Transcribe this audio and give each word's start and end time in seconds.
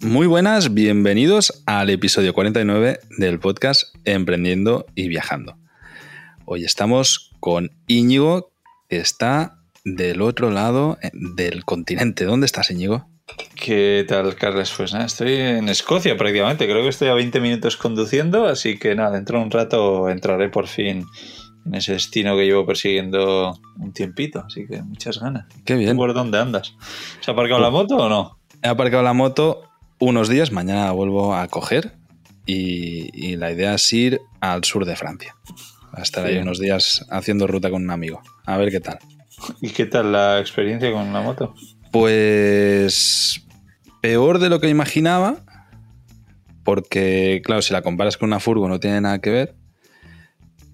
Muy 0.00 0.26
buenas, 0.26 0.74
bienvenidos 0.74 1.62
al 1.64 1.88
episodio 1.88 2.34
49 2.34 2.98
del 3.18 3.38
podcast 3.38 3.94
Emprendiendo 4.04 4.84
y 4.96 5.06
Viajando. 5.08 5.56
Hoy 6.44 6.64
estamos 6.64 7.30
con 7.38 7.70
Íñigo, 7.86 8.52
que 8.88 8.96
está 8.96 9.60
del 9.84 10.20
otro 10.20 10.50
lado 10.50 10.98
del 11.12 11.64
continente. 11.64 12.24
¿Dónde 12.24 12.46
estás, 12.46 12.70
Íñigo? 12.70 13.08
¿Qué 13.54 14.04
tal, 14.08 14.34
Carlos? 14.34 14.74
Pues 14.76 14.92
nada, 14.92 15.06
estoy 15.06 15.34
en 15.34 15.68
Escocia 15.68 16.16
prácticamente. 16.16 16.66
Creo 16.66 16.82
que 16.82 16.88
estoy 16.88 17.08
a 17.08 17.14
20 17.14 17.40
minutos 17.40 17.76
conduciendo, 17.76 18.46
así 18.46 18.78
que 18.78 18.94
nada, 18.94 19.12
dentro 19.12 19.38
de 19.38 19.44
un 19.44 19.50
rato 19.50 20.10
entraré 20.10 20.48
por 20.48 20.66
fin 20.66 21.06
en 21.64 21.74
ese 21.74 21.92
destino 21.92 22.36
que 22.36 22.44
llevo 22.44 22.66
persiguiendo 22.66 23.58
un 23.78 23.92
tiempito. 23.92 24.44
Así 24.46 24.66
que 24.66 24.82
muchas 24.82 25.18
ganas. 25.18 25.46
Qué 25.64 25.74
bien. 25.74 25.96
¿Por 25.96 26.14
dónde 26.14 26.38
andas? 26.38 26.74
¿Se 27.20 27.30
ha 27.30 27.34
aparcado 27.34 27.60
la 27.60 27.70
moto 27.70 27.96
o 27.96 28.08
no? 28.08 28.38
He 28.62 28.68
aparcado 28.68 29.02
la 29.02 29.12
moto 29.12 29.62
unos 29.98 30.28
días, 30.28 30.52
mañana 30.52 30.90
vuelvo 30.92 31.34
a 31.34 31.46
coger 31.48 31.92
y, 32.46 33.36
la 33.36 33.52
idea 33.52 33.74
es 33.74 33.92
ir 33.92 34.20
al 34.40 34.64
sur 34.64 34.84
de 34.84 34.96
Francia. 34.96 35.36
A 35.92 36.02
estar 36.02 36.24
ahí 36.24 36.38
unos 36.38 36.58
días 36.58 37.06
haciendo 37.10 37.46
ruta 37.46 37.70
con 37.70 37.82
un 37.82 37.90
amigo. 37.90 38.22
A 38.46 38.56
ver 38.56 38.70
qué 38.70 38.80
tal. 38.80 38.98
¿Y 39.60 39.70
qué 39.70 39.86
tal 39.86 40.12
la 40.12 40.40
experiencia 40.40 40.90
con 40.92 41.12
la 41.12 41.20
moto? 41.20 41.54
Pues 41.90 43.44
peor 44.00 44.38
de 44.38 44.48
lo 44.48 44.60
que 44.60 44.68
imaginaba, 44.68 45.44
porque 46.64 47.42
claro, 47.44 47.62
si 47.62 47.72
la 47.72 47.82
comparas 47.82 48.16
con 48.16 48.28
una 48.28 48.40
furgo 48.40 48.68
no 48.68 48.80
tiene 48.80 49.00
nada 49.00 49.20
que 49.20 49.30
ver, 49.30 49.54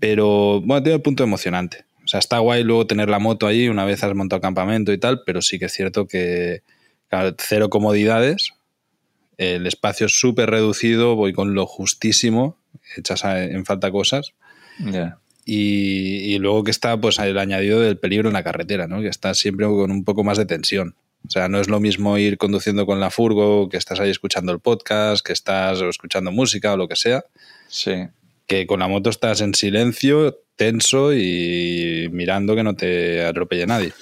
pero 0.01 0.61
bueno, 0.61 0.83
tiene 0.83 0.97
el 0.97 1.03
punto 1.03 1.23
emocionante. 1.25 1.85
O 2.05 2.09
sea, 2.09 2.21
está 2.21 2.39
guay 2.39 2.65
luego 2.65 2.87
tener 2.87 3.09
la 3.09 3.19
moto 3.19 3.47
ahí 3.47 3.69
una 3.69 3.85
vez 3.85 4.03
has 4.03 4.15
montado 4.15 4.41
campamento 4.41 4.93
y 4.93 4.99
tal, 4.99 5.23
pero 5.27 5.43
sí 5.43 5.59
que 5.59 5.67
es 5.67 5.73
cierto 5.73 6.07
que 6.07 6.63
cero 7.39 7.69
comodidades, 7.69 8.55
el 9.37 9.67
espacio 9.67 10.07
es 10.07 10.19
súper 10.19 10.51
reducido, 10.51 11.15
voy 11.17 11.33
con 11.33 11.55
lo 11.55 11.67
justísimo, 11.67 12.59
echas 12.97 13.25
en 13.25 13.65
falta 13.65 13.91
cosas. 13.91 14.33
Y, 15.45 16.39
luego 16.39 16.65
que 16.65 16.71
está 16.71 17.01
pues 17.01 17.19
el 17.19 17.39
añadido 17.39 17.81
del 17.81 17.99
peligro 17.99 18.29
en 18.29 18.35
la 18.35 18.45
carretera, 18.45 18.87
¿no? 18.87 19.01
que 19.01 19.09
está 19.09 19.35
siempre 19.35 19.67
con 19.67 19.91
un 19.91 20.05
poco 20.05 20.25
más 20.25 20.39
de 20.39 20.47
tensión. 20.47 20.95
O 21.27 21.31
sea, 21.31 21.49
no 21.49 21.61
es 21.61 21.69
lo 21.69 21.81
mismo 21.81 22.17
ir 22.17 22.39
conduciendo 22.39 22.87
con 22.87 23.01
la 23.01 23.11
furgo, 23.11 23.69
que 23.69 23.77
estás 23.77 24.01
ahí 24.01 24.11
escuchando 24.11 24.53
el 24.53 24.61
podcast, 24.61 25.25
que 25.25 25.33
estás 25.33 25.81
escuchando 25.81 26.33
música 26.33 26.73
o 26.73 26.77
lo 26.77 26.89
que 26.89 26.97
sea. 26.97 27.25
Sí. 27.69 28.09
Que 28.49 28.67
con 28.67 28.81
la 28.81 28.89
moto 28.89 29.11
estás 29.11 29.41
en 29.41 29.55
silencio, 29.55 30.41
tenso 30.57 31.13
y 31.15 32.09
mirando 32.11 32.57
que 32.57 32.65
no 32.65 32.75
te 32.75 33.25
atropelle 33.25 33.67
nadie. 33.67 33.93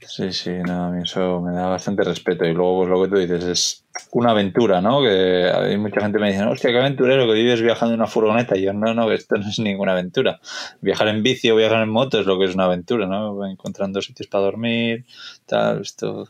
Sí, 0.00 0.32
sí, 0.32 0.50
no, 0.50 0.86
a 0.86 0.90
mí 0.90 1.02
eso 1.02 1.42
me 1.42 1.52
da 1.52 1.66
bastante 1.66 2.02
respeto. 2.02 2.46
Y 2.46 2.54
luego, 2.54 2.78
pues 2.78 2.88
lo 2.88 3.02
que 3.02 3.08
tú 3.10 3.18
dices 3.18 3.44
es 3.44 3.84
una 4.12 4.30
aventura, 4.30 4.80
¿no? 4.80 5.02
Que 5.02 5.50
hay 5.52 5.76
mucha 5.76 6.00
gente 6.00 6.18
me 6.18 6.32
dice, 6.32 6.44
hostia, 6.44 6.70
qué 6.70 6.78
aventurero 6.78 7.26
que 7.26 7.34
vives 7.34 7.60
viajando 7.60 7.94
en 7.94 8.00
una 8.00 8.08
furgoneta. 8.08 8.56
Y 8.56 8.62
yo, 8.62 8.72
no, 8.72 8.94
no, 8.94 9.12
esto 9.12 9.36
no 9.36 9.46
es 9.46 9.58
ninguna 9.58 9.92
aventura. 9.92 10.40
Viajar 10.80 11.08
en 11.08 11.22
bici 11.22 11.50
o 11.50 11.56
viajar 11.56 11.82
en 11.82 11.90
moto 11.90 12.20
es 12.20 12.26
lo 12.26 12.38
que 12.38 12.46
es 12.46 12.54
una 12.54 12.64
aventura, 12.64 13.06
¿no? 13.06 13.46
Encontrando 13.46 14.00
sitios 14.00 14.28
para 14.28 14.44
dormir, 14.44 15.04
tal, 15.46 15.82
esto. 15.82 16.28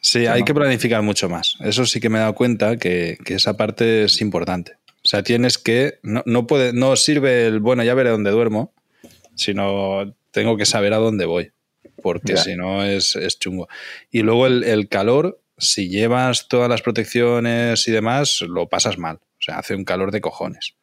Sí, 0.00 0.26
hay 0.26 0.42
que 0.42 0.54
planificar 0.54 1.02
mucho 1.02 1.28
más. 1.28 1.56
Eso 1.60 1.84
sí 1.86 2.00
que 2.00 2.08
me 2.08 2.18
he 2.18 2.20
dado 2.22 2.34
cuenta 2.34 2.76
que, 2.76 3.18
esa 3.26 3.56
parte 3.56 4.04
es 4.04 4.20
importante. 4.20 4.76
O 5.04 5.08
sea, 5.08 5.22
tienes 5.22 5.58
que. 5.58 5.98
No, 6.02 6.22
no, 6.26 6.46
puede, 6.46 6.72
no 6.72 6.96
sirve 6.96 7.46
el, 7.46 7.60
bueno, 7.60 7.82
ya 7.82 7.94
veré 7.94 8.10
dónde 8.10 8.30
duermo, 8.30 8.72
sino 9.34 10.14
tengo 10.30 10.56
que 10.56 10.66
saber 10.66 10.92
a 10.92 10.98
dónde 10.98 11.24
voy 11.24 11.52
porque 12.02 12.36
si 12.36 12.56
no 12.56 12.84
es, 12.84 13.16
chungo. 13.38 13.68
Y 14.10 14.22
luego 14.22 14.46
el, 14.46 14.88
calor, 14.88 15.40
si 15.56 15.88
llevas 15.88 16.48
todas 16.48 16.68
las 16.68 16.82
protecciones 16.82 17.86
y 17.88 17.92
demás, 17.92 18.42
lo 18.42 18.68
pasas 18.68 18.98
mal. 18.98 19.16
O 19.16 19.42
sea, 19.42 19.58
hace 19.58 19.74
un 19.74 19.84
calor 19.84 20.10
de 20.10 20.20
cojones. 20.20 20.74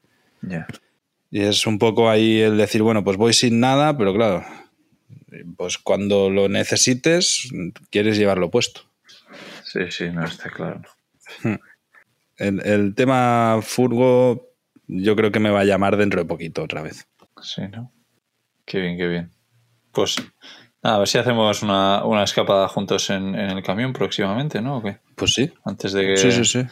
Y 1.32 1.42
es 1.42 1.68
un 1.68 1.78
poco 1.78 2.10
ahí 2.10 2.40
el 2.40 2.58
decir, 2.58 2.82
bueno, 2.82 3.04
pues 3.04 3.18
voy 3.18 3.34
sin 3.34 3.60
nada, 3.60 3.98
pero 3.98 4.14
claro, 4.14 4.44
pues 5.58 5.78
cuando 5.78 6.30
lo 6.30 6.50
necesites, 6.50 7.50
quieres 7.92 8.18
llevarlo 8.18 8.50
puesto. 8.50 8.82
Sí, 9.66 9.92
sí, 9.92 10.10
no 10.10 10.26
está 10.26 10.50
claro. 10.50 10.82
Hmm. 11.44 11.56
El, 12.40 12.66
el 12.66 12.96
tema 12.96 13.60
furgo, 13.62 14.50
yo 14.88 15.16
creo 15.16 15.32
que 15.32 15.40
me 15.40 15.52
va 15.52 15.62
a 15.62 15.66
llamar 15.66 15.98
dentro 15.98 16.22
de 16.22 16.28
poquito 16.28 16.64
otra 16.64 16.82
vez. 16.82 17.08
Sí, 17.42 17.62
¿no? 17.72 17.92
Qué 18.66 18.80
bien, 18.80 18.98
qué 18.98 19.08
bien. 19.08 19.32
Pues 19.92 20.16
a 20.82 20.98
ver 20.98 21.08
si 21.10 21.18
hacemos 21.18 21.62
una, 21.62 22.24
escapada 22.24 22.68
juntos 22.70 23.10
en, 23.10 23.36
el 23.36 23.62
camión 23.64 23.92
próximamente, 23.92 24.62
¿no? 24.62 24.82
Pues 25.16 25.34
sí. 25.34 25.52
Antes 25.66 25.92
de 25.92 26.08
que... 26.08 26.18
Sí, 26.18 26.32
sí, 26.32 26.46
sí. 26.46 26.66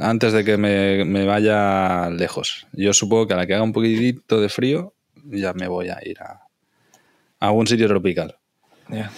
Antes 0.00 0.32
de 0.32 0.44
que 0.44 0.56
me, 0.56 1.24
vaya 1.24 2.10
lejos. 2.10 2.66
Yo 2.72 2.92
supongo 2.92 3.28
que 3.28 3.34
a 3.34 3.36
la 3.36 3.46
que 3.46 3.54
haga 3.54 3.62
un 3.62 3.72
poquitito 3.72 4.40
de 4.40 4.48
frío, 4.48 4.94
ya 5.24 5.52
me 5.52 5.68
voy 5.68 5.90
a 5.90 5.98
ir 6.04 6.20
a, 6.20 6.48
a 7.38 7.46
algún 7.46 7.68
sitio 7.68 7.86
tropical. 7.86 8.36
Ya. 8.88 9.12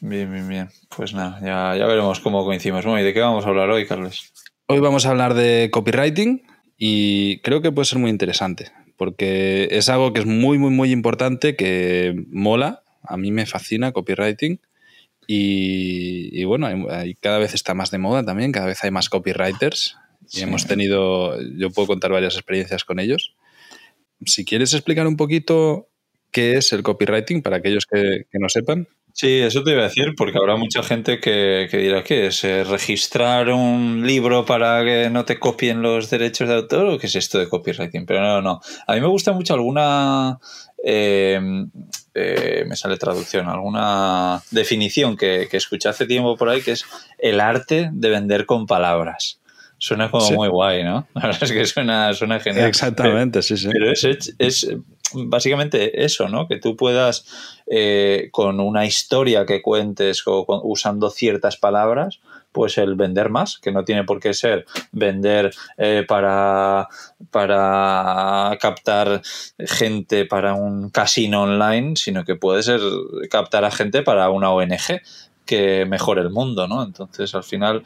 Bien, 0.00 0.32
bien, 0.32 0.48
bien. 0.48 0.68
Pues 0.94 1.14
nada, 1.14 1.38
ya, 1.40 1.78
ya 1.78 1.86
veremos 1.86 2.18
cómo 2.18 2.44
coincidimos. 2.44 2.84
Bueno, 2.84 3.00
¿y 3.00 3.04
de 3.04 3.14
qué 3.14 3.20
vamos 3.20 3.46
a 3.46 3.48
hablar 3.48 3.70
hoy, 3.70 3.86
Carlos? 3.86 4.32
Hoy 4.68 4.80
vamos 4.80 5.06
a 5.06 5.10
hablar 5.10 5.34
de 5.34 5.70
copywriting 5.70 6.42
y 6.76 7.38
creo 7.40 7.62
que 7.62 7.70
puede 7.70 7.86
ser 7.86 7.98
muy 7.98 8.10
interesante 8.10 8.72
porque 8.96 9.68
es 9.70 9.88
algo 9.88 10.12
que 10.12 10.20
es 10.20 10.26
muy, 10.26 10.58
muy, 10.58 10.70
muy 10.70 10.90
importante, 10.90 11.54
que 11.54 12.14
mola 12.30 12.82
a 13.02 13.16
mí 13.16 13.30
me 13.30 13.46
fascina 13.46 13.92
copywriting 13.92 14.60
y, 15.28 16.44
bueno, 16.44 16.68
cada 17.20 17.38
vez 17.38 17.54
está 17.54 17.74
más 17.74 17.90
de 17.90 17.98
moda 17.98 18.24
también, 18.24 18.52
cada 18.52 18.66
vez 18.66 18.82
hay 18.84 18.90
más 18.90 19.08
copywriters 19.08 19.96
y 20.32 20.40
hemos 20.40 20.66
tenido, 20.66 21.40
yo 21.56 21.70
puedo 21.70 21.88
contar 21.88 22.12
varias 22.12 22.34
experiencias 22.34 22.84
con 22.84 22.98
ellos. 23.00 23.34
Si 24.24 24.44
quieres 24.44 24.72
explicar 24.72 25.06
un 25.06 25.16
poquito 25.16 25.88
qué 26.30 26.56
es 26.56 26.72
el 26.72 26.82
copywriting 26.82 27.42
para 27.42 27.56
aquellos 27.56 27.86
que, 27.86 28.26
no 28.32 28.48
sepan. 28.48 28.88
Sí, 29.18 29.38
eso 29.38 29.64
te 29.64 29.70
iba 29.70 29.80
a 29.80 29.84
decir, 29.84 30.14
porque 30.14 30.36
habrá 30.36 30.56
mucha 30.56 30.82
gente 30.82 31.18
que, 31.18 31.66
dirá 31.72 32.04
que 32.04 32.26
es 32.26 32.44
eh, 32.44 32.64
registrar 32.64 33.48
un 33.48 34.06
libro 34.06 34.44
para 34.44 34.84
que 34.84 35.08
no 35.08 35.24
te 35.24 35.38
copien 35.38 35.80
los 35.80 36.10
derechos 36.10 36.46
de 36.48 36.54
autor 36.56 36.84
o 36.84 36.98
qué 36.98 37.06
es 37.06 37.16
esto 37.16 37.38
de 37.38 37.48
copywriting. 37.48 38.04
Pero 38.04 38.20
no, 38.20 38.42
no. 38.42 38.60
A 38.86 38.92
mí 38.92 39.00
me 39.00 39.06
gusta 39.06 39.32
mucho 39.32 39.54
alguna 39.54 40.38
eh, 40.84 41.40
eh, 42.12 42.64
me 42.68 42.76
sale 42.76 42.98
traducción, 42.98 43.48
alguna 43.48 44.42
definición 44.50 45.16
que, 45.16 45.48
que, 45.50 45.56
escuché 45.56 45.88
hace 45.88 46.04
tiempo 46.04 46.36
por 46.36 46.50
ahí, 46.50 46.60
que 46.60 46.72
es 46.72 46.84
el 47.16 47.40
arte 47.40 47.88
de 47.94 48.10
vender 48.10 48.44
con 48.44 48.66
palabras. 48.66 49.40
Suena 49.78 50.10
como 50.10 50.30
muy 50.30 50.48
guay, 50.48 50.84
¿no? 50.84 51.06
La 51.14 51.22
verdad 51.22 51.42
es 51.42 51.52
que 51.52 51.64
suena, 51.66 52.12
suena 52.14 52.40
genial. 52.40 52.66
Exactamente, 52.66 53.42
sí, 53.42 53.56
sí. 53.56 53.68
Pero 53.70 53.90
es, 53.90 54.04
es, 54.38 54.68
básicamente 55.16 56.04
eso, 56.04 56.28
¿no? 56.28 56.46
Que 56.48 56.58
tú 56.58 56.76
puedas, 56.76 57.26
eh, 57.66 58.28
con 58.32 58.60
una 58.60 58.86
historia 58.86 59.46
que 59.46 59.62
cuentes 59.62 60.22
usando 60.26 61.10
ciertas 61.10 61.56
palabras, 61.56 62.20
pues 62.52 62.78
el 62.78 62.94
vender 62.94 63.28
más, 63.28 63.58
que 63.58 63.72
no 63.72 63.84
tiene 63.84 64.04
por 64.04 64.18
qué 64.18 64.32
ser 64.32 64.64
vender 64.92 65.54
eh, 65.76 66.04
para, 66.08 66.88
para 67.30 68.56
captar 68.60 69.20
gente 69.58 70.24
para 70.24 70.54
un 70.54 70.88
casino 70.90 71.42
online, 71.42 71.96
sino 71.96 72.24
que 72.24 72.36
puede 72.36 72.62
ser 72.62 72.80
captar 73.30 73.64
a 73.64 73.70
gente 73.70 74.02
para 74.02 74.30
una 74.30 74.52
ONG 74.52 75.02
que 75.46 75.86
mejore 75.86 76.20
el 76.20 76.30
mundo, 76.30 76.66
¿no? 76.66 76.82
Entonces, 76.82 77.34
al 77.34 77.44
final, 77.44 77.84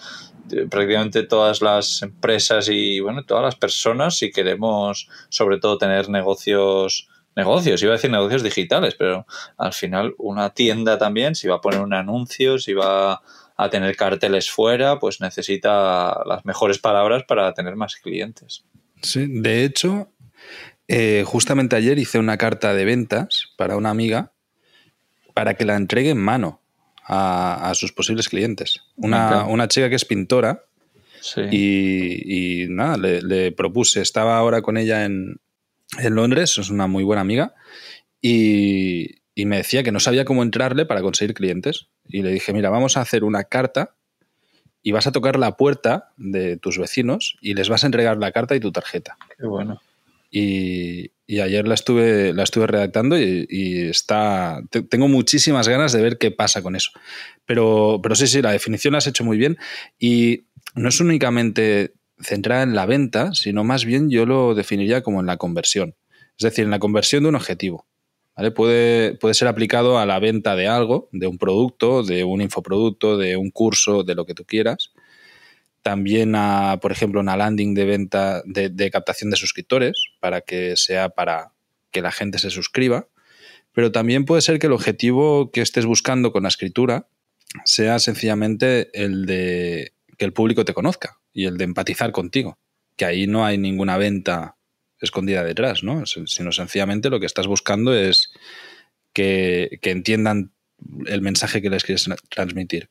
eh, 0.51 0.67
prácticamente 0.69 1.23
todas 1.23 1.63
las 1.63 2.03
empresas 2.03 2.69
y, 2.69 2.99
bueno, 3.01 3.25
todas 3.25 3.45
las 3.45 3.55
personas, 3.55 4.17
si 4.17 4.33
queremos, 4.33 5.09
sobre 5.29 5.59
todo, 5.59 5.79
tener 5.79 6.09
negocios 6.09 7.09
negocios, 7.37 7.83
iba 7.83 7.93
a 7.93 7.97
decir 7.97 8.11
negocios 8.11 8.43
digitales, 8.43 8.95
pero 8.99 9.27
al 9.57 9.73
final 9.73 10.15
una 10.19 10.51
tienda 10.51 10.99
también, 10.99 11.35
si 11.35 11.49
va 11.49 11.57
a 11.57 11.61
poner 11.61 11.81
un 11.81 11.95
anuncio, 11.95 12.59
si 12.59 12.73
va 12.73 13.23
a 13.57 13.71
tener 13.71 13.97
carteles 13.97 14.51
fuera, 14.51 14.99
pues 14.99 15.21
necesita 15.21 16.23
las 16.27 16.45
mejores 16.45 16.79
palabras 16.79 17.25
para 17.29 17.53
tener 17.53 17.77
más 17.77 17.97
clientes. 17.97 18.65
Sí, 19.03 19.27
de 19.29 19.65
hecho, 19.65 20.09
eh, 20.89 21.25
justamente 21.27 21.77
ayer 21.77 21.99
hice 21.99 22.19
una 22.19 22.37
carta 22.37 22.75
de 22.75 22.85
ventas 22.85 23.53
para 23.57 23.77
una 23.77 23.91
amiga 23.91 24.33
para 25.35 25.55
que 25.55 25.65
la 25.65 25.77
entregue 25.77 26.11
en 26.11 26.19
mano 26.19 26.61
a, 27.07 27.73
sus 27.75 27.93
posibles 27.93 28.29
clientes. 28.29 28.81
Una, 28.97 29.69
chica 29.69 29.89
que 29.89 29.97
es 29.97 30.05
pintora 30.05 30.65
y, 31.51 32.67
nada, 32.69 32.97
le, 32.97 33.53
propuse, 33.53 34.01
estaba 34.01 34.39
ahora 34.39 34.63
con 34.63 34.77
ella 34.77 35.05
en, 35.05 35.41
en 35.99 36.15
Londres, 36.15 36.57
es 36.59 36.71
una 36.71 36.87
muy 36.87 37.05
buena 37.05 37.23
amiga, 37.23 37.55
y, 38.21 39.21
y 39.35 39.47
me 39.47 39.57
decía 39.57 39.83
que 39.83 39.93
no 39.93 40.01
sabía 40.01 40.25
cómo 40.25 40.43
entrarle 40.43 40.87
para 40.87 41.03
conseguir 41.03 41.35
clientes. 41.35 41.89
Y 42.07 42.23
le 42.23 42.31
dije, 42.31 42.53
mira, 42.53 42.71
vamos 42.71 42.97
a 42.97 43.01
hacer 43.01 43.25
una 43.25 43.45
carta 43.45 43.97
y 44.83 44.93
vas 44.93 45.07
a 45.07 45.13
tocar 45.13 45.39
la 45.39 45.57
puerta 45.57 46.13
de 46.17 46.57
tus 46.57 46.79
vecinos 46.79 47.37
y 47.41 47.55
les 47.55 47.69
vas 47.69 47.85
a 47.85 47.87
entregar 47.87 48.19
la 48.19 48.33
carta 48.33 48.55
y 48.57 48.61
tu 48.61 48.73
tarjeta. 48.73 49.17
Qué 49.39 49.47
bueno. 49.47 49.81
Y, 50.31 51.13
y 51.27 51.41
ayer 51.41 51.67
la 51.67 51.75
estuve, 51.75 52.33
la 52.33 52.45
estuve 52.45 52.67
redactando 52.67 53.19
y, 53.19 53.89
está. 53.89 54.63
tengo 54.89 55.09
muchísimas 55.09 55.69
ganas 55.69 55.93
de 55.93 56.03
ver 56.03 56.19
qué 56.19 56.31
pasa 56.31 56.63
con 56.63 56.77
eso. 56.77 56.93
Pero, 57.47 58.01
pero 58.03 58.15
sí, 58.15 58.27
sí, 58.27 58.41
la 58.41 58.53
definición 58.53 58.93
la 58.93 58.99
has 58.99 59.07
hecho 59.07 59.25
muy 59.25 59.39
bien. 59.39 59.59
Y 59.99 60.45
no 60.75 60.89
es 60.89 61.01
únicamente 61.01 61.95
centrada 62.23 62.63
en 62.63 62.75
la 62.75 62.87
venta, 62.87 63.33
sino 63.35 63.65
más 63.65 63.85
bien 63.85 64.11
yo 64.11 64.27
lo 64.27 64.55
definiría 64.55 65.03
como 65.03 65.21
en 65.21 65.27
la 65.27 65.37
conversión. 65.37 65.95
Es 66.39 66.45
decir, 66.45 66.65
en 66.65 66.71
la 66.71 66.79
conversión 66.79 67.23
de 67.23 67.29
un 67.29 67.35
objetivo. 67.35 67.87
Puede, 68.55 69.17
puede 69.17 69.35
ser 69.35 69.49
aplicado 69.49 69.99
a 69.99 70.07
la 70.07 70.19
venta 70.19 70.57
de 70.57 70.67
algo, 70.67 71.11
de 71.13 71.27
un 71.27 71.37
producto, 71.37 72.03
de 72.03 72.25
un 72.25 72.41
infoproducto, 72.41 73.19
de 73.19 73.37
un 73.37 73.51
curso, 73.51 74.03
de 74.03 74.15
lo 74.15 74.25
que 74.25 74.33
tú 74.33 74.47
quieras. 74.47 74.93
También 75.83 76.35
a, 76.35 76.79
por 76.81 76.91
ejemplo, 76.91 77.21
una 77.21 77.37
landing 77.37 77.75
de 77.75 77.85
venta 77.85 78.43
de, 78.47 78.91
captación 78.91 79.31
de 79.31 79.37
suscriptores 79.37 79.93
para 80.21 80.41
que 80.41 80.77
sea 80.77 81.11
para 81.11 81.53
que 81.91 82.01
la 82.01 82.13
gente 82.13 82.39
se 82.39 82.51
suscriba. 82.51 83.09
Pero 83.73 83.93
también 83.93 84.25
puede 84.25 84.41
ser 84.41 84.59
que 84.59 84.69
el 84.69 84.73
objetivo 84.73 85.51
que 85.51 85.61
estés 85.61 85.85
buscando 85.85 86.33
con 86.33 86.45
la 86.45 86.49
escritura 86.49 87.09
sea 87.67 87.99
sencillamente 87.99 88.89
el 88.95 89.27
de 89.27 89.93
que 90.17 90.25
el 90.25 90.33
público 90.33 90.65
te 90.65 90.73
conozca 90.73 91.20
y 91.33 91.47
el 91.47 91.57
de 91.57 91.65
empatizar 91.65 92.13
contigo. 92.13 92.59
Que 92.97 93.05
ahí 93.05 93.27
no 93.27 93.45
hay 93.45 93.59
ninguna 93.59 93.97
venta 93.97 94.57
escondida 95.01 95.45
detrás, 95.45 95.83
¿no? 95.83 96.05
Sino 96.07 96.53
sencillamente 96.53 97.11
lo 97.11 97.21
que 97.21 97.27
estás 97.27 97.47
buscando 97.47 97.95
es 97.95 98.31
que, 99.13 99.79
entiendan 99.83 100.53
el 101.07 101.23
mensaje 101.23 101.63
que 101.63 101.71
les 101.71 101.85
quieres 101.85 102.09
transmitir. 102.29 102.89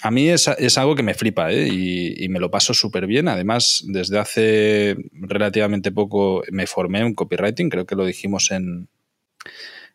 A 0.00 0.10
mí 0.10 0.28
es, 0.28 0.46
algo 0.78 0.94
que 0.94 1.02
me 1.02 1.14
flipa 1.14 1.52
¿eh? 1.52 1.68
y, 1.68 2.28
me 2.28 2.38
lo 2.38 2.50
paso 2.50 2.72
súper 2.72 3.06
bien. 3.06 3.28
Además, 3.28 3.84
desde 3.86 4.18
hace 4.18 4.96
relativamente 5.12 5.90
poco 5.90 6.42
me 6.50 6.66
formé 6.66 7.00
en 7.00 7.14
copywriting, 7.14 7.68
creo 7.68 7.86
que 7.86 7.96
lo 7.96 8.04
dijimos 8.04 8.50
en, 8.50 8.88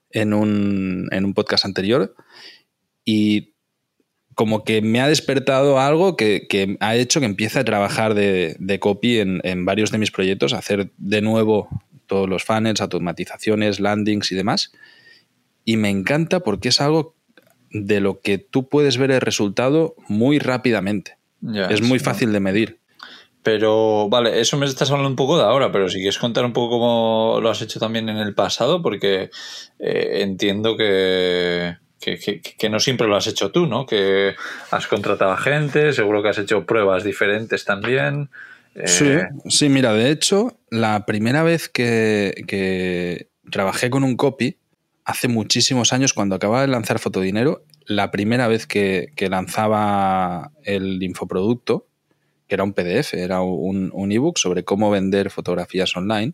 en, 0.09 0.33
un, 0.33 1.07
en 1.11 1.25
un 1.25 1.33
podcast 1.33 1.65
anterior. 1.65 2.15
Y 3.05 3.52
como 4.35 4.63
que 4.63 4.81
me 4.81 5.01
ha 5.01 5.07
despertado 5.07 5.79
algo 5.79 6.15
que, 6.15 6.77
ha 6.79 6.95
hecho 6.95 7.19
que 7.19 7.25
empiece 7.25 7.59
a 7.59 7.65
trabajar 7.65 8.13
de, 8.13 8.77
copy 8.79 9.19
en, 9.19 9.65
varios 9.65 9.91
de 9.91 9.97
mis 9.97 10.11
proyectos, 10.11 10.53
hacer 10.53 10.91
de 10.97 11.21
nuevo 11.21 11.69
todos 12.07 12.29
los 12.29 12.43
funnels, 12.43 12.81
automatizaciones, 12.81 13.79
landings 13.79 14.31
y 14.31 14.35
demás. 14.35 14.71
Y 15.65 15.77
me 15.77 15.89
encanta 15.89 16.41
porque 16.41 16.69
es 16.69 16.81
algo 16.81 17.15
de 17.71 18.01
lo 18.01 18.21
que 18.21 18.37
tú 18.37 18.67
puedes 18.67 18.97
ver 18.97 19.11
el 19.11 19.21
resultado 19.21 19.95
muy 20.07 20.39
rápidamente. 20.39 21.17
es 21.69 21.81
muy 21.81 21.99
fácil 21.99 22.31
de 22.31 22.39
medir. 22.39 22.79
Pero, 23.43 24.07
vale, 24.09 24.39
eso 24.39 24.55
me 24.57 24.65
estás 24.65 24.89
hablando 24.89 25.09
un 25.09 25.17
poco 25.17 25.37
de 25.37 25.43
ahora, 25.43 25.69
pero 25.69 25.89
si 25.89 25.97
quieres 25.97 26.17
contar 26.17 26.45
un 26.45 26.53
poco 26.53 26.79
cómo 26.79 27.39
lo 27.41 27.49
has 27.49 27.61
hecho 27.61 27.77
también 27.77 28.07
en 28.07 28.17
el 28.17 28.33
pasado, 28.33 28.81
porque 28.81 29.29
eh, 29.79 30.21
entiendo 30.21 30.77
que, 30.77 31.75
que, 32.03 32.69
no 32.69 32.79
siempre 32.79 33.07
lo 33.07 33.15
has 33.15 33.27
hecho 33.27 33.51
tú, 33.51 33.65
¿no? 33.65 33.85
Que 33.85 34.35
has 34.71 34.87
contratado 34.87 35.31
a 35.31 35.37
gente, 35.37 35.93
seguro 35.93 36.21
que 36.21 36.29
has 36.29 36.37
hecho 36.37 36.65
pruebas 36.65 37.03
diferentes 37.03 37.65
también. 37.65 38.29
Sí, 38.85 39.05
eh, 39.05 39.27
sí, 39.47 39.69
mira, 39.69 39.93
de 39.93 40.11
hecho, 40.11 40.57
la 40.69 41.05
primera 41.05 41.43
vez 41.43 41.69
que, 41.69 43.27
trabajé 43.49 43.89
con 43.89 44.03
un 44.03 44.15
copy, 44.15 44.57
hace 45.05 45.27
muchísimos 45.27 45.93
años, 45.93 46.13
cuando 46.13 46.35
acababa 46.35 46.61
de 46.61 46.67
lanzar 46.67 46.99
Fotodinero, 46.99 47.63
la 47.85 48.11
primera 48.11 48.47
vez 48.47 48.67
que, 48.67 49.11
lanzaba 49.29 50.51
el 50.63 51.01
infoproducto, 51.01 51.87
que 52.47 52.55
era 52.55 52.63
un 52.63 52.73
PDF, 52.73 53.13
era 53.13 53.41
un, 53.41 53.91
un 53.93 54.11
ebook 54.11 54.37
sobre 54.37 54.63
cómo 54.63 54.91
vender 54.91 55.29
fotografías 55.29 55.95
online, 55.95 56.33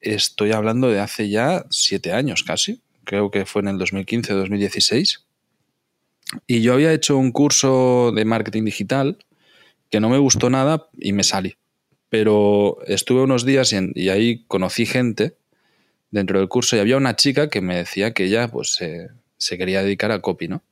estoy 0.00 0.52
hablando 0.52 0.88
de 0.88 1.00
hace 1.00 1.28
ya 1.28 1.66
siete 1.70 2.12
años 2.12 2.44
casi 2.44 2.80
creo 3.08 3.30
que 3.30 3.46
fue 3.46 3.62
en 3.62 3.68
el 3.68 3.78
2015-2016. 3.78 5.24
Y 6.46 6.60
yo 6.60 6.74
había 6.74 6.92
hecho 6.92 7.16
un 7.16 7.32
curso 7.32 8.12
de 8.14 8.26
marketing 8.26 8.64
digital 8.64 9.24
que 9.88 9.98
no 9.98 10.10
me 10.10 10.18
gustó 10.18 10.50
nada 10.50 10.88
y 10.98 11.14
me 11.14 11.24
salí. 11.24 11.56
Pero 12.10 12.76
estuve 12.86 13.22
unos 13.22 13.46
días 13.46 13.72
y, 13.72 14.10
ahí 14.10 14.44
conocí 14.46 14.84
gente 14.84 15.36
dentro 16.10 16.38
del 16.38 16.48
curso 16.48 16.76
y 16.76 16.80
había 16.80 16.98
una 16.98 17.16
chica 17.16 17.48
que 17.48 17.62
me 17.62 17.76
decía 17.76 18.12
que 18.12 18.24
ella 18.24 18.48
pues 18.48 18.78
se 19.38 19.58
quería 19.58 19.82
dedicar 19.82 20.12
a 20.12 20.20
copy, 20.20 20.48
¿no? 20.48 20.62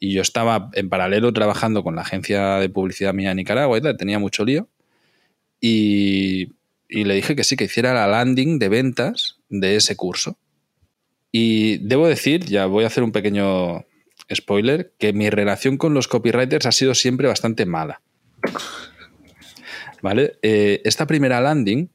Y 0.00 0.12
yo 0.12 0.22
estaba 0.22 0.70
en 0.72 0.88
paralelo 0.88 1.32
trabajando 1.32 1.84
con 1.84 1.94
la 1.94 2.02
agencia 2.02 2.56
de 2.56 2.68
publicidad 2.70 3.14
mía 3.14 3.30
en 3.30 3.36
Nicaragua 3.36 3.78
y 3.78 3.96
tenía 3.96 4.18
mucho 4.18 4.44
lío. 4.44 4.68
Y 5.60 6.48
le 6.88 7.14
dije 7.14 7.36
que 7.36 7.44
sí, 7.44 7.54
que 7.54 7.64
hiciera 7.64 7.94
la 7.94 8.08
landing 8.08 8.58
de 8.58 8.68
ventas 8.68 9.38
de 9.48 9.76
ese 9.76 9.94
curso. 9.94 10.36
Y 11.36 11.78
debo 11.78 12.06
decir, 12.06 12.44
ya 12.44 12.66
voy 12.66 12.84
a 12.84 12.86
hacer 12.86 13.02
un 13.02 13.10
pequeño 13.10 13.84
spoiler, 14.32 14.92
que 14.98 15.12
mi 15.12 15.30
relación 15.30 15.78
con 15.78 15.92
los 15.92 16.06
copywriters 16.06 16.64
ha 16.64 16.70
sido 16.70 16.94
siempre 16.94 17.26
bastante 17.26 17.66
mala. 17.66 18.02
¿Vale? 20.00 20.38
Eh, 20.42 20.80
esta 20.84 21.08
primera 21.08 21.40
landing, 21.40 21.88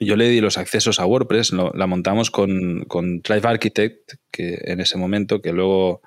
yo 0.00 0.16
le 0.16 0.30
di 0.30 0.40
los 0.40 0.56
accesos 0.56 1.00
a 1.00 1.04
WordPress, 1.04 1.52
la 1.52 1.86
montamos 1.86 2.30
con, 2.30 2.86
Drive 3.22 3.46
Architect, 3.46 4.14
que 4.30 4.58
en 4.62 4.80
ese 4.80 4.96
momento, 4.96 5.42
que 5.42 5.52
luego, 5.52 6.00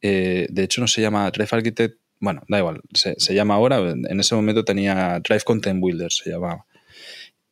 eh, 0.00 0.46
de 0.48 0.62
hecho 0.62 0.80
no 0.80 0.88
se 0.88 1.02
llama 1.02 1.30
Drive 1.30 1.50
Architect, 1.50 2.00
bueno, 2.18 2.44
da 2.48 2.60
igual, 2.60 2.80
se, 2.94 3.34
llama 3.34 3.56
ahora, 3.56 3.90
en 3.90 4.20
ese 4.20 4.34
momento 4.34 4.64
tenía 4.64 5.20
Drive 5.20 5.42
Content 5.44 5.82
Builder, 5.82 6.10
se 6.10 6.30
llamaba, 6.30 6.64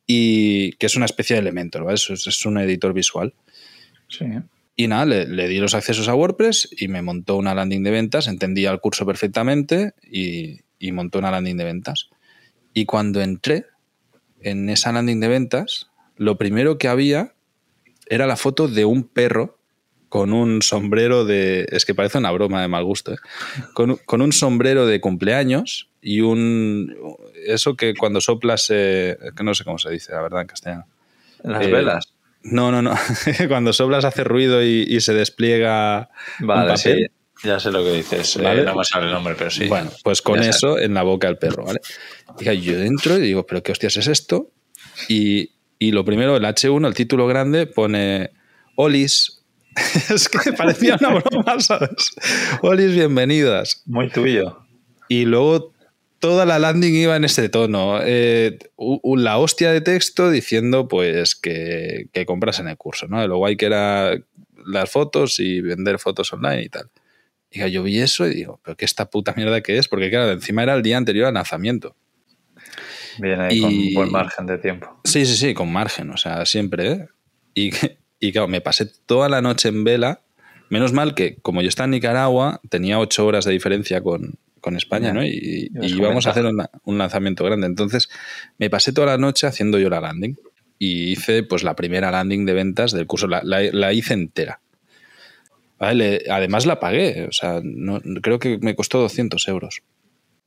y 0.07 0.73
que 0.77 0.87
es 0.87 0.97
una 0.97 1.05
especie 1.05 1.37
de 1.37 1.41
elemento, 1.41 1.85
¿vale? 1.85 1.97
es 1.97 2.47
un 2.47 2.57
editor 2.57 2.95
visual. 2.95 3.35
Y 4.77 4.89
nada, 4.89 5.05
le, 5.07 5.49
di 5.49 5.59
los 5.59 5.75
accesos 5.75 6.09
a 6.09 6.15
WordPress 6.15 6.69
y 6.77 6.89
me 6.89 7.01
montó 7.01 7.37
una 7.37 7.55
landing 7.55 7.85
de 7.85 7.91
ventas, 7.93 8.27
entendía 8.27 8.71
el 8.73 8.81
curso 8.81 9.07
perfectamente 9.07 9.95
y, 10.03 10.61
montó 10.93 11.19
una 11.19 11.31
landing 11.31 11.57
de 11.57 11.65
ventas. 11.65 12.11
Y 12.75 12.85
cuando 12.85 13.23
entré 13.23 13.67
en 14.41 14.69
esa 14.69 14.93
landing 14.93 15.21
de 15.21 15.29
ventas, 15.29 15.91
lo 16.17 16.37
primero 16.37 16.77
que 16.77 16.89
había 16.89 17.35
era 18.07 18.27
la 18.27 18.37
foto 18.37 18.69
de 18.69 18.85
un 18.85 19.05
perro 19.05 19.59
con 20.09 20.33
un 20.33 20.61
sombrero 20.61 21.25
de. 21.25 21.67
Es 21.71 21.85
que 21.85 21.95
parece 21.95 22.19
una 22.19 22.31
broma 22.33 22.61
de 22.61 22.69
mal 22.69 22.85
gusto, 22.85 23.15
¿eh? 23.15 23.17
con, 23.73 24.21
un 24.21 24.33
sombrero 24.33 24.87
de 24.87 25.01
cumpleaños 25.01 25.89
y 26.03 26.21
un. 26.21 26.95
Eso 27.47 27.77
que 27.77 27.95
cuando 27.95 28.21
soplas. 28.21 28.69
que 28.69 29.17
no 29.43 29.55
sé 29.55 29.65
cómo 29.65 29.79
se 29.79 29.91
dice, 29.91 30.13
la 30.13 30.23
verdad, 30.23 30.43
en 30.43 30.47
castellano. 30.47 30.87
Las 31.43 31.69
velas. 31.69 32.14
No, 32.45 32.71
no, 32.71 32.83
no. 32.83 32.95
Cuando 33.49 33.73
soplas 33.73 34.05
hace 34.05 34.23
ruido 34.23 34.63
y, 34.63 35.01
se 35.01 35.15
despliega 35.15 36.11
vale, 36.41 36.77
Sí. 36.77 37.07
Ya 37.43 37.61
sé 37.61 37.71
lo 37.71 37.85
que 37.85 37.93
dices. 37.93 38.37
Eh, 38.37 38.43
¿Vale? 38.43 38.65
no 38.65 38.75
me 38.75 38.85
sale 38.85 39.07
el 39.07 39.13
nombre, 39.13 39.35
pero 39.37 39.51
sí. 39.51 39.67
Bueno, 39.67 39.91
pues 40.03 40.23
con 40.23 40.43
eso 40.43 40.79
en 40.79 40.95
la 40.95 41.03
boca 41.03 41.27
del 41.27 41.37
perro, 41.37 41.65
¿vale? 41.65 41.81
Y 42.41 42.61
yo 42.63 42.79
dentro 42.79 43.19
y 43.19 43.21
digo, 43.21 43.45
¿pero 43.47 43.63
qué 43.63 43.73
hostias 43.73 43.97
es 43.99 44.07
esto? 44.07 44.51
Y, 45.09 45.51
lo 45.81 46.05
primero, 46.05 46.37
el 46.37 46.45
H1, 46.45 46.87
el 46.87 46.95
título 46.95 47.27
grande, 47.27 47.67
pone 47.67 48.31
Olis. 48.77 49.43
es 50.11 50.29
que 50.29 50.53
parecía 50.53 50.97
una 50.99 51.21
broma, 51.21 51.61
¿sabes? 51.61 52.15
Olis, 52.63 52.93
bienvenidas. 52.93 53.83
Muy 53.85 54.09
tuyo. 54.09 54.61
Y 55.09 55.27
luego 55.27 55.74
toda 56.25 56.47
la 56.47 56.59
landing 56.59 56.95
iba 56.95 57.17
en 57.17 57.25
ese 57.25 57.51
tono. 57.51 57.99
Eh, 58.03 58.59
la 58.79 59.37
hostia 59.37 59.71
de 59.73 59.83
texto 59.83 60.31
diciendo 60.31 60.89
pues 60.89 61.37
que, 61.37 62.09
compras 62.27 62.61
en 62.61 62.69
el 62.69 62.79
curso, 62.79 63.07
¿no? 63.09 63.29
Lo 63.29 63.37
guay 63.37 63.59
que 63.59 63.67
era 63.67 64.17
las 64.65 64.91
fotos 64.91 65.39
y 65.39 65.61
vender 65.61 65.99
fotos 65.99 66.33
online 66.33 66.63
y 66.63 66.69
tal. 66.71 66.89
Y 67.51 67.71
yo 67.71 67.83
vi 67.83 67.99
eso 67.99 68.27
y 68.27 68.37
digo, 68.37 68.59
pero 68.65 68.75
qué 68.75 68.87
esta 68.87 69.11
puta 69.11 69.35
mierda 69.37 69.61
que 69.61 69.77
es, 69.77 69.87
porque 69.87 70.09
claro, 70.09 70.33
encima 70.33 70.63
era 70.63 70.73
el 70.73 70.83
día 70.83 70.97
anterior 70.97 71.27
al 71.27 71.35
lanzamiento. 71.35 71.95
Bien 73.19 73.43
ahí 73.43 73.61
con 73.61 73.93
buen 73.93 74.11
margen 74.11 74.47
de 74.47 74.57
tiempo. 74.57 74.99
Sí, 75.05 75.27
sí, 75.27 75.37
sí, 75.37 75.53
con 75.53 75.71
margen, 75.71 76.09
o 76.09 76.17
sea, 76.17 76.47
siempre, 76.47 76.91
¿eh? 76.91 77.09
Y, 77.53 77.71
y 78.19 78.33
claro, 78.33 78.49
me 78.49 78.63
pasé 78.63 78.87
toda 78.87 79.29
la 79.29 79.43
noche 79.43 79.69
en 79.69 79.85
vela. 79.85 80.23
Menos 80.71 80.95
mal 80.95 81.15
que, 81.15 81.37
como 81.43 81.61
yo 81.61 81.69
estaba 81.69 81.85
en 81.85 81.91
Nicaragua, 81.91 82.63
tenía 82.71 82.99
ocho 82.99 83.27
horas 83.27 83.45
de 83.45 83.53
diferencia 83.53 84.03
con, 84.03 84.39
con 84.65 84.77
España, 84.77 85.13
¿no? 85.13 85.23
Y, 85.23 85.71
íbamos 85.83 86.27
a 86.27 86.31
hacer 86.31 86.47
un 86.47 86.97
lanzamiento 86.99 87.45
grande. 87.45 87.67
Entonces, 87.67 88.09
me 88.57 88.71
pasé 88.71 88.95
toda 88.95 89.09
la 89.09 89.19
noche 89.19 89.47
haciendo 89.47 89.79
yo 89.79 89.91
la 89.91 90.01
landing 90.01 90.39
y 90.79 91.13
hice 91.13 91.43
pues 91.43 91.63
la 91.65 91.77
primera 91.77 92.11
landing 92.11 92.47
de 92.47 92.55
ventas 92.55 92.93
del 92.93 93.07
curso, 93.07 93.27
la, 93.27 93.93
hice 93.93 94.15
entera. 94.15 94.63
además 95.79 96.65
la 96.65 96.81
pagué, 96.81 97.27
o 97.29 97.33
sea, 97.33 97.61
no, 97.63 98.01
creo 98.23 98.39
que 98.39 98.57
me 98.57 98.75
costó 98.75 99.01
200 99.01 99.47
euros. 99.49 99.83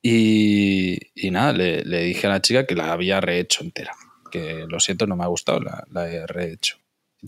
Y, 0.02 0.98
nada, 1.30 1.54
le, 1.54 1.84
dije 1.84 2.26
a 2.26 2.32
la 2.32 2.42
chica 2.42 2.66
que 2.66 2.74
la 2.74 2.94
había 2.94 3.22
rehecho 3.22 3.64
entera, 3.64 3.92
que 4.32 4.66
lo 4.68 4.80
siento, 4.80 5.06
no 5.06 5.16
me 5.16 5.26
ha 5.26 5.28
gustado, 5.28 5.60
la, 5.60 5.86
la 5.92 6.10
he 6.10 6.26
rehecho. 6.26 6.78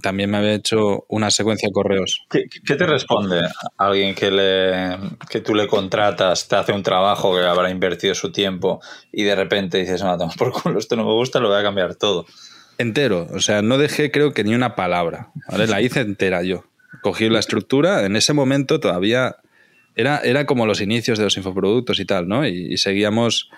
También 0.01 0.29
me 0.29 0.38
había 0.38 0.53
hecho 0.53 1.05
una 1.10 1.31
secuencia 1.31 1.67
de 1.67 1.74
correos. 1.74 2.22
¿Qué, 2.29 2.75
te 2.75 2.86
responde 2.86 3.41
alguien 3.77 4.13
que, 4.13 4.29
le, 4.29 4.98
que 5.29 5.41
tú 5.41 5.55
le 5.55 5.67
contratas, 5.67 6.48
te 6.48 6.55
hace 6.55 6.74
un 6.74 6.84
trabajo 6.84 7.36
que 7.36 7.41
habrá 7.41 7.72
invertido 7.72 8.13
su 8.13 8.31
tiempo 8.31 8.81
y 9.12 9.24
de 9.24 9.36
repente 9.36 9.79
dices, 9.79 10.03
no, 10.03 10.17
por 10.38 10.51
culo, 10.51 10.77
esto 10.77 10.96
no 10.96 11.05
me 11.05 11.13
gusta, 11.13 11.39
lo 11.39 11.50
voy 11.50 11.60
a 11.60 11.63
cambiar 11.63 11.96
todo? 11.96 12.27
Entero, 12.77 13.27
o 13.34 13.39
sea, 13.39 13.62
no 13.62 13.77
dejé 13.77 14.12
creo 14.12 14.34
que 14.34 14.43
ni 14.43 14.53
una 14.53 14.75
palabra, 14.75 15.31
¿vale? 15.50 15.67
La 15.67 15.81
hice 15.81 16.01
entera 16.01 16.43
yo. 16.43 16.65
Cogí 17.01 17.27
la 17.27 17.39
estructura, 17.39 18.05
en 18.05 18.15
ese 18.15 18.34
momento 18.34 18.79
todavía 18.79 19.38
era, 19.96 20.19
era 20.19 20.46
como 20.46 20.65
los 20.65 20.81
inicios 20.81 21.17
de 21.17 21.25
los 21.25 21.36
infoproductos 21.36 22.00
y 22.00 22.05
tal, 22.05 22.27
¿no? 22.27 22.48
Y, 22.48 22.74
y 22.74 22.77
seguíamos 22.77 23.50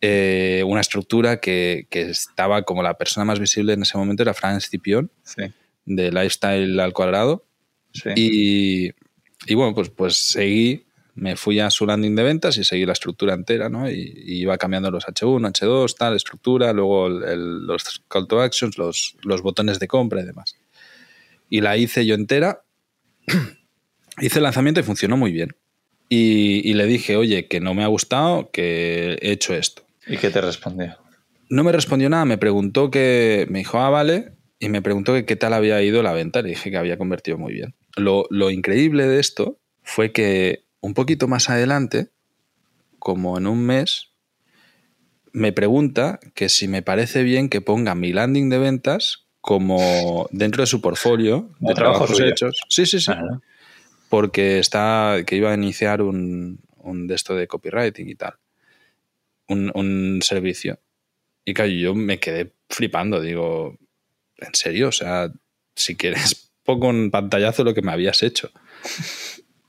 eh, 0.00 0.62
una 0.66 0.80
estructura 0.80 1.38
que, 1.38 1.86
que, 1.90 2.10
estaba 2.10 2.62
como 2.62 2.82
la 2.82 2.94
persona 2.94 3.24
más 3.24 3.38
visible 3.38 3.72
en 3.72 3.82
ese 3.82 3.96
momento 3.96 4.22
era 4.22 4.34
Fran 4.34 4.60
Scipion, 4.60 5.10
Sí. 5.22 5.42
De 5.86 6.10
Lifestyle 6.12 6.78
al 6.80 6.92
cuadrado. 6.92 7.44
Sí. 7.92 8.10
Y, 8.16 8.90
y 9.46 9.54
bueno, 9.54 9.74
pues, 9.74 9.88
pues 9.88 10.16
seguí, 10.16 10.84
me 11.14 11.34
fui 11.36 11.60
a 11.60 11.70
su 11.70 11.86
landing 11.86 12.14
de 12.14 12.22
ventas 12.22 12.58
y 12.58 12.64
seguí 12.64 12.84
la 12.84 12.92
estructura 12.92 13.32
entera, 13.32 13.70
¿no? 13.70 13.90
Y, 13.90 13.94
y 14.26 14.40
iba 14.42 14.58
cambiando 14.58 14.90
los 14.90 15.06
H1, 15.06 15.48
H2, 15.50 15.94
tal, 15.96 16.14
estructura, 16.14 16.72
luego 16.74 17.06
el- 17.06 17.22
el- 17.24 17.66
los 17.66 18.02
call 18.08 18.26
to 18.28 18.40
actions, 18.42 18.76
los, 18.76 19.16
los 19.22 19.40
botones 19.40 19.78
de 19.78 19.88
compra 19.88 20.20
y 20.20 20.26
demás. 20.26 20.56
Y 21.48 21.62
la 21.62 21.76
hice 21.78 22.04
yo 22.04 22.14
entera. 22.14 22.62
hice 24.20 24.38
el 24.38 24.42
lanzamiento 24.42 24.80
y 24.80 24.84
funcionó 24.84 25.16
muy 25.16 25.32
bien. 25.32 25.54
Y, 26.08 26.68
y 26.68 26.74
le 26.74 26.86
dije, 26.86 27.16
oye, 27.16 27.48
que 27.48 27.60
no 27.60 27.74
me 27.74 27.82
ha 27.82 27.88
gustado, 27.88 28.50
que 28.52 29.18
he 29.20 29.32
hecho 29.32 29.54
esto. 29.54 29.82
¿Y 30.06 30.16
qué 30.18 30.30
te 30.30 30.40
respondió? 30.40 30.96
No 31.48 31.64
me 31.64 31.72
respondió 31.72 32.08
nada, 32.08 32.24
me 32.24 32.38
preguntó 32.38 32.90
que. 32.90 33.46
Me 33.50 33.60
dijo, 33.60 33.78
ah, 33.78 33.90
vale. 33.90 34.32
Y 34.58 34.68
me 34.68 34.82
preguntó 34.82 35.12
que 35.12 35.24
qué 35.26 35.36
tal 35.36 35.52
había 35.52 35.82
ido 35.82 36.02
la 36.02 36.12
venta. 36.12 36.42
Le 36.42 36.50
dije 36.50 36.70
que 36.70 36.76
había 36.78 36.96
convertido 36.96 37.38
muy 37.38 37.52
bien. 37.52 37.74
Lo, 37.96 38.26
lo 38.30 38.50
increíble 38.50 39.06
de 39.06 39.20
esto 39.20 39.58
fue 39.82 40.12
que 40.12 40.64
un 40.80 40.94
poquito 40.94 41.28
más 41.28 41.50
adelante, 41.50 42.10
como 42.98 43.36
en 43.38 43.46
un 43.46 43.64
mes, 43.66 44.12
me 45.32 45.52
pregunta 45.52 46.18
que 46.34 46.48
si 46.48 46.68
me 46.68 46.82
parece 46.82 47.22
bien 47.22 47.48
que 47.48 47.60
ponga 47.60 47.94
mi 47.94 48.12
landing 48.12 48.48
de 48.48 48.58
ventas 48.58 49.26
como 49.42 50.26
dentro 50.32 50.62
de 50.62 50.66
su 50.66 50.80
portfolio 50.80 51.50
de 51.60 51.74
trabajos 51.74 52.10
suyo. 52.10 52.26
hechos. 52.26 52.58
Sí, 52.68 52.86
sí, 52.86 53.00
sí. 53.00 53.12
Porque 54.08 54.58
está. 54.58 55.18
que 55.26 55.36
iba 55.36 55.50
a 55.50 55.54
iniciar 55.54 56.00
un, 56.00 56.60
un 56.78 57.06
de 57.06 57.14
esto 57.14 57.34
de 57.34 57.46
copywriting 57.46 58.08
y 58.08 58.14
tal. 58.14 58.34
Un, 59.48 59.70
un 59.74 60.20
servicio. 60.22 60.80
Y 61.44 61.54
claro, 61.54 61.70
yo 61.70 61.94
me 61.94 62.18
quedé 62.18 62.54
flipando. 62.68 63.20
Digo, 63.20 63.78
¿en 64.38 64.54
serio? 64.54 64.88
O 64.88 64.92
sea, 64.92 65.30
si 65.74 65.96
quieres, 65.96 66.50
pongo 66.64 66.88
un 66.88 67.10
pantallazo 67.10 67.62
de 67.64 67.70
lo 67.70 67.74
que 67.74 67.82
me 67.82 67.92
habías 67.92 68.22
hecho. 68.22 68.50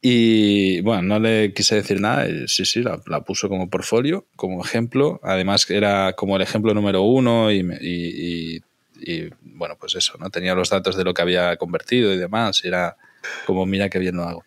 Y 0.01 0.81
bueno, 0.81 1.01
no 1.01 1.19
le 1.19 1.53
quise 1.53 1.75
decir 1.75 1.99
nada. 1.99 2.27
sí, 2.47 2.65
sí, 2.65 2.81
la, 2.81 3.01
la 3.07 3.21
puso 3.21 3.49
como 3.49 3.69
portfolio, 3.69 4.27
como 4.35 4.63
ejemplo. 4.63 5.19
Además, 5.23 5.69
era 5.69 6.13
como 6.13 6.35
el 6.35 6.43
ejemplo 6.43 6.73
número 6.73 7.01
uno 7.01 7.51
y, 7.51 7.59
y- 7.81 8.55
y- 8.57 8.61
y, 8.99 9.29
bueno, 9.41 9.75
pues 9.79 9.93
eso, 9.95 10.17
¿no? 10.19 10.29
Tenía 10.31 10.55
los 10.55 10.71
datos 10.71 10.95
de 10.97 11.03
lo 11.03 11.13
que 11.13 11.21
había 11.21 11.55
convertido 11.57 12.11
y 12.13 12.17
demás. 12.17 12.63
Era 12.65 12.97
como, 13.45 13.65
mira 13.67 13.89
qué 13.89 13.99
bien 13.99 14.15
lo 14.15 14.23
hago. 14.23 14.43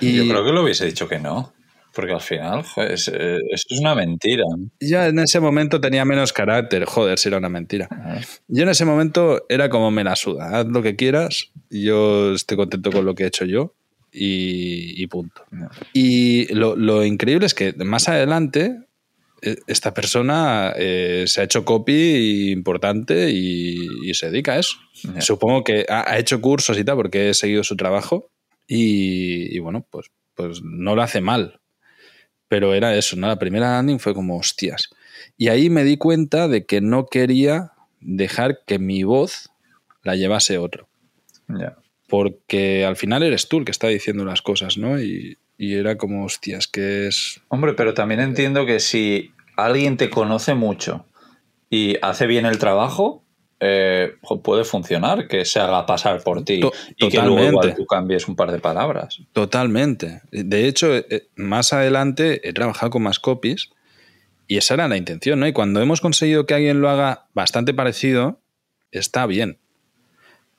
Y 0.00 0.16
Yo 0.16 0.26
creo 0.28 0.44
que 0.44 0.52
lo 0.52 0.62
hubiese 0.62 0.86
dicho 0.86 1.06
que 1.08 1.18
no. 1.18 1.52
Porque 1.94 2.12
al 2.12 2.20
final, 2.20 2.62
joder, 2.62 2.92
es, 2.92 3.08
eh, 3.08 3.38
eso 3.50 3.66
es 3.70 3.80
una 3.80 3.94
mentira. 3.94 4.44
ya 4.80 5.08
en 5.08 5.18
ese 5.18 5.40
momento 5.40 5.80
tenía 5.80 6.04
menos 6.04 6.32
carácter. 6.32 6.84
Joder, 6.86 7.18
si 7.18 7.28
era 7.28 7.38
una 7.38 7.48
mentira. 7.50 7.88
Yo 8.48 8.62
en 8.62 8.70
ese 8.70 8.84
momento 8.84 9.44
era 9.48 9.68
como 9.68 9.90
me 9.90 10.02
la 10.02 10.16
suda. 10.16 10.58
Haz 10.60 10.66
lo 10.66 10.82
que 10.82 10.96
quieras. 10.96 11.50
Yo 11.70 12.32
estoy 12.32 12.56
contento 12.56 12.90
con 12.90 13.04
lo 13.04 13.14
que 13.14 13.24
he 13.24 13.26
hecho 13.26 13.44
yo. 13.44 13.74
Y, 14.10 15.02
y 15.02 15.06
punto. 15.06 15.44
No. 15.50 15.70
Y 15.92 16.52
lo, 16.54 16.76
lo 16.76 17.04
increíble 17.04 17.46
es 17.46 17.54
que 17.54 17.72
más 17.72 18.08
adelante 18.08 18.76
eh, 19.40 19.56
esta 19.66 19.92
persona 19.92 20.72
eh, 20.76 21.24
se 21.26 21.40
ha 21.40 21.44
hecho 21.44 21.64
copy 21.64 22.52
importante 22.52 23.30
y, 23.30 23.88
y 24.04 24.14
se 24.14 24.30
dedica 24.30 24.52
a 24.52 24.58
eso. 24.58 24.76
Supongo 25.18 25.64
que 25.64 25.84
ha, 25.88 26.10
ha 26.10 26.18
hecho 26.18 26.40
cursos 26.40 26.78
y 26.78 26.84
tal 26.84 26.96
porque 26.96 27.30
he 27.30 27.34
seguido 27.34 27.64
su 27.64 27.74
trabajo 27.76 28.30
y, 28.68 29.54
y 29.54 29.58
bueno, 29.58 29.86
pues, 29.90 30.06
pues 30.34 30.60
no 30.62 30.94
lo 30.94 31.02
hace 31.02 31.20
mal. 31.20 31.58
Pero 32.52 32.74
era 32.74 32.94
eso, 32.94 33.16
¿no? 33.16 33.28
La 33.28 33.38
primera 33.38 33.70
landing 33.70 33.98
fue 33.98 34.12
como 34.12 34.36
hostias. 34.36 34.90
Y 35.38 35.48
ahí 35.48 35.70
me 35.70 35.84
di 35.84 35.96
cuenta 35.96 36.48
de 36.48 36.66
que 36.66 36.82
no 36.82 37.06
quería 37.06 37.72
dejar 38.02 38.58
que 38.66 38.78
mi 38.78 39.04
voz 39.04 39.48
la 40.02 40.16
llevase 40.16 40.58
otro. 40.58 40.86
Ya. 41.48 41.78
Porque 42.10 42.84
al 42.84 42.96
final 42.96 43.22
eres 43.22 43.48
tú 43.48 43.56
el 43.56 43.64
que 43.64 43.70
está 43.70 43.88
diciendo 43.88 44.26
las 44.26 44.42
cosas, 44.42 44.76
¿no? 44.76 45.00
Y, 45.00 45.38
y 45.56 45.76
era 45.76 45.96
como, 45.96 46.26
hostias, 46.26 46.66
que 46.66 47.06
es... 47.06 47.40
Hombre, 47.48 47.72
pero 47.72 47.94
también 47.94 48.20
entiendo 48.20 48.66
que 48.66 48.80
si 48.80 49.32
alguien 49.56 49.96
te 49.96 50.10
conoce 50.10 50.52
mucho 50.52 51.06
y 51.70 51.96
hace 52.02 52.26
bien 52.26 52.44
el 52.44 52.58
trabajo, 52.58 53.21
eh, 53.64 54.16
puede 54.42 54.64
funcionar 54.64 55.28
que 55.28 55.44
se 55.44 55.60
haga 55.60 55.86
pasar 55.86 56.20
por 56.24 56.44
ti 56.44 56.58
To- 56.60 56.72
y 56.96 57.08
que 57.08 57.18
luego 57.22 57.44
igual 57.44 57.74
tú 57.76 57.86
cambies 57.86 58.26
un 58.26 58.34
par 58.34 58.50
de 58.50 58.58
palabras. 58.58 59.20
Totalmente. 59.32 60.20
De 60.32 60.66
hecho, 60.66 60.96
eh, 60.96 61.28
más 61.36 61.72
adelante 61.72 62.46
he 62.48 62.52
trabajado 62.52 62.90
con 62.90 63.02
más 63.04 63.20
copies 63.20 63.70
y 64.48 64.56
esa 64.56 64.74
era 64.74 64.88
la 64.88 64.96
intención, 64.96 65.38
¿no? 65.38 65.46
Y 65.46 65.52
cuando 65.52 65.80
hemos 65.80 66.00
conseguido 66.00 66.44
que 66.44 66.54
alguien 66.54 66.80
lo 66.80 66.88
haga 66.90 67.26
bastante 67.34 67.72
parecido, 67.72 68.40
está 68.90 69.26
bien. 69.26 69.58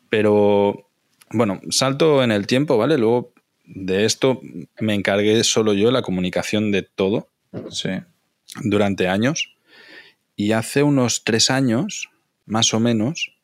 Pero, 0.10 0.88
bueno, 1.32 1.60
salto 1.70 2.24
en 2.24 2.32
el 2.32 2.48
tiempo, 2.48 2.78
¿vale? 2.78 2.98
Luego 2.98 3.34
de 3.66 4.06
esto 4.06 4.42
me 4.80 4.94
encargué 4.94 5.44
solo 5.44 5.74
yo 5.74 5.92
la 5.92 6.02
comunicación 6.02 6.72
de 6.72 6.84
todo 6.84 7.30
Sí. 7.70 7.90
durante 8.64 9.08
años. 9.08 9.56
Y 10.36 10.52
hace 10.54 10.84
unos 10.84 11.24
tres 11.24 11.50
años, 11.50 12.10
más 12.46 12.74
o 12.74 12.80
menos, 12.80 13.36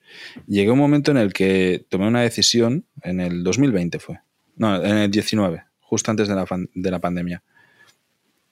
llegué 0.48 0.70
a 0.70 0.74
un 0.74 0.79
momento 0.79 1.12
en 1.12 1.18
el 1.18 1.34
que 1.34 1.86
tomé 1.89 2.08
una 2.08 2.22
decisión, 2.22 2.86
en 3.03 3.20
el 3.20 3.44
2020 3.44 4.00
fue, 4.00 4.20
no, 4.56 4.84
en 4.84 4.98
el 4.98 5.12
19, 5.12 5.63
justo 5.79 6.12
antes 6.12 6.27
de 6.27 6.36
la, 6.36 6.46
de 6.74 6.91
la 6.91 7.00
pandemia. 7.00 7.44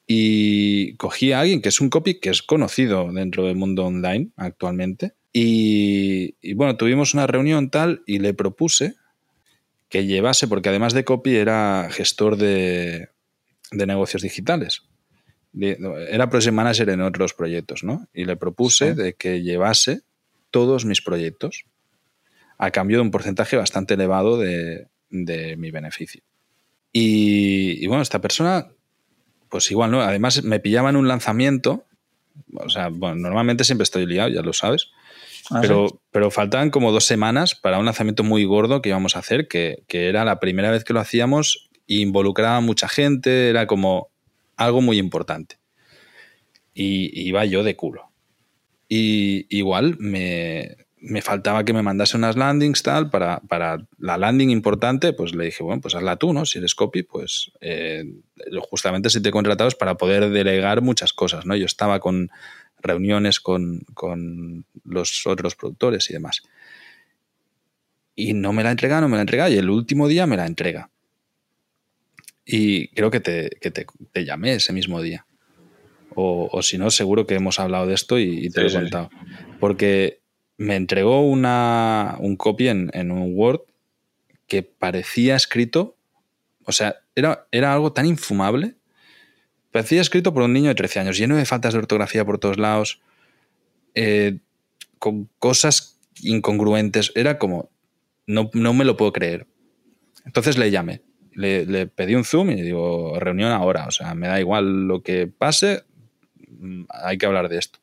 Y 0.06 0.96
cogí 0.96 1.34
a 1.34 1.42
alguien 1.42 1.62
que 1.62 1.70
es 1.70 1.82
un 1.82 1.90
copy 1.90 2.20
que 2.20 2.30
es 2.30 2.42
conocido 2.42 3.12
dentro 3.12 3.46
del 3.46 3.56
mundo 3.58 3.86
online 3.86 4.30
actualmente. 4.38 5.14
Y, 5.34 6.36
y 6.42 6.54
bueno, 6.54 6.78
tuvimos 6.78 7.14
una 7.14 7.28
reunión 7.28 7.70
tal 7.70 8.04
y 8.06 8.20
le 8.20 8.34
propuse 8.34 8.96
que 9.90 10.06
llevase, 10.06 10.48
porque 10.48 10.70
además 10.70 10.94
de 10.94 11.04
copy 11.04 11.36
era 11.36 11.90
gestor 11.92 12.38
de, 12.38 13.10
de 13.72 13.86
negocios 13.86 14.22
digitales. 14.22 14.84
Era 15.60 16.30
project 16.30 16.54
manager 16.54 16.90
en 16.90 17.02
otros 17.02 17.34
proyectos, 17.34 17.84
¿no? 17.84 18.08
Y 18.14 18.26
le 18.26 18.38
propuse 18.38 18.94
Sí. 18.94 19.02
de 19.02 19.14
que 19.14 19.42
llevase 19.42 20.02
todos 20.52 20.86
mis 20.86 21.02
proyectos 21.02 21.66
a 22.58 22.72
cambio 22.72 22.98
de 22.98 23.02
un 23.04 23.12
porcentaje 23.12 23.56
bastante 23.56 23.94
elevado 23.94 24.38
de, 24.38 24.88
de 25.10 25.58
mi 25.58 25.72
beneficio. 25.72 26.24
Y, 26.92 27.84
y 27.84 27.88
bueno, 27.88 28.02
esta 28.02 28.22
persona, 28.22 28.68
pues 29.50 29.70
igual, 29.70 29.92
¿no? 29.92 30.02
Además 30.02 30.44
me 30.44 30.60
pillaba 30.60 30.90
en 30.90 30.96
un 30.96 31.08
lanzamiento, 31.08 31.86
o 32.54 32.70
sea, 32.70 32.90
bueno, 32.90 33.16
normalmente 33.16 33.64
siempre 33.64 33.84
estoy 33.84 34.06
liado, 34.06 34.30
ya 34.30 34.42
lo 34.42 34.54
sabes, 34.54 34.90
Ah, 35.50 35.60
pero, 35.62 35.88
sí. 35.88 35.96
pero 36.12 36.30
faltaban 36.30 36.72
como 36.72 36.92
dos 36.92 37.06
semanas 37.06 37.56
para 37.56 37.80
un 37.80 37.86
lanzamiento 37.86 38.24
muy 38.24 38.44
gordo 38.44 38.82
que 38.82 38.90
íbamos 38.90 39.16
a 39.16 39.20
hacer, 39.20 39.48
que, 39.48 39.84
que 39.88 40.10
era 40.10 40.26
la 40.26 40.40
primera 40.40 40.72
vez 40.72 40.84
que 40.84 40.94
lo 40.94 41.00
hacíamos, 41.00 41.70
involucraba 41.86 42.58
a 42.58 42.62
mucha 42.62 42.90
gente, 42.90 43.50
era 43.50 43.66
como 43.66 44.10
algo 44.58 44.82
muy 44.82 44.98
importante. 44.98 45.58
Y 46.74 47.06
y 47.18 47.28
iba 47.30 47.46
yo 47.46 47.64
de 47.64 47.76
culo. 47.76 48.12
Y 48.88 49.46
igual 49.50 49.98
me, 50.00 50.78
me 51.00 51.22
faltaba 51.22 51.64
que 51.64 51.74
me 51.74 51.84
mandase 51.84 52.18
unas 52.18 52.36
landings 52.36 52.84
tal 52.84 53.10
para, 53.10 53.40
para 53.42 53.86
la 54.00 54.18
landing 54.18 54.50
importante, 54.50 55.14
pues 55.14 55.36
le 55.36 55.46
dije, 55.46 55.64
bueno, 55.64 55.82
pues 55.82 55.96
hazla 55.96 56.18
tú, 56.18 56.34
¿no? 56.34 56.46
Si 56.46 56.58
eres 56.58 56.76
copy, 56.76 57.04
pues 57.04 57.52
eh, 57.62 58.06
justamente 58.70 59.10
si 59.10 59.22
te 59.22 59.30
he 59.30 59.32
contratado 59.32 59.68
es 59.68 59.76
para 59.76 59.96
poder 59.96 60.30
delegar 60.30 60.82
muchas 60.82 61.14
cosas, 61.14 61.46
¿no? 61.46 61.56
Yo 61.56 61.66
estaba 61.66 62.00
con 62.00 62.30
reuniones 62.80 63.40
con, 63.40 63.82
con 63.94 64.66
los 64.84 65.26
otros 65.28 65.56
productores 65.56 66.10
y 66.10 66.14
demás. 66.14 66.42
Y 68.16 68.34
no 68.34 68.52
me 68.52 68.64
la 68.64 68.72
entrega, 68.72 69.00
no 69.00 69.10
me 69.10 69.18
la 69.18 69.22
entrega, 69.22 69.50
y 69.50 69.58
el 69.58 69.70
último 69.70 70.08
día 70.08 70.26
me 70.26 70.38
la 70.38 70.48
entrega. 70.48 70.90
Y 72.44 72.88
creo 72.90 73.12
que 73.12 73.20
te, 73.20 73.50
que 73.62 73.70
te, 73.72 73.86
te 74.12 74.26
llamé 74.26 74.54
ese 74.54 74.74
mismo 74.74 75.02
día. 75.02 75.28
O, 76.20 76.50
o 76.52 76.62
si 76.64 76.80
no, 76.80 76.90
seguro 76.90 77.28
que 77.28 77.36
hemos 77.36 77.60
hablado 77.60 77.86
de 77.86 77.94
esto 77.94 78.18
y, 78.18 78.46
y 78.48 78.50
te 78.50 78.62
Sí, 78.62 78.62
lo 78.62 78.66
he 78.66 78.70
sí, 78.70 78.76
sí. 78.78 78.82
contado. 78.82 79.10
Porque 79.60 80.22
me 80.58 80.76
entregó 80.76 81.22
una, 81.22 82.16
un 82.20 82.36
copy 82.36 82.70
en, 82.70 82.90
en 82.94 83.12
un 83.12 83.34
Word 83.36 83.62
que 84.48 84.64
parecía 84.64 85.36
escrito, 85.36 85.96
o 86.66 86.72
sea, 86.72 86.96
era, 87.16 87.46
era 87.52 87.72
algo 87.72 87.94
tan 87.94 88.08
infumable. 88.08 88.76
Parecía 89.72 90.02
escrito 90.02 90.34
por 90.34 90.42
un 90.42 90.54
niño 90.54 90.70
de 90.70 90.76
13 90.76 91.02
años, 91.02 91.18
lleno 91.20 91.36
de 91.36 91.46
faltas 91.46 91.74
de 91.74 91.80
ortografía 91.80 92.26
por 92.26 92.40
todos 92.40 92.58
lados, 92.58 93.00
eh, 93.94 94.40
con 94.98 95.30
cosas 95.38 96.00
incongruentes. 96.24 97.12
Era 97.14 97.38
como, 97.38 97.70
no, 98.26 98.50
no 98.54 98.74
me 98.74 98.86
lo 98.86 98.98
puedo 98.98 99.14
creer. 99.14 99.46
Entonces 100.26 100.58
le 100.58 100.72
llamé, 100.72 101.02
le, 101.34 101.66
le 101.68 101.86
pedí 101.86 102.16
un 102.16 102.24
Zoom 102.24 102.50
y 102.50 102.56
le 102.56 102.64
digo, 102.64 103.20
reunión 103.20 103.52
ahora, 103.52 103.86
o 103.88 103.92
sea, 103.92 104.16
me 104.16 104.28
da 104.28 104.40
igual 104.40 104.88
lo 104.88 105.04
que 105.04 105.28
pase, 105.28 105.84
hay 106.90 107.18
que 107.18 107.26
hablar 107.26 107.50
de 107.50 107.58
esto. 107.58 107.80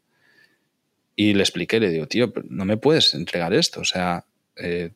Y 1.17 1.35
le 1.35 1.43
expliqué, 1.43 1.81
le 1.81 1.91
digo, 1.91 2.07
tío, 2.07 2.33
no 2.49 2.65
me 2.65 2.77
puedes 2.77 3.15
entregar 3.15 3.55
esto. 3.55 3.81
O 3.81 3.85
sea, 3.85 4.25
eh, 4.57 4.91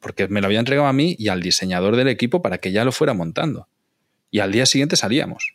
porque 0.00 0.28
me 0.28 0.40
lo 0.40 0.46
había 0.46 0.60
entregado 0.60 0.86
a 0.86 0.92
mí 0.92 1.16
y 1.18 1.28
al 1.28 1.40
diseñador 1.40 1.96
del 1.96 2.08
equipo 2.08 2.42
para 2.42 2.58
que 2.58 2.72
ya 2.72 2.84
lo 2.84 2.92
fuera 2.92 3.14
montando. 3.14 3.68
Y 4.30 4.40
al 4.40 4.52
día 4.52 4.66
siguiente 4.66 4.96
salíamos. 4.96 5.54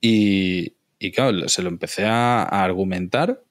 Y, 0.00 0.72
claro, 1.14 1.48
se 1.48 1.62
lo 1.62 1.68
empecé 1.68 2.04
a, 2.04 2.42
argumentar 2.42 3.42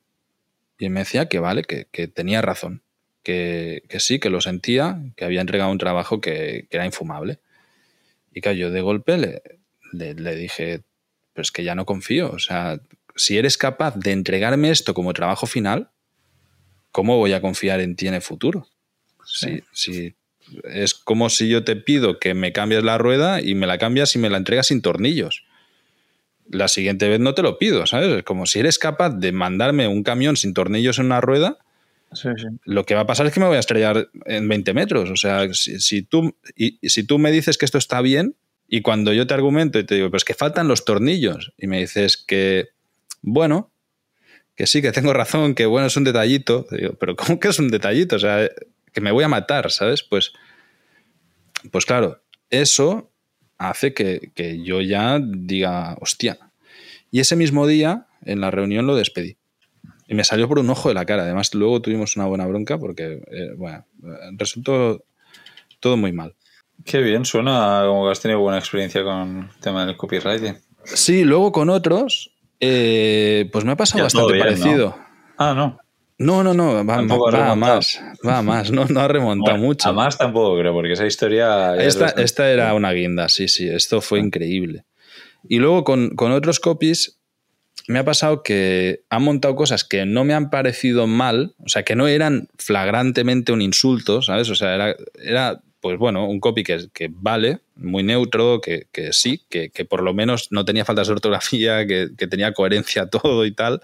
y 0.78 0.90
me 0.90 1.02
decía 1.02 1.28
que 1.28 1.40
vale, 1.40 1.64
que, 1.64 2.08
tenía 2.08 2.42
razón, 2.42 2.82
que, 3.24 3.84
sí, 4.00 4.20
que 4.20 4.30
lo 4.30 4.42
sentía, 4.42 5.02
que 5.16 5.26
había 5.26 5.42
entregado 5.42 5.72
un 5.72 5.78
trabajo 5.78 6.22
que, 6.22 6.68
era 6.70 6.86
infumable. 6.86 7.40
Y 8.34 8.42
claro, 8.42 8.58
yo 8.58 8.72
de 8.72 8.82
golpe 8.82 9.18
le, 9.92 10.36
dije, 10.36 10.82
pues 11.40 11.52
que 11.52 11.64
ya 11.64 11.74
no 11.74 11.86
confío, 11.86 12.32
o 12.32 12.40
sea, 12.40 12.82
si 13.16 13.38
eres 13.38 13.58
capaz 13.58 13.96
de 13.96 14.12
entregarme 14.12 14.72
esto 14.72 14.94
como 14.94 15.14
trabajo 15.14 15.48
final, 15.48 15.90
¿cómo 16.92 17.16
voy 17.16 17.32
a 17.32 17.40
confiar 17.40 17.80
en 17.80 17.96
ti 17.96 18.10
en 18.10 18.16
el 18.16 18.22
futuro? 18.22 18.68
Sí. 19.26 19.64
Si, 19.72 20.16
es 20.66 20.94
como 20.94 21.30
si 21.30 21.48
yo 21.48 21.64
te 21.64 21.78
pido 21.78 22.20
que 22.20 22.34
me 22.34 22.52
cambies 22.52 22.84
la 22.84 22.98
rueda 22.98 23.42
y 23.42 23.56
me 23.56 23.68
la 23.68 23.78
cambias 23.78 24.14
y 24.16 24.20
me 24.20 24.30
la 24.30 24.38
entregas 24.38 24.68
sin 24.68 24.82
tornillos 24.82 25.46
la 26.52 26.68
siguiente 26.68 27.08
vez 27.08 27.20
no 27.20 27.34
te 27.34 27.42
lo 27.42 27.58
pido, 27.58 27.86
¿sabes? 27.86 28.10
Es 28.10 28.24
como 28.24 28.46
si 28.46 28.60
eres 28.60 28.80
capaz 28.80 29.12
de 29.12 29.32
mandarme 29.32 29.88
un 29.88 30.04
camión 30.04 30.36
sin 30.36 30.54
tornillos 30.54 31.00
en 31.00 31.06
una 31.06 31.22
rueda, 31.22 31.60
lo 32.66 32.86
que 32.86 32.96
va 32.96 33.02
a 33.02 33.06
pasar 33.06 33.28
es 33.28 33.34
que 33.34 33.40
me 33.40 33.46
voy 33.46 33.58
a 33.58 33.60
estrellar 33.60 34.10
en 34.26 34.48
20 34.48 34.74
metros. 34.74 35.12
O 35.12 35.16
sea, 35.16 35.48
si, 35.54 36.02
tú, 36.02 36.36
y, 36.56 36.80
si 36.90 37.04
tú 37.04 37.20
me 37.20 37.32
dices 37.32 37.58
que 37.58 37.66
esto 37.66 37.78
está 37.78 38.02
bien 38.02 38.36
y 38.70 38.82
cuando 38.82 39.12
yo 39.14 39.26
te 39.26 39.34
argumento 39.34 39.80
y 39.80 39.84
te 39.84 39.96
digo, 39.96 40.12
pues 40.12 40.24
que 40.24 40.36
faltan 40.36 40.68
los 40.68 40.86
tornillos 40.86 41.54
y 41.58 41.68
me 41.68 41.80
dices 41.80 42.18
que, 42.18 42.70
bueno, 43.22 43.72
que 44.56 44.68
sí, 44.68 44.82
que 44.82 44.92
tengo 44.92 45.12
razón, 45.12 45.56
que 45.56 45.66
bueno, 45.66 45.88
es 45.88 45.98
un 45.98 46.04
detallito, 46.04 46.68
digo, 46.72 46.94
pero 46.94 47.16
¿cómo 47.16 47.40
que 47.40 47.48
es 47.48 47.58
un 47.58 47.70
detallito? 47.70 48.18
O 48.18 48.20
sea, 48.20 48.48
que 48.94 49.02
me 49.02 49.12
voy 49.12 49.24
a 49.24 49.28
matar, 49.28 49.72
¿sabes? 49.72 50.04
Pues, 50.04 50.34
pues 51.72 51.86
claro, 51.86 52.22
eso 52.52 53.12
hace 53.58 53.94
que, 53.94 54.62
yo 54.64 54.82
ya 54.82 55.20
diga, 55.20 55.98
hostia. 56.00 56.38
Y 57.12 57.22
ese 57.22 57.36
mismo 57.36 57.66
día, 57.66 58.08
en 58.24 58.40
la 58.40 58.52
reunión, 58.52 58.86
lo 58.86 58.96
despedí. 58.96 59.38
Y 60.08 60.14
me 60.14 60.24
salió 60.24 60.48
por 60.48 60.60
un 60.60 60.70
ojo 60.70 60.90
de 60.90 60.96
la 60.96 61.06
cara. 61.06 61.24
Además, 61.24 61.54
luego 61.56 61.82
tuvimos 61.82 62.16
una 62.16 62.26
buena 62.26 62.46
bronca 62.46 62.78
porque, 62.78 63.22
eh, 63.32 63.54
bueno, 63.58 63.86
resultó 64.38 65.04
todo 65.80 65.98
muy 65.98 66.12
mal. 66.12 66.36
Qué 66.86 67.02
bien, 67.02 67.26
suena 67.26 67.84
como 67.86 68.06
que 68.06 68.12
has 68.12 68.22
tenido 68.22 68.40
buena 68.40 68.58
experiencia 68.58 69.04
con 69.04 69.50
el 69.54 69.60
tema 69.62 69.86
del 69.86 69.98
copywriting. 69.98 70.58
Sí, 70.86 71.24
luego 71.24 71.52
con 71.52 71.70
otros, 71.70 72.32
eh, 72.60 73.50
pues 73.52 73.66
me 73.66 73.74
ha 73.74 73.76
pasado 73.76 74.04
bastante 74.04 74.40
parecido. 74.40 74.98
Ah, 75.38 75.54
no. 75.56 75.80
No, 76.20 76.44
no, 76.44 76.54
no, 76.54 76.86
va, 76.86 77.02
más, 77.56 78.02
va 78.28 78.42
más, 78.42 78.72
no, 78.72 78.86
no 78.86 79.00
ha 79.00 79.08
remontado 79.08 79.58
mucho. 79.58 79.88
A 79.88 79.94
más 79.94 80.18
tampoco 80.18 80.60
creo, 80.60 80.74
porque 80.74 80.92
esa 80.92 81.06
historia... 81.06 81.76
Esta, 81.78 82.52
era 82.52 82.74
una 82.74 82.92
guinda, 82.92 83.30
sí, 83.30 83.48
sí, 83.48 83.70
esto 83.70 84.02
fue 84.02 84.20
increíble. 84.20 84.84
Y 85.48 85.60
luego 85.60 85.86
con, 85.86 86.12
otros 86.20 86.60
copies 86.60 87.20
me 87.88 88.00
ha 88.00 88.04
pasado 88.04 88.44
que 88.44 89.04
han 89.10 89.24
montado 89.24 89.56
cosas 89.56 89.86
que 89.86 90.06
no 90.06 90.26
me 90.26 90.34
han 90.34 90.50
parecido 90.50 91.08
mal, 91.08 91.56
o 91.64 91.70
sea, 91.70 91.84
que 91.84 91.96
no 91.96 92.10
eran 92.10 92.50
flagrantemente 92.58 93.54
un 93.54 93.62
insulto, 93.62 94.22
¿sabes? 94.22 94.50
O 94.50 94.56
sea, 94.56 94.76
era, 94.76 94.96
era 95.24 95.62
pues 95.82 95.98
bueno, 95.98 96.28
un 96.28 96.40
copy 96.40 96.64
que, 96.64 96.88
que 96.94 97.10
vale, 97.12 97.60
muy 97.76 98.04
neutro, 98.04 98.62
que, 98.62 98.88
sí, 99.12 99.42
que, 99.50 99.70
por 99.86 100.04
lo 100.04 100.14
menos 100.14 100.48
no 100.52 100.66
tenía 100.66 100.86
faltas 100.86 101.08
de 101.08 101.14
ortografía, 101.14 101.86
que, 101.88 102.10
que 102.18 102.28
tenía 102.28 102.54
coherencia 102.54 103.10
todo 103.10 103.46
y 103.46 103.54
tal, 103.54 103.82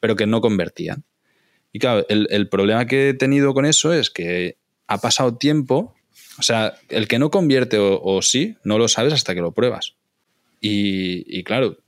pero 0.00 0.16
que 0.16 0.26
no 0.26 0.40
convertían. 0.40 1.04
Y 1.72 1.78
claro, 1.78 2.04
el, 2.08 2.48
problema 2.48 2.86
que 2.86 3.10
he 3.10 3.14
tenido 3.14 3.54
con 3.54 3.64
eso 3.64 3.92
es 3.92 4.10
que 4.10 4.56
ha 4.88 4.98
pasado 4.98 5.36
tiempo, 5.36 5.94
o 6.38 6.42
sea, 6.42 6.74
el 6.88 7.06
que 7.06 7.18
no 7.18 7.30
convierte 7.30 7.78
o, 7.78 8.22
sí, 8.22 8.56
no 8.64 8.78
lo 8.78 8.88
sabes 8.88 9.12
hasta 9.12 9.34
que 9.34 9.40
lo 9.40 9.52
pruebas. 9.52 9.94
Y, 10.60 11.42
claro, 11.44 11.78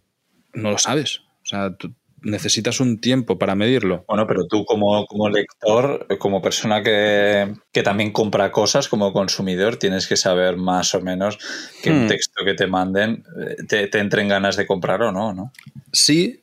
no 0.54 0.70
lo 0.70 0.78
sabes. 0.78 1.22
O 1.42 1.46
sea, 1.46 1.76
tú 1.76 1.92
necesitas 2.23 2.81
un 2.81 3.01
tiempo 3.01 3.38
para 3.38 3.55
medirlo. 3.55 4.05
Bueno, 4.09 4.27
pero 4.27 4.46
tú 4.46 4.64
como, 4.64 5.07
como 5.07 5.29
lector, 5.29 6.07
como 6.18 6.40
persona 6.40 6.83
que, 6.83 7.55
también 7.83 8.12
compra 8.12 8.53
cosas, 8.53 8.88
como 8.88 9.12
consumidor, 9.12 9.77
tienes 9.77 10.07
que 10.07 10.16
saber 10.16 10.57
más 10.57 10.94
o 10.94 11.01
menos 11.01 11.38
que 11.83 11.90
un 11.90 12.05
hmm. 12.05 12.09
texto 12.09 12.44
que 12.44 12.55
te 12.55 12.66
manden 12.66 13.25
eh, 13.40 13.57
te, 13.68 13.88
te 13.88 13.99
entren 13.99 14.29
ganas 14.29 14.57
de 14.57 14.66
comprar 14.66 15.03
o 15.03 15.12
no, 15.12 15.33
¿no? 15.33 15.53
Sí, 15.92 16.42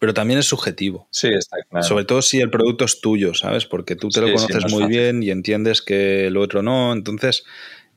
pero 0.00 0.14
también 0.14 0.38
es 0.40 0.46
subjetivo. 0.46 1.06
Sí, 1.10 1.28
está 1.28 1.58
claro. 1.68 1.86
Sobre 1.86 2.04
todo 2.06 2.22
si 2.22 2.40
el 2.40 2.50
producto 2.50 2.86
es 2.86 3.00
tuyo, 3.00 3.34
¿sabes? 3.34 3.66
Porque 3.66 3.96
tú 3.96 4.08
te 4.08 4.22
lo 4.22 4.32
conoces 4.32 4.72
muy 4.72 4.86
bien 4.86 5.22
y 5.22 5.30
entiendes 5.30 5.82
que 5.82 6.26
el 6.26 6.38
otro 6.38 6.62
no. 6.62 6.94
Entonces, 6.94 7.44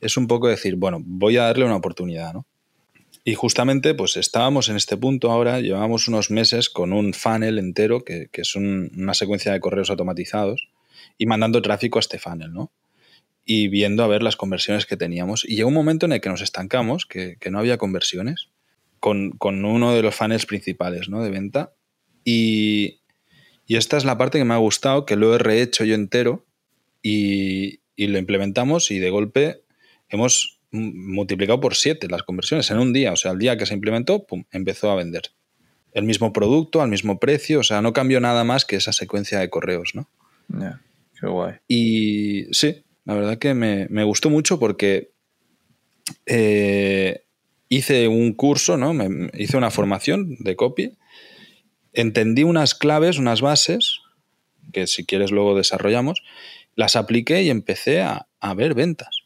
es 0.01 0.17
un 0.17 0.27
poco 0.27 0.49
decir, 0.49 0.75
bueno, 0.75 0.99
voy 1.01 1.37
a 1.37 1.43
darle 1.43 1.63
una 1.63 1.77
oportunidad, 1.77 2.33
¿no? 2.33 2.45
Y 3.25 3.35
justamente, 3.35 3.93
pues 3.93 4.17
estábamos 4.17 4.67
en 4.67 4.75
este 4.75 4.97
punto 4.97 5.31
ahora, 5.31 5.61
llevamos 5.61 6.07
unos 6.07 6.29
meses 6.29 6.69
con 6.69 6.91
un 6.91 7.13
funnel 7.13 7.57
entero, 7.57 8.03
que, 8.03 8.29
es 8.33 8.55
una 8.55 9.13
secuencia 9.13 9.53
de 9.53 9.61
correos 9.61 9.89
automatizados, 9.89 10.67
y 11.17 11.25
mandando 11.25 11.61
tráfico 11.61 11.99
a 11.99 12.01
este 12.01 12.19
funnel, 12.19 12.51
¿no? 12.51 12.71
Y 13.45 13.69
viendo 13.69 14.03
a 14.03 14.07
ver 14.07 14.23
las 14.23 14.35
conversiones 14.35 14.85
que 14.85 14.97
teníamos. 14.97 15.45
Y 15.45 15.55
llegó 15.55 15.69
un 15.69 15.73
momento 15.73 16.05
en 16.05 16.13
el 16.13 16.21
que 16.21 16.29
nos 16.29 16.41
estancamos, 16.41 17.05
que, 17.05 17.37
no 17.49 17.59
había 17.59 17.77
conversiones, 17.77 18.49
con, 18.99 19.31
con, 19.31 19.63
uno 19.63 19.93
de 19.93 20.01
los 20.01 20.15
funnels 20.15 20.45
principales, 20.45 21.07
¿no? 21.07 21.23
De 21.23 21.29
venta. 21.29 21.73
Y, 22.25 22.99
esta 23.67 23.97
es 23.97 24.05
la 24.05 24.17
parte 24.17 24.37
que 24.37 24.45
me 24.45 24.53
ha 24.53 24.57
gustado, 24.57 25.05
que 25.05 25.15
lo 25.15 25.33
he 25.33 25.39
rehecho 25.39 25.83
yo 25.83 25.95
entero 25.95 26.45
y, 27.01 27.79
lo 27.97 28.17
implementamos 28.19 28.91
y 28.91 28.99
de 28.99 29.09
golpe 29.09 29.63
hemos 30.09 30.52
multiplicado 30.73 31.59
por 31.59 31.75
siete 31.75 32.07
las 32.09 32.23
conversiones 32.23 32.69
en 32.71 32.79
un 32.79 32.91
día. 32.91 33.13
O 33.13 33.15
sea, 33.15 33.31
el 33.31 33.39
día 33.39 33.57
que 33.57 33.65
se 33.65 33.73
implementó, 33.73 34.25
pum, 34.25 34.43
empezó 34.51 34.91
a 34.91 34.95
vender. 34.95 35.31
El 35.93 36.03
mismo 36.03 36.33
producto, 36.33 36.81
al 36.81 36.89
mismo 36.89 37.19
precio, 37.19 37.59
o 37.59 37.63
sea, 37.63 37.81
no 37.81 37.93
cambió 37.93 38.19
nada 38.19 38.43
más 38.43 38.65
que 38.65 38.75
esa 38.75 38.91
secuencia 38.91 39.39
de 39.39 39.49
correos, 39.49 39.91
¿no? 39.93 40.09
qué 41.19 41.27
guay. 41.27 41.53
Y 41.67 42.45
sí, 42.51 42.83
la 43.05 43.13
verdad 43.13 43.37
que 43.37 43.53
me, 43.53 44.03
gustó 44.03 44.29
mucho 44.29 44.59
porque 44.59 45.11
eh, 46.25 47.23
hice 47.69 48.07
un 48.07 48.33
curso, 48.33 48.75
¿no? 48.75 48.93
Me, 48.93 49.29
hice 49.35 49.55
una 49.55 49.71
formación 49.71 50.35
de 50.39 50.55
copy 50.55 50.97
entendí 51.93 52.43
unas 52.43 52.75
claves, 52.75 53.17
unas 53.17 53.41
bases, 53.41 53.99
que 54.71 54.87
si 54.87 55.05
quieres 55.05 55.31
luego 55.31 55.55
desarrollamos, 55.55 56.23
las 56.75 56.95
apliqué 56.95 57.43
y 57.43 57.49
empecé 57.49 58.01
a, 58.01 58.27
ver 58.55 58.73
ventas. 58.73 59.22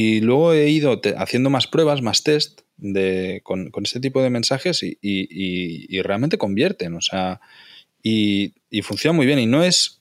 Y 0.00 0.20
luego 0.20 0.52
he 0.52 0.70
ido 0.70 1.00
haciendo 1.16 1.50
más 1.50 1.66
pruebas, 1.66 2.02
más 2.02 2.22
test 2.22 2.60
de, 2.76 3.40
con, 3.42 3.72
este 3.82 3.98
tipo 3.98 4.22
de 4.22 4.30
mensajes 4.30 4.84
y, 4.84 6.02
realmente 6.02 6.38
convierten, 6.38 6.94
o 6.94 7.00
sea, 7.00 7.40
y, 8.00 8.54
funciona 8.84 9.16
muy 9.16 9.26
bien. 9.26 9.40
Y 9.40 9.46
no 9.46 9.64
es, 9.64 10.00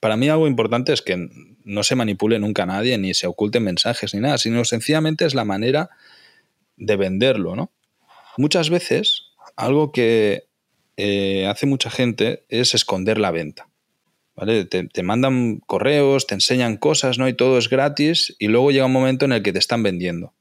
para 0.00 0.16
mí 0.16 0.28
algo 0.28 0.46
importante 0.46 0.92
es 0.92 1.02
que 1.02 1.28
no 1.64 1.82
se 1.82 1.96
manipule 1.96 2.38
nunca 2.38 2.62
a 2.62 2.66
nadie, 2.66 2.96
ni 2.98 3.14
se 3.14 3.26
oculten 3.26 3.64
mensajes, 3.64 4.14
ni 4.14 4.20
nada, 4.20 4.38
sino 4.38 4.64
sencillamente 4.64 5.24
es 5.24 5.34
la 5.34 5.44
manera 5.44 5.90
de 6.76 6.94
venderlo, 6.94 7.56
¿no? 7.56 7.72
Muchas 8.38 8.70
veces, 8.70 9.24
algo 9.56 9.90
que 9.90 10.44
eh, 10.96 11.48
hace 11.48 11.66
mucha 11.66 11.90
gente 11.90 12.44
es 12.48 12.76
esconder 12.76 13.18
la 13.18 13.32
venta. 13.32 13.68
¿Vale? 14.36 14.64
Te, 14.64 15.02
mandan 15.02 15.58
correos, 15.66 16.26
te 16.26 16.34
enseñan 16.34 16.76
cosas, 16.76 17.18
¿no? 17.18 17.28
Y 17.28 17.34
todo 17.34 17.58
es 17.58 17.68
gratis 17.68 18.34
y 18.38 18.48
luego 18.48 18.70
llega 18.70 18.86
un 18.86 18.92
momento 18.92 19.24
en 19.24 19.32
el 19.32 19.42
que 19.42 19.52
te 19.52 19.58
están 19.58 19.82
vendiendo. 19.82 20.32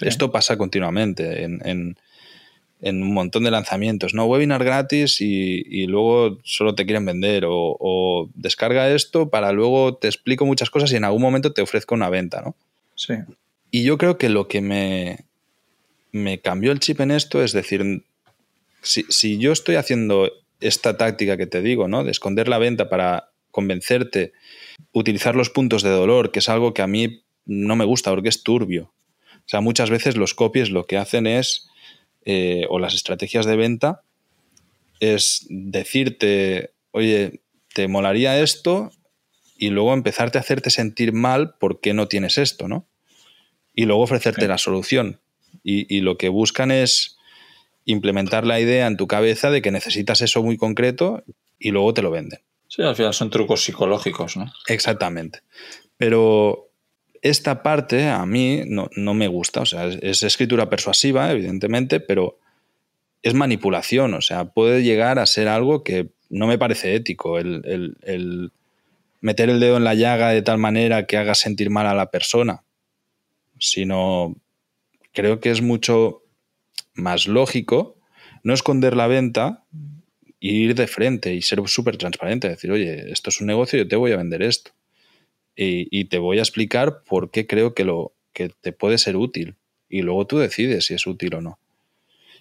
Esto 0.00 0.32
pasa 0.32 0.56
continuamente 0.56 1.44
en, 1.44 1.96
un 2.80 3.14
montón 3.14 3.44
de 3.44 3.50
lanzamientos, 3.50 4.14
¿no? 4.14 4.24
Webinar 4.24 4.64
gratis 4.64 5.20
y, 5.20 5.86
luego 5.86 6.38
solo 6.44 6.74
te 6.74 6.86
quieren 6.86 7.04
vender 7.04 7.44
o, 7.46 8.30
descarga 8.34 8.90
esto 8.90 9.28
para 9.28 9.52
luego 9.52 9.96
te 9.96 10.08
explico 10.08 10.46
muchas 10.46 10.70
cosas 10.70 10.92
y 10.92 10.96
en 10.96 11.04
algún 11.04 11.22
momento 11.22 11.52
te 11.52 11.62
ofrezco 11.62 11.94
una 11.94 12.08
venta, 12.08 12.40
¿no? 12.40 12.56
Sí. 12.94 13.14
Y 13.70 13.84
yo 13.84 13.98
creo 13.98 14.18
que 14.18 14.28
lo 14.28 14.48
que 14.48 14.60
me, 14.60 15.24
me 16.12 16.40
cambió 16.40 16.72
el 16.72 16.80
chip 16.80 17.00
en 17.00 17.10
esto 17.10 17.42
es 17.42 17.52
decir, 17.52 18.04
si, 18.82 19.38
yo 19.38 19.52
estoy 19.52 19.76
haciendo 19.76 20.30
esta 20.62 20.96
táctica 20.96 21.36
que 21.36 21.46
te 21.46 21.62
digo, 21.62 21.88
¿no? 21.88 22.04
De 22.04 22.10
esconder 22.10 22.48
la 22.48 22.58
venta 22.58 22.88
para 22.88 23.32
convencerte, 23.50 24.32
utilizar 24.92 25.36
los 25.36 25.50
puntos 25.50 25.82
de 25.82 25.90
dolor, 25.90 26.32
que 26.32 26.40
es 26.40 26.48
algo 26.48 26.74
que 26.74 26.82
a 26.82 26.86
mí 26.86 27.24
no 27.44 27.76
me 27.76 27.84
gusta 27.84 28.10
porque 28.10 28.28
es 28.28 28.42
turbio. 28.42 28.92
O 29.38 29.48
sea, 29.48 29.60
muchas 29.60 29.90
veces 29.90 30.16
los 30.16 30.34
copies 30.34 30.70
lo 30.70 30.86
que 30.86 30.96
hacen 30.96 31.26
es, 31.26 31.68
eh, 32.24 32.66
o 32.68 32.78
las 32.78 32.94
estrategias 32.94 33.46
de 33.46 33.56
venta, 33.56 34.02
es 35.00 35.46
decirte, 35.48 36.70
oye, 36.92 37.40
te 37.74 37.88
molaría 37.88 38.40
esto 38.40 38.92
y 39.56 39.70
luego 39.70 39.92
empezarte 39.94 40.38
a 40.38 40.42
hacerte 40.42 40.70
sentir 40.70 41.12
mal 41.12 41.54
porque 41.58 41.94
no 41.94 42.08
tienes 42.08 42.38
esto, 42.38 42.68
¿no? 42.68 42.86
Y 43.74 43.86
luego 43.86 44.02
ofrecerte 44.02 44.46
la 44.46 44.58
solución. 44.58 45.20
Y, 45.64 45.94
y, 45.94 46.00
lo 46.00 46.16
que 46.16 46.28
buscan 46.28 46.70
es 46.70 47.18
implementar 47.84 48.46
la 48.46 48.60
idea 48.60 48.86
en 48.86 48.96
tu 48.96 49.06
cabeza 49.06 49.50
de 49.50 49.62
que 49.62 49.70
necesitas 49.70 50.22
eso 50.22 50.42
muy 50.42 50.56
concreto 50.56 51.24
y 51.58 51.70
luego 51.70 51.94
te 51.94 52.02
lo 52.02 52.10
venden. 52.10 52.40
Sí, 52.68 52.82
al 52.82 52.96
final 52.96 53.12
son 53.12 53.30
trucos 53.30 53.64
psicológicos, 53.64 54.36
¿no? 54.36 54.52
Exactamente. 54.66 55.40
Pero 55.96 56.70
esta 57.20 57.62
parte 57.62 58.08
a 58.08 58.24
mí 58.24 58.62
no, 58.66 59.14
me 59.14 59.28
gusta. 59.28 59.60
O 59.60 59.66
sea, 59.66 59.86
es, 59.86 60.22
escritura 60.22 60.70
persuasiva, 60.70 61.30
evidentemente, 61.30 62.00
pero 62.00 62.38
es 63.22 63.34
manipulación. 63.34 64.14
O 64.14 64.22
sea, 64.22 64.46
puede 64.46 64.82
llegar 64.82 65.18
a 65.18 65.26
ser 65.26 65.48
algo 65.48 65.84
que 65.84 66.12
no 66.30 66.46
me 66.46 66.58
parece 66.58 66.94
ético. 66.94 67.38
El, 67.38 67.96
el 68.02 68.52
meter 69.20 69.50
el 69.50 69.60
dedo 69.60 69.76
en 69.76 69.84
la 69.84 69.94
llaga 69.94 70.30
de 70.30 70.42
tal 70.42 70.58
manera 70.58 71.06
que 71.06 71.18
haga 71.18 71.34
sentir 71.34 71.68
mal 71.68 71.86
a 71.86 71.94
la 71.94 72.10
persona. 72.10 72.64
Sino 73.58 74.34
creo 75.12 75.40
que 75.40 75.50
es 75.50 75.60
mucho 75.60 76.21
más 76.94 77.26
lógico 77.26 77.96
no 78.42 78.54
esconder 78.54 78.96
la 78.96 79.06
venta 79.06 79.64
y 80.40 80.64
ir 80.64 80.74
de 80.74 80.86
frente 80.86 81.34
y 81.34 81.42
ser 81.42 81.60
súper 81.66 81.96
transparente. 81.96 82.48
Decir, 82.48 82.72
oye, 82.72 83.12
esto 83.12 83.30
es 83.30 83.40
un 83.40 83.46
negocio, 83.46 83.78
yo 83.78 83.88
te 83.88 83.96
voy 83.96 84.12
a 84.12 84.16
vender 84.16 84.42
esto 84.42 84.72
y, 85.54 86.04
te 86.06 86.18
voy 86.18 86.38
a 86.38 86.42
explicar 86.42 87.02
por 87.04 87.30
qué 87.30 87.46
creo 87.46 87.74
que, 87.74 87.84
lo, 87.84 88.12
que 88.32 88.50
te 88.60 88.72
puede 88.72 88.98
ser 88.98 89.16
útil. 89.16 89.56
Y 89.88 90.02
luego 90.02 90.26
tú 90.26 90.38
decides 90.38 90.86
si 90.86 90.94
es 90.94 91.06
útil 91.06 91.34
o 91.34 91.40
no. 91.40 91.58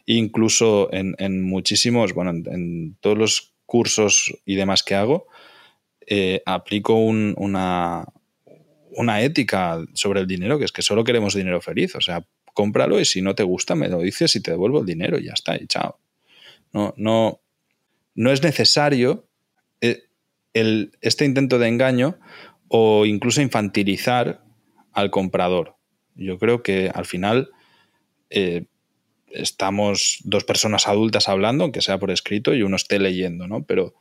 Incluso 0.06 0.90
en, 0.92 1.44
muchísimos, 1.44 2.14
bueno, 2.14 2.32
en, 2.32 2.96
todos 3.02 3.18
los 3.18 3.54
cursos 3.66 4.34
y 4.46 4.56
demás 4.56 4.84
que 4.84 4.96
hago, 4.96 5.28
eh, 6.08 6.42
aplico 6.46 6.96
una, 6.96 8.06
una 8.92 9.22
ética 9.22 9.84
sobre 9.94 10.22
el 10.22 10.28
dinero, 10.28 10.58
que 10.58 10.66
es 10.66 10.72
que 10.72 10.82
solo 10.82 11.04
queremos 11.04 11.36
dinero 11.36 11.62
feliz. 11.62 11.96
O 11.96 12.02
sea, 12.02 12.26
cómpralo 12.54 13.00
y 13.00 13.06
si 13.06 13.22
no 13.22 13.36
te 13.36 13.44
gusta 13.44 13.76
me 13.76 13.90
lo 13.90 14.00
dices 14.00 14.36
y 14.36 14.42
te 14.42 14.52
devuelvo 14.52 14.80
el 14.80 14.86
dinero 14.86 15.20
y 15.20 15.26
ya 15.26 15.34
está, 15.34 15.56
y 15.56 15.68
chao. 15.68 16.00
No, 16.74 16.94
no, 16.98 17.42
no 18.16 18.32
es 18.32 18.44
necesario 18.44 19.28
eh, 19.82 20.04
el, 20.54 20.92
este 21.02 21.26
intento 21.26 21.60
de 21.60 21.68
engaño 21.68 22.18
o 22.68 23.06
incluso 23.06 23.42
infantilizar 23.42 24.44
al 24.94 25.12
comprador. 25.12 25.76
Yo 26.16 26.38
creo 26.38 26.64
que 26.64 26.92
al 26.94 27.06
final 27.06 27.50
eh, 28.30 28.66
estamos 29.30 30.20
dos 30.24 30.44
personas 30.44 30.88
adultas 30.88 31.30
hablando, 31.30 31.64
aunque 31.64 31.82
sea 31.82 32.00
por 32.00 32.12
escrito, 32.12 32.54
y 32.54 32.64
uno 32.64 32.76
esté 32.76 33.00
leyendo, 33.00 33.48
¿no? 33.48 33.64
Pero 33.64 33.94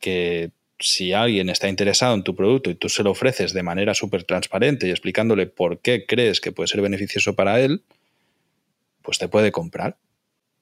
que 0.00 0.52
si 0.84 1.12
alguien 1.12 1.48
está 1.48 1.68
interesado 1.68 2.14
en 2.14 2.22
tu 2.22 2.34
producto 2.34 2.70
y 2.70 2.74
tú 2.74 2.88
se 2.88 3.02
lo 3.02 3.10
ofreces 3.10 3.52
de 3.52 3.62
manera 3.62 3.94
súper 3.94 4.24
transparente 4.24 4.86
y 4.86 4.90
explicándole 4.90 5.46
por 5.46 5.80
qué 5.80 6.06
crees 6.06 6.40
que 6.40 6.52
puede 6.52 6.68
ser 6.68 6.82
beneficioso 6.82 7.34
para 7.34 7.60
él, 7.60 7.82
pues 9.02 9.18
te 9.18 9.28
puede 9.28 9.50
comprar. 9.50 9.96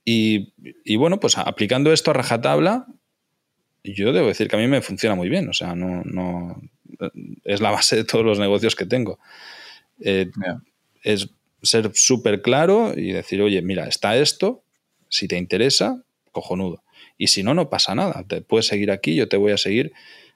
Y, 0.04 0.52
y 0.84 0.96
bueno, 0.96 1.20
pues 1.20 1.38
aplicando 1.38 1.92
esto 1.92 2.10
a 2.10 2.14
rajatabla, 2.14 2.86
yo 3.84 4.12
debo 4.12 4.28
decir 4.28 4.48
que 4.48 4.56
a 4.56 4.58
mí 4.58 4.66
me 4.66 4.80
funciona 4.80 5.14
muy 5.14 5.28
bien. 5.28 5.48
O 5.48 5.52
sea, 5.52 5.74
no, 5.74 6.02
no 6.04 6.60
es 7.44 7.60
la 7.60 7.70
base 7.70 7.96
de 7.96 8.04
todos 8.04 8.24
los 8.24 8.38
negocios 8.38 8.76
que 8.76 8.86
tengo. 8.86 9.18
Eh, 10.00 10.30
es 11.02 11.28
ser 11.62 11.90
súper 11.94 12.42
claro 12.42 12.92
y 12.96 13.12
decir, 13.12 13.40
oye, 13.42 13.62
mira, 13.62 13.86
está 13.86 14.16
esto, 14.16 14.62
si 15.08 15.28
te 15.28 15.36
interesa, 15.36 16.02
cojonudo. 16.30 16.81
Y 17.22 17.28
si 17.28 17.44
no, 17.44 17.54
no 17.54 17.70
pasa 17.70 17.94
nada. 17.94 18.24
Te 18.26 18.40
puedes 18.40 18.66
seguir 18.66 18.90
aquí, 18.90 19.14
yo 19.14 19.28
te 19.28 19.36
voy 19.36 19.52
a 19.52 19.56
seguir 19.56 19.92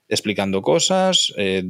explicando 0.09 0.63
cosas, 0.63 1.35
eh, 1.37 1.65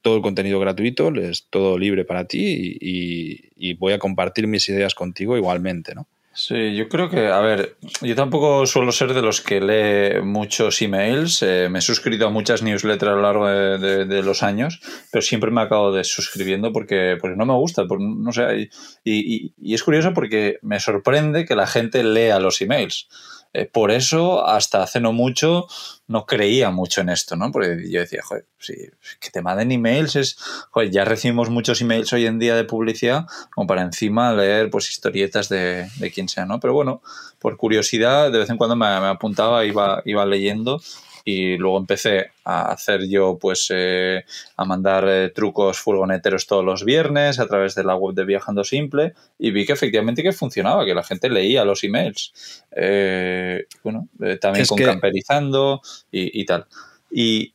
todo 0.00 0.14
el 0.14 0.22
contenido 0.22 0.60
gratuito, 0.60 1.12
es 1.16 1.48
todo 1.50 1.76
libre 1.76 2.04
para 2.04 2.24
ti 2.26 2.78
y, 2.80 3.40
y 3.56 3.74
voy 3.74 3.92
a 3.92 3.98
compartir 3.98 4.46
mis 4.46 4.68
ideas 4.68 4.94
contigo 4.94 5.36
igualmente, 5.36 5.92
¿no? 5.92 6.06
Sí, 6.36 6.74
yo 6.74 6.88
creo 6.88 7.08
que, 7.08 7.28
a 7.28 7.38
ver, 7.38 7.76
yo 8.02 8.16
tampoco 8.16 8.66
suelo 8.66 8.90
ser 8.90 9.14
de 9.14 9.22
los 9.22 9.40
que 9.40 9.60
lee 9.60 10.20
muchos 10.20 10.82
emails. 10.82 11.40
Eh, 11.42 11.68
me 11.70 11.78
he 11.78 11.82
suscrito 11.82 12.26
a 12.26 12.30
muchas 12.30 12.60
newsletters 12.60 13.12
a 13.12 13.14
lo 13.14 13.22
largo 13.22 13.46
de, 13.46 14.22
los 14.22 14.42
años, 14.42 14.80
pero 15.12 15.22
siempre 15.22 15.52
me 15.52 15.60
acabo 15.60 15.92
desuscribiendo 15.92 16.72
porque, 16.72 17.16
porque 17.20 17.36
no 17.36 17.46
me 17.46 17.54
gusta. 17.54 17.84
no 17.88 18.32
sé, 18.32 18.68
y, 19.04 19.52
y, 19.56 19.74
es 19.74 19.84
curioso 19.84 20.12
porque 20.12 20.58
me 20.62 20.80
sorprende 20.80 21.44
que 21.44 21.54
la 21.54 21.68
gente 21.68 22.02
lea 22.02 22.40
los 22.40 22.60
emails. 22.60 23.08
Eh, 23.56 23.66
por 23.66 23.92
eso, 23.92 24.44
hasta 24.44 24.82
hace 24.82 25.00
no 25.00 25.12
mucho, 25.12 25.68
no 26.08 26.26
creía 26.26 26.70
mucho 26.70 27.02
en 27.02 27.08
esto, 27.08 27.36
¿no? 27.36 27.52
Porque 27.52 27.88
yo 27.88 28.00
decía, 28.00 28.20
joder, 28.24 28.46
si, 28.58 28.74
que 29.20 29.30
te 29.30 29.42
manden 29.42 29.70
emails 29.70 30.16
es, 30.16 30.36
joder, 30.70 30.90
ya 30.90 31.04
recibimos 31.04 31.50
muchos 31.50 31.80
emails 31.80 32.12
hoy 32.12 32.26
en 32.26 32.40
día 32.40 32.56
de 32.56 32.64
publicidad 32.64 33.26
como 33.54 33.68
para 33.68 33.82
encima 33.82 34.32
leer, 34.34 34.70
pues, 34.70 34.90
historietas 34.90 35.48
de, 35.48 35.88
de 35.98 36.10
quien 36.10 36.28
sea, 36.28 36.46
¿no? 36.46 36.58
Pero 36.58 36.74
bueno, 36.74 37.00
por 37.38 37.56
curiosidad, 37.56 38.32
de 38.32 38.38
vez 38.38 38.50
en 38.50 38.56
cuando 38.56 38.74
me, 38.74 38.86
me 39.00 39.06
apuntaba, 39.06 39.64
iba, 39.64 40.02
iba 40.04 40.26
leyendo 40.26 40.80
y 41.24 41.56
luego 41.56 41.78
empecé 41.78 42.32
a 42.44 42.70
hacer 42.70 43.08
yo, 43.08 43.38
pues, 43.40 43.68
eh, 43.70 44.24
a 44.56 44.64
mandar 44.66 45.08
eh, 45.08 45.30
trucos 45.30 45.78
furgoneteros 45.78 46.46
todos 46.46 46.64
los 46.64 46.84
viernes 46.84 47.38
a 47.38 47.46
través 47.46 47.74
de 47.74 47.82
la 47.82 47.96
web 47.96 48.14
de 48.14 48.26
Viajando 48.26 48.62
Simple 48.62 49.14
y 49.38 49.50
vi 49.50 49.64
que 49.64 49.72
efectivamente 49.72 50.22
que 50.22 50.32
funcionaba, 50.32 50.84
que 50.84 50.94
la 50.94 51.02
gente 51.02 51.30
leía 51.30 51.64
los 51.64 51.82
emails. 51.82 52.64
Eh, 52.72 53.64
bueno, 53.82 54.08
también 54.40 54.66
con 54.66 54.78
camperizando 54.78 55.80
y, 56.10 56.44
tal. 56.44 56.66
Y 57.10 57.54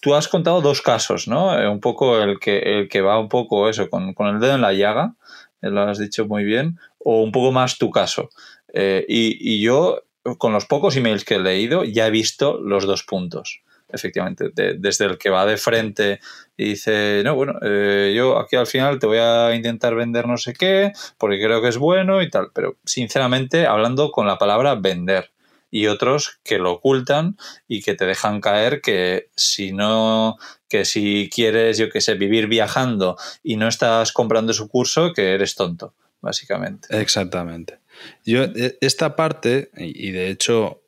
tú 0.00 0.14
has 0.14 0.28
contado 0.28 0.62
dos 0.62 0.80
casos, 0.80 1.28
¿no? 1.28 1.50
un 1.70 1.80
poco 1.80 2.18
el 2.18 2.38
que, 2.40 2.58
el 2.58 2.88
que 2.88 3.02
va 3.02 3.18
un 3.18 3.28
poco 3.28 3.68
eso, 3.68 3.90
con, 3.90 4.14
con 4.14 4.28
el 4.28 4.40
dedo 4.40 4.54
en 4.54 4.62
la 4.62 4.72
llaga, 4.72 5.14
lo 5.60 5.82
has 5.82 5.98
dicho 5.98 6.26
muy 6.26 6.44
bien, 6.44 6.78
o 6.98 7.22
un 7.22 7.30
poco 7.30 7.52
más 7.52 7.76
tu 7.76 7.90
caso. 7.90 8.30
y, 8.72 9.36
y, 9.38 9.60
yo 9.60 10.02
con 10.38 10.52
los 10.52 10.66
pocos 10.66 10.96
emails 10.96 11.24
que 11.24 11.34
he 11.34 11.40
leído, 11.40 11.84
ya 11.84 12.06
he 12.06 12.10
visto 12.10 12.58
los 12.60 12.86
dos 12.86 13.02
puntos. 13.04 13.62
Efectivamente, 13.88 14.50
desde 14.78 15.04
el 15.04 15.18
que 15.18 15.28
va 15.28 15.44
de 15.44 15.58
frente 15.58 16.18
y 16.56 16.70
dice, 16.70 17.20
no, 17.24 17.34
bueno, 17.34 17.58
eh, 17.60 18.14
yo 18.16 18.38
aquí 18.38 18.56
al 18.56 18.66
final 18.66 18.98
te 18.98 19.06
voy 19.06 19.18
a 19.18 19.54
intentar 19.54 19.94
vender 19.94 20.26
no 20.26 20.38
sé 20.38 20.54
qué, 20.54 20.92
porque 21.18 21.42
creo 21.42 21.60
que 21.60 21.68
es 21.68 21.76
bueno 21.76 22.22
y 22.22 22.30
tal, 22.30 22.48
pero 22.54 22.78
sinceramente 22.86 23.66
hablando 23.66 24.10
con 24.10 24.26
la 24.26 24.38
palabra 24.38 24.76
vender 24.76 25.32
y 25.70 25.88
otros 25.88 26.38
que 26.44 26.58
lo 26.58 26.72
ocultan 26.72 27.36
y 27.68 27.82
que 27.82 27.94
te 27.94 28.06
dejan 28.06 28.40
caer 28.40 28.80
que 28.80 29.30
si 29.36 29.72
no, 29.72 30.36
que 30.68 30.84
si 30.84 31.28
quieres, 31.34 31.76
yo 31.76 31.90
qué 31.90 32.00
sé, 32.00 32.14
vivir 32.14 32.46
viajando 32.46 33.16
y 33.42 33.56
no 33.56 33.68
estás 33.68 34.12
comprando 34.12 34.52
su 34.52 34.68
curso, 34.68 35.12
que 35.12 35.34
eres 35.34 35.54
tonto, 35.54 35.94
básicamente. 36.22 36.88
Exactamente. 36.98 37.78
Yo, 38.24 38.44
e, 38.44 38.78
esta 38.80 39.16
parte, 39.16 39.70
y 39.76 40.10
de 40.12 40.30
hecho 40.30 40.82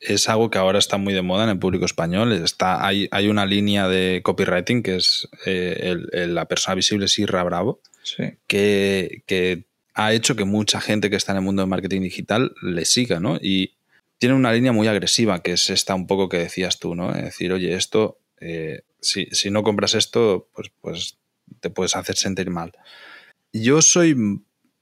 es 0.00 0.28
algo 0.28 0.50
que 0.50 0.58
ahora 0.58 0.78
está 0.78 0.98
muy 0.98 1.14
de 1.14 1.22
moda 1.22 1.44
en 1.44 1.50
el 1.50 1.58
público 1.58 1.84
español, 1.84 2.32
está, 2.32 2.84
hay, 2.86 3.08
hay 3.10 3.28
una 3.28 3.46
línea 3.46 3.88
de 3.88 4.20
copywriting 4.22 4.82
que 4.82 4.96
es 4.96 5.28
eh, 5.46 5.96
la 6.28 6.46
persona 6.46 6.74
visible 6.74 7.08
Sirra 7.08 7.42
Bravo, 7.42 7.80
que, 8.46 9.22
que, 9.26 9.64
ha 9.94 10.12
hecho 10.12 10.36
que 10.36 10.44
mucha 10.44 10.80
gente 10.80 11.08
que 11.08 11.16
está 11.16 11.32
en 11.32 11.38
el 11.38 11.44
mundo 11.44 11.62
del 11.62 11.70
marketing 11.70 12.02
digital 12.02 12.54
le 12.60 12.84
siga, 12.84 13.18
¿no? 13.18 13.38
Y 13.40 13.76
tiene 14.18 14.34
una 14.34 14.52
línea 14.52 14.70
muy 14.72 14.88
agresiva, 14.88 15.42
que 15.42 15.52
es 15.52 15.70
esta 15.70 15.94
un 15.94 16.06
poco 16.06 16.28
que 16.28 16.36
decías 16.36 16.78
tú, 16.78 16.94
¿no? 16.94 17.14
Es 17.14 17.24
decir, 17.24 17.50
oye, 17.50 17.74
esto, 17.74 18.18
eh, 18.38 18.82
si, 19.00 19.26
si, 19.32 19.50
no 19.50 19.62
compras 19.62 19.94
esto, 19.94 20.50
pues, 20.54 20.70
pues 20.82 21.16
te 21.60 21.70
puedes 21.70 21.96
hacer 21.96 22.16
sentir 22.16 22.50
mal. 22.50 22.72
Yo 23.62 23.82
soy 23.82 24.16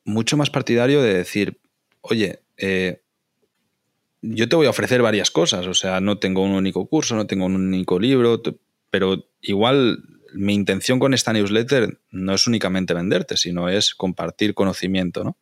mucho 0.05 0.37
más 0.37 0.51
partidario 0.51 1.03
de 1.03 1.15
decir, 1.15 1.61
oye, 2.01 2.41
eh, 2.57 3.03
yo 4.23 4.49
te 4.49 4.57
voy 4.57 4.67
a 4.67 4.71
ofrecer 4.71 5.03
varias 5.03 5.31
cosas, 5.31 5.67
o 5.67 5.75
sea, 5.75 6.01
no 6.01 6.19
tengo 6.19 6.43
un 6.43 6.53
único 6.53 6.87
curso, 6.87 7.15
no 7.15 7.27
tengo 7.27 7.47
un 7.47 7.57
único 7.57 7.99
libro, 7.99 8.43
pero 8.91 9.29
igual 9.43 10.03
mi 10.33 10.55
intención 10.55 10.99
con 10.99 11.15
esta 11.15 11.33
newsletter 11.33 12.01
no 12.11 12.35
es 12.35 12.47
únicamente 12.47 12.95
venderte, 12.95 13.37
sino 13.37 13.69
es 13.69 13.95
compartir 13.95 14.55
conocimiento, 14.55 15.25
¿no? 15.25 15.39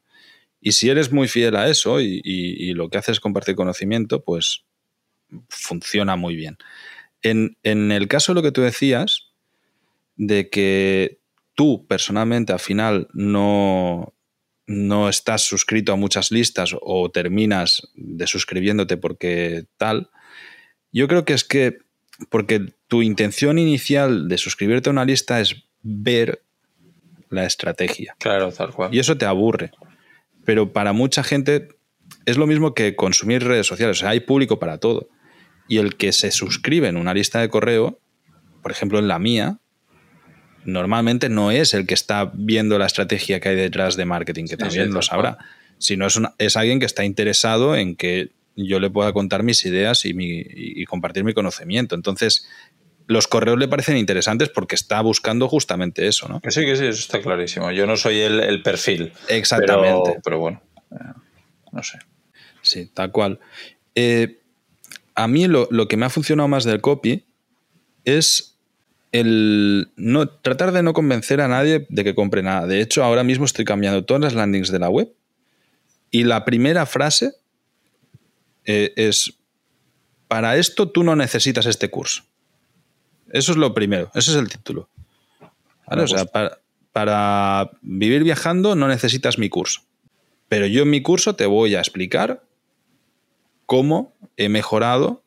Y 0.61 0.73
si 0.73 0.91
eres 0.91 1.11
muy 1.11 1.27
fiel 1.27 1.57
a 1.57 1.69
eso 1.69 2.01
y, 2.01 2.73
lo 2.75 2.89
que 2.89 2.99
haces 2.99 3.15
es 3.15 3.21
compartir 3.21 3.57
conocimiento, 3.57 4.23
pues 4.23 4.65
funciona 5.49 6.15
muy 6.15 6.37
bien. 6.37 6.57
En, 7.23 7.57
en, 7.65 7.91
el 7.91 8.07
caso 8.07 8.33
de 8.33 8.37
lo 8.37 8.43
que 8.43 8.53
tú 8.53 8.61
decías, 8.61 9.33
de 10.17 10.51
que 10.51 11.22
tú 11.63 11.87
personalmente 11.87 12.53
al 12.53 12.59
final 12.59 13.07
no, 13.13 14.15
no 14.67 15.09
estás 15.09 15.43
suscrito 15.43 15.93
a 15.93 15.97
muchas 15.97 16.33
listas 16.33 16.75
o 16.81 17.09
terminas 17.13 17.87
de 17.95 18.27
suscribiéndote 18.27 18.97
porque 18.97 19.67
tal, 19.77 20.11
yo 20.91 21.07
creo 21.07 21.25
que 21.25 21.35
es 21.35 21.45
que 21.45 21.79
porque 22.31 22.75
tu 22.89 23.03
intención 23.03 23.61
inicial 23.61 24.27
de 24.27 24.39
suscribirte 24.39 24.91
a 24.91 24.93
una 24.93 25.05
lista 25.05 25.41
es 25.41 25.55
ver 25.83 26.43
la 27.31 27.47
estrategia. 27.47 28.17
Claro, 28.19 28.51
tal 28.51 28.73
cual. 28.73 28.93
Y 28.93 28.99
eso 28.99 29.17
te 29.17 29.25
aburre. 29.25 29.71
Pero 30.45 30.73
para 30.73 30.93
mucha 30.93 31.23
gente 31.23 31.69
es 32.27 32.39
lo 32.39 32.49
mismo 32.49 32.75
que 32.75 32.97
consumir 32.97 33.45
redes 33.45 33.69
sociales. 33.69 33.99
O 33.99 34.01
sea, 34.01 34.11
hay 34.11 34.19
público 34.19 34.59
para 34.59 34.79
todo. 34.79 35.11
Y 35.69 35.79
el 35.79 35.95
que 35.95 36.11
se 36.11 36.33
suscribe 36.33 36.89
en 36.89 36.97
una 36.97 37.15
lista 37.15 37.41
de 37.41 37.49
correo, 37.49 38.01
por 38.63 38.73
ejemplo 38.73 38.99
en 38.99 39.07
la 39.07 39.21
mía, 39.21 39.61
normalmente 40.65 41.29
no 41.29 41.51
es 41.51 41.75
el 41.75 41.87
que 41.87 41.95
está 41.95 42.31
viendo 42.35 42.79
la 42.79 42.87
estrategia 42.87 43.41
que 43.41 43.51
hay 43.51 43.57
detrás 43.57 43.97
de 43.97 44.05
marketing, 44.05 44.47
que 44.47 44.57
también 44.57 44.93
lo 44.93 45.03
sabrá, 45.03 45.39
sino 45.79 46.07
es, 46.07 46.21
es 46.39 46.57
alguien 46.57 46.81
que 46.81 46.87
está 46.87 47.05
interesado 47.05 47.77
en 47.77 47.97
que 47.97 48.31
yo 48.57 48.81
le 48.81 48.91
pueda 48.91 49.13
contar 49.13 49.43
mis 49.43 49.65
ideas 49.65 50.05
y, 50.05 50.15
mi, 50.15 50.45
y 50.47 50.85
compartir 50.85 51.25
mi 51.25 51.33
conocimiento. 51.33 51.95
Entonces, 51.95 52.47
los 53.07 53.29
correos 53.29 53.59
le 53.59 53.69
parecen 53.69 53.97
interesantes 53.97 54.49
porque 54.49 54.75
está 54.75 55.01
buscando 55.01 55.49
justamente 55.49 56.07
eso, 56.07 56.29
¿no? 56.29 56.41
sí, 56.49 56.65
que 56.65 56.77
sí, 56.77 56.87
eso 56.87 57.01
está 57.01 57.21
clarísimo. 57.21 57.71
Yo 57.73 57.87
no 57.87 57.97
soy 57.97 58.21
el, 58.21 58.63
perfil. 58.63 59.13
Exactamente. 59.29 60.19
Pero, 60.25 60.39
bueno, 60.39 60.63
eh, 60.91 60.97
no 61.73 61.83
sé. 61.83 61.99
Sí, 62.63 62.91
tal 62.93 63.11
cual. 63.11 63.41
Eh, 63.95 64.41
a 65.15 65.29
mí 65.29 65.47
lo, 65.47 65.69
que 65.89 65.97
me 65.97 66.07
ha 66.07 66.11
funcionado 66.11 66.49
más 66.49 66.65
del 66.65 66.81
copy 66.81 67.25
es 68.05 68.52
el 69.13 69.93
no, 69.97 70.29
tratar 70.29 70.73
de 70.73 70.83
no 70.83 70.95
convencer 70.95 71.43
a 71.43 71.49
nadie 71.49 71.87
de 71.91 72.05
que 72.05 72.15
compre 72.15 72.43
nada. 72.43 72.67
De 72.67 72.81
hecho, 72.81 73.05
ahora 73.05 73.23
mismo 73.23 73.45
estoy 73.45 73.67
cambiando 73.67 74.05
todas 74.05 74.23
las 74.23 74.35
landings 74.35 74.73
de 74.73 74.79
la 74.79 74.89
web 74.89 75.13
y 76.11 76.25
la 76.25 76.45
primera 76.47 76.87
frase 76.87 77.35
eh, 78.65 78.93
es, 78.97 79.35
para 80.29 80.57
esto 80.57 80.91
tú 80.91 81.05
no 81.05 81.15
necesitas 81.15 81.67
este 81.67 81.91
curso. 81.91 82.25
Eso 83.31 83.53
es 83.53 83.59
lo 83.59 83.75
primero, 83.75 84.11
ese 84.15 84.31
es 84.31 84.37
el 84.39 84.49
título. 84.49 84.89
O 85.87 86.07
sea, 86.07 86.25
para, 86.25 86.59
para, 86.93 87.71
vivir 87.83 88.25
viajando 88.25 88.75
no 88.75 88.89
necesitas 88.89 89.39
mi 89.39 89.51
curso. 89.51 89.83
Pero 90.49 90.67
yo 90.67 90.83
en 90.83 90.91
mi 90.91 91.03
curso 91.03 91.35
te 91.35 91.45
voy 91.45 91.75
a 91.75 91.81
explicar 91.81 92.43
cómo 93.67 94.15
he 94.39 94.49
mejorado 94.49 95.23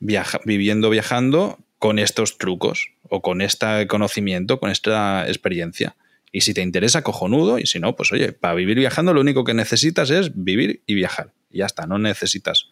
viviendo 0.00 0.90
viajando 0.90 1.58
con 1.78 1.98
estos 1.98 2.38
trucos 2.38 2.93
o 3.08 3.22
con 3.22 3.40
este 3.40 3.86
conocimiento, 3.86 4.58
con 4.58 4.70
esta 4.70 5.26
experiencia. 5.26 5.96
Y 6.32 6.40
si 6.40 6.52
te 6.52 6.62
interesa, 6.62 7.02
cojonudo, 7.02 7.58
y 7.58 7.66
si 7.66 7.78
no, 7.78 7.94
pues 7.94 8.12
oye, 8.12 8.32
para 8.32 8.54
vivir 8.54 8.78
viajando 8.78 9.14
lo 9.14 9.20
único 9.20 9.44
que 9.44 9.54
necesitas 9.54 10.10
es 10.10 10.32
vivir 10.34 10.82
y 10.86 10.94
viajar. 10.94 11.32
Y 11.50 11.58
ya 11.58 11.66
está, 11.66 11.86
no 11.86 11.98
necesitas 11.98 12.70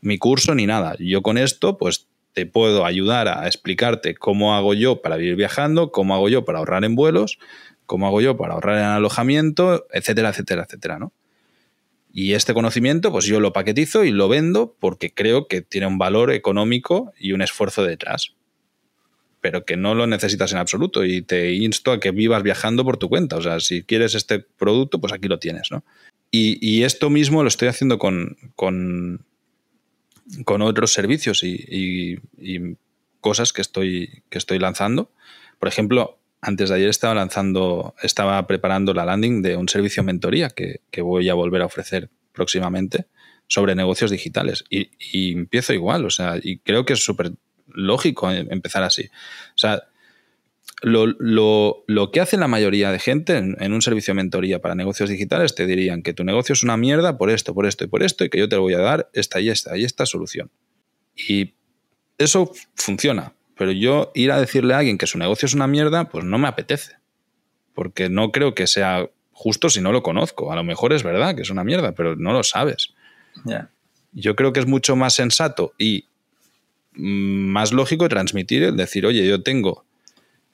mi 0.00 0.18
curso 0.18 0.54
ni 0.54 0.66
nada. 0.66 0.96
Yo 0.98 1.22
con 1.22 1.36
esto, 1.36 1.76
pues 1.76 2.06
te 2.32 2.46
puedo 2.46 2.84
ayudar 2.84 3.28
a 3.28 3.46
explicarte 3.46 4.14
cómo 4.14 4.54
hago 4.54 4.74
yo 4.74 5.02
para 5.02 5.16
vivir 5.16 5.36
viajando, 5.36 5.92
cómo 5.92 6.14
hago 6.14 6.28
yo 6.28 6.44
para 6.44 6.60
ahorrar 6.60 6.84
en 6.84 6.94
vuelos, 6.94 7.38
cómo 7.86 8.06
hago 8.06 8.20
yo 8.20 8.36
para 8.36 8.54
ahorrar 8.54 8.78
en 8.78 8.84
alojamiento, 8.84 9.86
etcétera, 9.92 10.30
etcétera, 10.30 10.64
etcétera, 10.64 10.98
¿no? 10.98 11.12
Y 12.10 12.34
este 12.34 12.54
conocimiento, 12.54 13.10
pues 13.10 13.24
yo 13.24 13.40
lo 13.40 13.52
paquetizo 13.52 14.04
y 14.04 14.12
lo 14.12 14.28
vendo 14.28 14.76
porque 14.78 15.12
creo 15.12 15.48
que 15.48 15.62
tiene 15.62 15.88
un 15.88 15.98
valor 15.98 16.30
económico 16.30 17.12
y 17.18 17.32
un 17.32 17.42
esfuerzo 17.42 17.82
detrás 17.84 18.34
pero 19.44 19.66
que 19.66 19.76
no 19.76 19.94
lo 19.94 20.06
necesitas 20.06 20.52
en 20.52 20.58
absoluto 20.58 21.04
y 21.04 21.20
te 21.20 21.52
insto 21.52 21.92
a 21.92 22.00
que 22.00 22.12
vivas 22.12 22.42
viajando 22.42 22.82
por 22.82 22.96
tu 22.96 23.10
cuenta. 23.10 23.36
O 23.36 23.42
sea, 23.42 23.60
si 23.60 23.82
quieres 23.82 24.14
este 24.14 24.38
producto, 24.38 25.02
pues 25.02 25.12
aquí 25.12 25.28
lo 25.28 25.38
tienes, 25.38 25.70
¿no? 25.70 25.84
Y, 26.30 26.82
esto 26.82 27.10
mismo 27.10 27.42
lo 27.42 27.48
estoy 27.48 27.68
haciendo 27.68 27.98
con, 27.98 28.38
con, 28.56 29.26
otros 30.62 30.94
servicios 30.94 31.42
y, 31.44 32.16
cosas 33.20 33.52
que 33.52 33.60
estoy, 33.60 34.22
que 34.30 34.38
estoy 34.38 34.58
lanzando. 34.58 35.10
Por 35.58 35.68
ejemplo, 35.68 36.18
antes 36.40 36.70
de 36.70 36.76
ayer 36.76 36.88
estaba 36.88 37.14
lanzando, 37.14 37.94
estaba 38.02 38.46
preparando 38.46 38.94
la 38.94 39.04
landing 39.04 39.42
de 39.42 39.56
un 39.56 39.68
servicio 39.68 40.02
mentoría 40.02 40.48
que, 40.48 40.80
voy 41.02 41.28
a 41.28 41.34
volver 41.34 41.60
a 41.60 41.66
ofrecer 41.66 42.08
próximamente 42.32 43.08
sobre 43.46 43.74
negocios 43.74 44.10
digitales. 44.10 44.64
Y, 44.70 44.88
y 44.98 45.32
empiezo 45.32 45.74
igual, 45.74 46.06
o 46.06 46.10
sea, 46.10 46.38
y 46.42 46.60
creo 46.60 46.86
que 46.86 46.94
es 46.94 47.04
súper 47.04 47.32
lógico 47.74 48.30
empezar 48.30 48.82
así. 48.82 49.10
O 49.54 49.58
sea, 49.58 49.84
lo, 50.82 52.10
que 52.12 52.20
hace 52.20 52.36
la 52.36 52.48
mayoría 52.48 52.90
de 52.90 52.98
gente 52.98 53.36
en, 53.36 53.72
un 53.72 53.82
servicio 53.82 54.12
de 54.12 54.16
mentoría 54.16 54.60
para 54.60 54.74
negocios 54.74 55.08
digitales 55.08 55.54
te 55.54 55.66
dirían 55.66 56.02
que 56.02 56.12
tu 56.12 56.24
negocio 56.24 56.52
es 56.52 56.62
una 56.62 56.76
mierda 56.76 57.16
por 57.16 57.30
esto, 57.30 57.54
por 57.54 57.66
esto 57.66 57.84
y 57.84 57.86
por 57.86 58.02
esto 58.02 58.24
y 58.24 58.30
que 58.30 58.38
yo 58.38 58.48
te 58.48 58.56
voy 58.56 58.74
a 58.74 58.78
dar 58.78 59.08
esta 59.12 59.40
y 59.40 59.48
esta 59.48 59.76
y 59.76 59.84
esta 59.84 60.06
solución. 60.06 60.50
Y 61.16 61.54
eso 62.18 62.52
funciona, 62.74 63.32
pero 63.56 63.72
yo 63.72 64.12
ir 64.14 64.30
a 64.32 64.40
decirle 64.40 64.74
a 64.74 64.78
alguien 64.78 64.98
que 64.98 65.06
su 65.06 65.18
negocio 65.18 65.46
es 65.46 65.54
una 65.54 65.66
mierda, 65.66 66.08
pues 66.08 66.24
no 66.24 66.38
me 66.38 66.48
apetece, 66.48 66.96
porque 67.74 68.08
no 68.08 68.30
creo 68.30 68.54
que 68.54 68.66
sea 68.66 69.08
justo 69.32 69.70
si 69.70 69.80
no 69.80 69.92
lo 69.92 70.02
conozco. 70.02 70.52
A 70.52 70.56
lo 70.56 70.64
mejor 70.64 70.92
es 70.92 71.02
verdad 71.02 71.34
que 71.34 71.42
es 71.42 71.50
una 71.50 71.64
mierda, 71.64 71.92
pero 71.92 72.16
no 72.16 72.32
lo 72.32 72.42
sabes. 72.42 72.94
Yo 74.12 74.36
creo 74.36 74.52
que 74.52 74.60
es 74.60 74.66
mucho 74.66 74.96
más 74.96 75.14
sensato 75.14 75.74
y 75.78 76.06
más 76.94 77.72
lógico 77.72 78.08
transmitir 78.08 78.62
el 78.62 78.76
decir, 78.76 79.06
oye, 79.06 79.26
yo 79.26 79.42
tengo, 79.42 79.84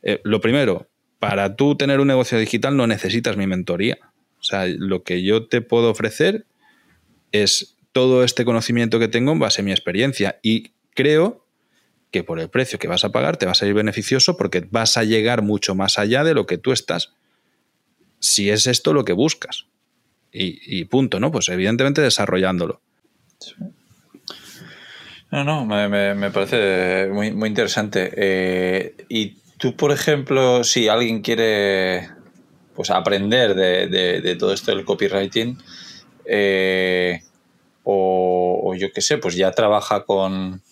eh, 0.03 0.21
lo 0.25 0.41
primero, 0.41 0.89
para 1.19 1.57
tú 1.57 1.77
tener 1.77 2.01
un 2.01 2.09
negocio 2.09 2.39
digital 2.39 2.77
no 2.77 2.87
necesitas 2.87 3.37
mi 3.37 3.47
mentoría. 3.47 3.99
O 4.41 4.43
sea, 4.43 4.67
lo 4.67 5.03
que 5.03 5.23
yo 5.23 5.47
te 5.47 5.61
puedo 5.61 5.91
ofrecer 5.91 6.47
es 7.31 7.77
todo 7.93 8.25
este 8.25 8.45
conocimiento 8.45 8.99
que 8.99 9.09
tengo 9.09 9.33
en 9.33 9.39
base 9.39 9.61
a 9.61 9.65
mi 9.65 9.71
experiencia 9.71 10.39
y 10.43 10.73
creo 10.95 11.45
que 12.11 12.25
por 12.25 12.41
el 12.41 12.49
precio 12.49 12.79
que 12.79 12.89
vas 12.89 13.05
a 13.05 13.13
pagar 13.13 13.37
te 13.37 13.47
va 13.47 13.53
a 13.53 13.55
salir 13.55 13.75
beneficioso 13.75 14.37
porque 14.37 14.67
vas 14.71 14.97
a 14.97 15.05
llegar 15.05 15.43
mucho 15.43 15.75
más 15.75 15.99
allá 15.99 16.25
de 16.25 16.35
lo 16.35 16.47
que 16.47 16.59
tú 16.59 16.73
estás. 16.73 17.13
Si 18.19 18.51
es 18.51 18.67
esto 18.67 18.93
lo 18.93 19.05
que 19.05 19.13
buscas. 19.13 19.67
Y, 20.33 20.85
punto, 20.85 21.19
¿no? 21.19 21.33
Pues 21.33 21.49
evidentemente 21.49 22.01
desarrollándolo. 22.01 22.81
No, 25.31 25.45
no, 25.45 25.65
me, 25.65 26.31
parece 26.33 27.09
muy, 27.09 27.31
muy 27.31 27.49
interesante. 27.49 28.11
Eh, 28.17 28.97
y 29.09 29.37
tú, 29.59 29.77
por 29.77 29.93
ejemplo, 29.93 30.65
si 30.65 30.89
alguien 30.89 31.23
quiere 31.23 32.09
pues 32.75 32.91
aprender 32.91 33.55
de, 33.55 34.37
todo 34.37 34.53
esto 34.53 34.75
del 34.75 34.85
copywriting, 34.85 35.57
eh, 36.25 37.23
o, 37.85 38.75
yo 38.77 38.89
qué 38.93 39.01
sé, 39.03 39.19
pues 39.19 39.37
ya 39.37 39.53
trabaja 39.53 40.05
con, 40.05 40.63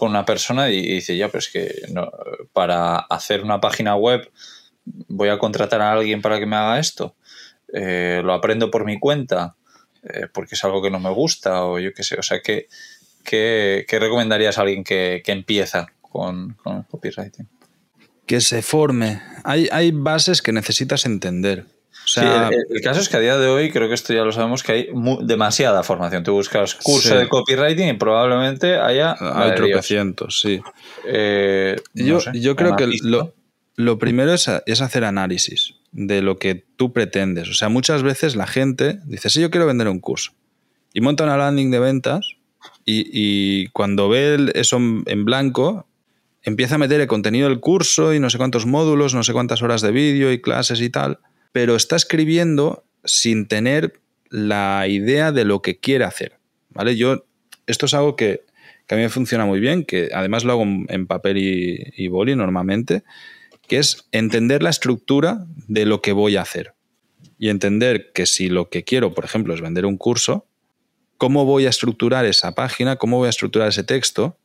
una 0.00 0.24
persona 0.24 0.70
y, 0.70 0.80
dice, 0.80 1.16
ya, 1.16 1.28
pues 1.28 1.48
que 1.48 1.82
no, 1.92 2.08
para 2.52 2.98
hacer 2.98 3.42
una 3.42 3.60
página 3.60 3.96
web 3.96 4.30
voy 5.08 5.28
a 5.28 5.38
contratar 5.38 5.82
a 5.82 5.92
alguien 5.92 6.22
para 6.22 6.38
que 6.38 6.46
me 6.46 6.54
haga 6.54 6.78
esto. 6.78 7.16
Eh, 7.72 8.22
lo 8.24 8.32
aprendo 8.32 8.70
por 8.70 8.84
mi 8.84 9.00
cuenta, 9.00 9.56
porque 10.32 10.54
es 10.54 10.64
algo 10.64 10.80
que 10.80 10.90
no 10.90 11.00
me 11.00 11.10
gusta, 11.10 11.64
o 11.64 11.80
yo 11.80 11.92
qué 11.92 12.04
sé, 12.04 12.16
o 12.16 12.22
sea 12.22 12.40
que 12.40 12.68
¿qué, 13.28 13.98
recomendarías 14.00 14.58
a 14.58 14.62
alguien 14.62 14.84
que, 14.84 15.22
empieza 15.26 15.88
con, 16.00 16.56
copywriting? 16.90 17.46
Que 18.26 18.40
se 18.40 18.62
forme. 18.62 19.20
Hay, 19.44 19.68
hay 19.72 19.90
bases 19.92 20.42
que 20.42 20.52
necesitas 20.52 21.06
entender. 21.06 21.66
el, 22.16 22.80
caso 22.82 23.00
es 23.00 23.08
que 23.08 23.16
a 23.16 23.20
día 23.20 23.36
de 23.36 23.48
hoy, 23.48 23.70
creo 23.70 23.88
que 23.88 23.94
esto 23.94 24.12
ya 24.12 24.22
lo 24.22 24.32
sabemos, 24.32 24.62
que 24.62 24.72
hay 24.72 24.88
demasiada 25.22 25.82
formación. 25.82 26.24
Tú 26.24 26.32
buscas 26.32 26.74
curso 26.74 27.16
de 27.16 27.28
copywriting 27.28 27.88
y 27.88 27.94
probablemente 27.94 28.76
haya... 28.78 29.14
Hay 29.18 29.54
tropecientos, 29.54 30.40
sí. 30.40 30.60
Eh, 31.06 31.76
yo, 31.94 32.20
yo 32.32 32.56
creo 32.56 32.76
que 32.76 32.86
lo, 33.02 33.34
lo, 33.76 33.98
primero 33.98 34.32
es, 34.32 34.50
es, 34.66 34.80
hacer 34.80 35.04
análisis 35.04 35.74
de 35.92 36.22
lo 36.22 36.38
que 36.38 36.54
tú 36.54 36.92
pretendes. 36.92 37.48
O 37.48 37.54
sea, 37.54 37.68
muchas 37.68 38.02
veces 38.02 38.36
la 38.36 38.46
gente 38.46 39.00
dice, 39.04 39.30
sí, 39.30 39.40
yo 39.40 39.50
quiero 39.50 39.66
vender 39.66 39.88
un 39.88 40.00
curso. 40.00 40.32
Y 40.94 41.00
monta 41.00 41.24
una 41.24 41.36
landing 41.36 41.70
de 41.70 41.78
ventas 41.78 42.37
y, 42.90 43.66
cuando 43.68 44.08
ve 44.08 44.50
eso 44.54 44.78
en 44.78 45.24
blanco, 45.24 45.86
empieza 46.42 46.76
a 46.76 46.78
meter 46.78 47.00
el 47.00 47.06
contenido 47.06 47.48
del 47.48 47.60
curso 47.60 48.14
y 48.14 48.20
no 48.20 48.30
sé 48.30 48.38
cuántos 48.38 48.64
módulos, 48.64 49.14
no 49.14 49.22
sé 49.22 49.32
cuántas 49.32 49.62
horas 49.62 49.82
de 49.82 49.92
vídeo 49.92 50.32
y 50.32 50.40
clases 50.40 50.80
y 50.80 50.88
tal, 50.88 51.18
pero 51.52 51.76
está 51.76 51.96
escribiendo 51.96 52.84
sin 53.04 53.46
tener 53.46 54.00
la 54.30 54.86
idea 54.88 55.32
de 55.32 55.44
lo 55.44 55.60
que 55.60 55.78
quiere 55.78 56.04
hacer. 56.04 56.38
¿Vale? 56.70 56.96
Yo, 56.96 57.24
esto 57.66 57.86
es 57.86 57.94
algo 57.94 58.16
que, 58.16 58.42
a 58.88 58.94
mí 58.94 59.02
me 59.02 59.10
funciona 59.10 59.44
muy 59.44 59.60
bien, 59.60 59.84
que 59.84 60.08
además 60.14 60.44
lo 60.44 60.52
hago 60.52 60.64
en 60.64 61.06
papel 61.06 61.36
y, 61.36 61.92
y 61.96 62.08
boli 62.08 62.34
normalmente, 62.34 63.02
que 63.66 63.78
es 63.78 64.08
entender 64.12 64.62
la 64.62 64.70
estructura 64.70 65.44
de 65.66 65.84
lo 65.84 66.00
que 66.00 66.12
voy 66.12 66.36
a 66.36 66.42
hacer. 66.42 66.72
Y 67.38 67.50
entender 67.50 68.12
que 68.14 68.24
si 68.24 68.48
lo 68.48 68.70
que 68.70 68.82
quiero, 68.82 69.12
por 69.12 69.26
ejemplo, 69.26 69.52
es 69.52 69.60
vender 69.60 69.84
un 69.84 69.98
curso, 69.98 70.46
cómo 71.18 71.44
voy 71.44 71.66
a 71.66 71.68
estructurar 71.68 72.24
esa 72.24 72.52
página, 72.52 72.96
cómo 72.96 73.18
voy 73.18 73.26
a 73.26 73.30
estructurar 73.30 73.68
ese 73.68 73.84
texto 73.84 74.38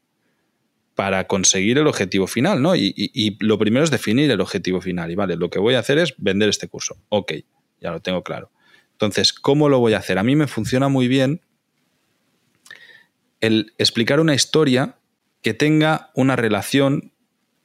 para 0.96 1.28
conseguir 1.28 1.78
el 1.78 1.88
objetivo 1.88 2.28
final, 2.28 2.62
¿no? 2.62 2.76
Y, 2.76 3.38
lo 3.40 3.58
primero 3.58 3.84
es 3.84 3.92
definir 3.92 4.30
el 4.30 4.42
objetivo 4.42 4.82
final. 4.82 5.10
Y 5.12 5.16
vale, 5.16 5.36
lo 5.38 5.50
que 5.50 5.60
voy 5.60 5.76
a 5.76 5.80
hacer 5.80 5.98
es 5.98 6.14
vender 6.18 6.50
este 6.50 6.68
curso. 6.68 6.98
Ok, 7.10 7.34
ya 7.80 7.92
lo 7.92 8.02
tengo 8.02 8.24
claro. 8.24 8.52
Entonces, 8.92 9.34
¿cómo 9.34 9.70
lo 9.70 9.80
voy 9.80 9.94
a 9.94 10.00
hacer? 10.00 10.18
A 10.18 10.24
mí 10.24 10.36
me 10.36 10.48
funciona 10.48 10.90
muy 10.90 11.08
bien 11.08 11.42
el 13.40 13.74
explicar 13.78 14.20
una 14.20 14.36
historia 14.36 14.98
que 15.42 15.54
tenga 15.54 16.12
una 16.16 16.36
relación 16.36 17.12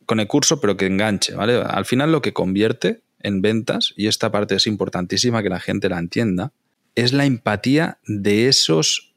con 0.06 0.20
el 0.20 0.26
curso, 0.26 0.60
pero 0.60 0.76
que 0.76 0.86
enganche, 0.86 1.34
¿vale? 1.34 1.62
Al 1.62 1.84
final 1.84 2.12
lo 2.12 2.22
que 2.22 2.32
convierte 2.32 3.02
en 3.20 3.42
ventas, 3.42 3.92
y 3.96 4.06
esta 4.06 4.30
parte 4.30 4.54
es 4.54 4.66
importantísima 4.66 5.42
que 5.42 5.48
la 5.50 5.60
gente 5.60 5.88
la 5.88 5.98
entienda, 5.98 6.52
es 6.98 7.12
la 7.12 7.26
empatía 7.26 7.98
de 8.08 8.48
esos 8.48 9.14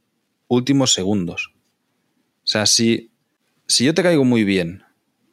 últimos 0.48 0.94
segundos. 0.94 1.52
O 2.44 2.48
sea, 2.48 2.68
si, 2.68 3.10
si 3.66 3.86
yo 3.86 3.96
te 3.96 4.04
caigo 4.04 4.24
muy 4.24 4.44
bien, 4.44 4.84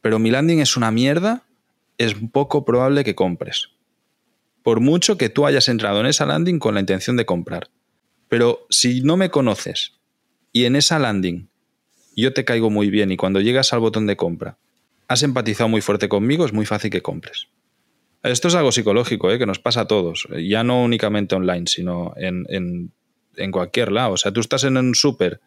pero 0.00 0.18
mi 0.18 0.30
landing 0.30 0.60
es 0.60 0.74
una 0.74 0.90
mierda, 0.90 1.42
es 1.98 2.14
poco 2.32 2.64
probable 2.64 3.04
que 3.04 3.14
compres. 3.14 3.68
Por 4.62 4.80
mucho 4.80 5.18
que 5.18 5.28
tú 5.28 5.44
hayas 5.44 5.68
entrado 5.68 6.00
en 6.00 6.06
esa 6.06 6.24
landing 6.24 6.58
con 6.58 6.72
la 6.72 6.80
intención 6.80 7.18
de 7.18 7.26
comprar. 7.26 7.68
Pero 8.28 8.66
si 8.70 9.02
no 9.02 9.18
me 9.18 9.28
conoces 9.28 9.98
y 10.50 10.64
en 10.64 10.74
esa 10.74 10.98
landing 10.98 11.50
yo 12.16 12.32
te 12.32 12.46
caigo 12.46 12.70
muy 12.70 12.88
bien 12.88 13.12
y 13.12 13.18
cuando 13.18 13.42
llegas 13.42 13.74
al 13.74 13.80
botón 13.80 14.06
de 14.06 14.16
compra 14.16 14.56
has 15.06 15.22
empatizado 15.22 15.68
muy 15.68 15.82
fuerte 15.82 16.08
conmigo, 16.08 16.46
es 16.46 16.54
muy 16.54 16.64
fácil 16.64 16.90
que 16.90 17.02
compres. 17.02 17.48
Esto 18.22 18.48
es 18.48 18.54
algo 18.54 18.72
psicológico, 18.72 19.30
¿eh? 19.30 19.38
que 19.38 19.46
nos 19.46 19.58
pasa 19.58 19.82
a 19.82 19.86
todos, 19.86 20.26
ya 20.36 20.64
no 20.64 20.82
únicamente 20.82 21.36
online, 21.36 21.66
sino 21.66 22.14
en, 22.16 22.46
en 23.36 23.50
cualquier 23.50 23.92
lado. 23.92 24.12
O 24.12 24.16
sea, 24.16 24.32
tú 24.32 24.40
estás 24.40 24.64
en 24.64 24.76
un 24.76 24.94
súper 24.94 25.40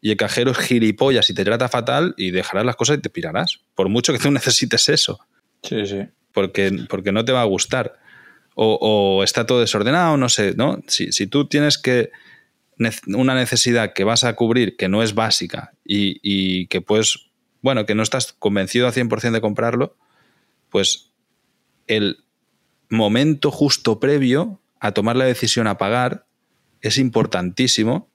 y 0.00 0.10
el 0.10 0.16
cajero 0.16 0.50
es 0.50 0.58
gilipollas 0.58 1.30
y 1.30 1.34
te 1.34 1.44
trata 1.44 1.68
fatal 1.68 2.14
y 2.16 2.30
dejarás 2.30 2.64
las 2.64 2.76
cosas 2.76 2.98
y 2.98 3.00
te 3.00 3.10
pirarás. 3.10 3.60
Por 3.74 3.88
mucho 3.88 4.12
que 4.12 4.18
tú 4.18 4.30
necesites 4.32 4.88
eso. 4.88 5.18
Sí, 5.62 5.86
sí. 5.86 6.02
Porque, 6.32 6.70
porque 6.88 7.12
no 7.12 7.24
te 7.24 7.32
va 7.32 7.40
a 7.40 7.46
gustar. 7.46 7.98
O, 8.54 9.22
está 9.22 9.46
todo 9.46 9.60
desordenado, 9.60 10.16
no 10.16 10.30
sé, 10.30 10.54
¿no? 10.56 10.80
Si, 10.86 11.12
si, 11.12 11.26
tú 11.26 11.46
tienes 11.46 11.76
que 11.76 12.10
una 13.06 13.34
necesidad 13.34 13.92
que 13.92 14.04
vas 14.04 14.24
a 14.24 14.34
cubrir 14.34 14.76
que 14.76 14.88
no 14.88 15.02
es 15.02 15.14
básica 15.14 15.72
y, 15.84 16.20
y 16.22 16.66
que 16.68 16.80
pues, 16.80 17.28
bueno, 17.60 17.84
que 17.84 17.94
no 17.94 18.02
estás 18.02 18.32
convencido 18.32 18.86
al 18.86 18.94
100% 18.94 19.32
de 19.32 19.40
comprarlo, 19.42 19.96
pues 20.70 21.05
el 21.86 22.24
momento 22.88 23.50
justo 23.50 24.00
previo 24.00 24.60
a 24.80 24.92
tomar 24.92 25.16
la 25.16 25.24
decisión 25.24 25.66
a 25.66 25.78
pagar 25.78 26.26
es 26.80 26.98
importantísimo 26.98 28.08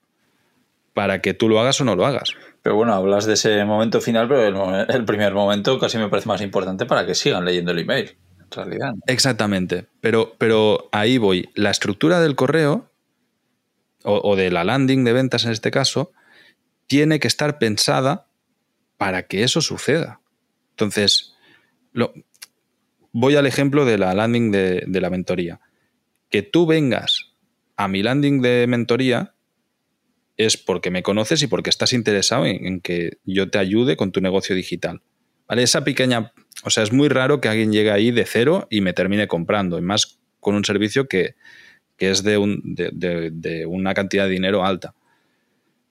para 0.94 1.20
que 1.20 1.34
tú 1.34 1.48
lo 1.48 1.60
hagas 1.60 1.80
o 1.80 1.84
no 1.84 1.96
lo 1.96 2.06
hagas. 2.06 2.30
Pero 2.62 2.76
bueno, 2.76 2.94
hablas 2.94 3.24
de 3.24 3.34
ese 3.34 3.64
momento 3.64 4.00
final, 4.00 4.28
pero 4.28 4.80
el, 4.84 5.04
primer 5.04 5.34
momento 5.34 5.78
casi 5.78 5.98
me 5.98 6.08
parece 6.08 6.28
más 6.28 6.40
importante 6.42 6.86
para 6.86 7.06
que 7.06 7.14
sigan 7.14 7.44
leyendo 7.44 7.72
el 7.72 7.80
email, 7.80 8.16
en 8.38 8.50
realidad. 8.50 8.94
Exactamente, 9.06 9.86
pero, 10.00 10.34
pero 10.38 10.88
ahí 10.92 11.18
voy. 11.18 11.50
La 11.54 11.70
estructura 11.70 12.20
del 12.20 12.36
correo, 12.36 12.90
o, 14.04 14.36
de 14.36 14.50
la 14.50 14.64
landing 14.64 15.04
de 15.04 15.12
ventas 15.12 15.44
en 15.44 15.52
este 15.52 15.70
caso, 15.70 16.12
tiene 16.86 17.20
que 17.20 17.28
estar 17.28 17.58
pensada 17.58 18.26
para 18.96 19.26
que 19.26 19.44
eso 19.44 19.60
suceda. 19.60 20.20
Entonces, 20.70 21.34
lo, 21.92 22.12
voy 23.12 23.36
al 23.36 23.46
ejemplo 23.46 23.84
de 23.84 23.98
la 23.98 24.14
landing 24.14 24.50
de, 24.50 25.00
la 25.00 25.10
mentoría. 25.10 25.60
Que 26.30 26.42
tú 26.42 26.66
vengas 26.66 27.32
a 27.76 27.88
mi 27.88 28.02
landing 28.02 28.40
de 28.40 28.66
mentoría 28.66 29.34
es 30.36 30.56
porque 30.56 30.90
me 30.90 31.02
conoces 31.02 31.42
y 31.42 31.46
porque 31.46 31.70
estás 31.70 31.92
interesado 31.92 32.46
en, 32.46 32.80
que 32.80 33.18
yo 33.24 33.50
te 33.50 33.58
ayude 33.58 33.96
con 33.96 34.12
tu 34.12 34.20
negocio 34.20 34.56
digital. 34.56 35.02
¿Vale? 35.46 35.62
Esa 35.62 35.84
pequeña, 35.84 36.32
o 36.64 36.70
sea, 36.70 36.82
es 36.82 36.92
muy 36.92 37.08
raro 37.08 37.40
que 37.40 37.48
alguien 37.48 37.72
llegue 37.72 37.90
ahí 37.90 38.10
de 38.10 38.24
cero 38.24 38.66
y 38.70 38.80
me 38.80 38.94
termine 38.94 39.28
comprando, 39.28 39.78
y 39.78 39.82
más 39.82 40.18
con 40.40 40.54
un 40.54 40.64
servicio 40.64 41.06
que, 41.06 41.34
es 41.98 42.24
de, 42.24 42.38
un, 42.38 42.60
de, 42.64 43.66
una 43.66 43.94
cantidad 43.94 44.24
de 44.24 44.30
dinero 44.30 44.64
alta. 44.64 44.94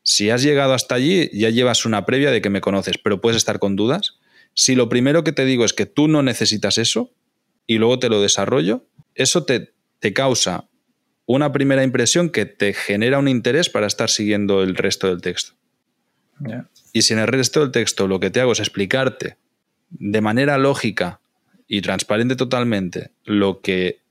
Si 0.03 0.29
has 0.29 0.43
llegado 0.43 0.73
hasta 0.73 0.95
allí, 0.95 1.29
ya 1.31 1.49
llevas 1.49 1.85
una 1.85 2.05
previa 2.05 2.31
de 2.31 2.41
que 2.41 2.49
me 2.49 2.59
conoces, 2.59 2.97
pero 2.97 3.21
puedes 3.21 3.37
estar 3.37 3.59
con 3.59 3.75
dudas. 3.75 4.19
Si 4.53 4.75
lo 4.75 4.89
primero 4.89 5.23
que 5.23 5.31
te 5.31 5.45
digo 5.45 5.65
es 5.65 5.73
que 5.73 5.85
tú 5.85 6.07
no 6.07 6.23
necesitas 6.23 6.77
eso 6.77 7.11
y 7.67 7.77
luego 7.77 7.99
te 7.99 8.09
lo 8.09 8.21
desarrollo, 8.21 8.85
eso 9.15 9.43
te, 9.45 9.73
te 9.99 10.13
causa 10.13 10.67
una 11.25 11.51
primera 11.51 11.83
impresión 11.83 12.29
que 12.29 12.45
te 12.45 12.73
genera 12.73 13.19
un 13.19 13.27
interés 13.27 13.69
para 13.69 13.87
estar 13.87 14.09
siguiendo 14.09 14.63
el 14.63 14.75
resto 14.75 15.07
del 15.07 15.21
texto. 15.21 15.53
Y 16.91 17.03
si 17.03 17.13
en 17.13 17.19
el 17.19 17.27
resto 17.27 17.61
del 17.61 17.71
texto 17.71 18.07
lo 18.07 18.19
que 18.19 18.31
te 18.31 18.41
hago 18.41 18.51
es 18.51 18.59
explicarte 18.59 19.37
de 19.91 20.21
manera 20.21 20.57
lógica 20.57 21.21
y 21.67 21.81
transparente 21.81 22.35
totalmente 22.35 23.11
lo 23.23 23.61
que 23.61 24.01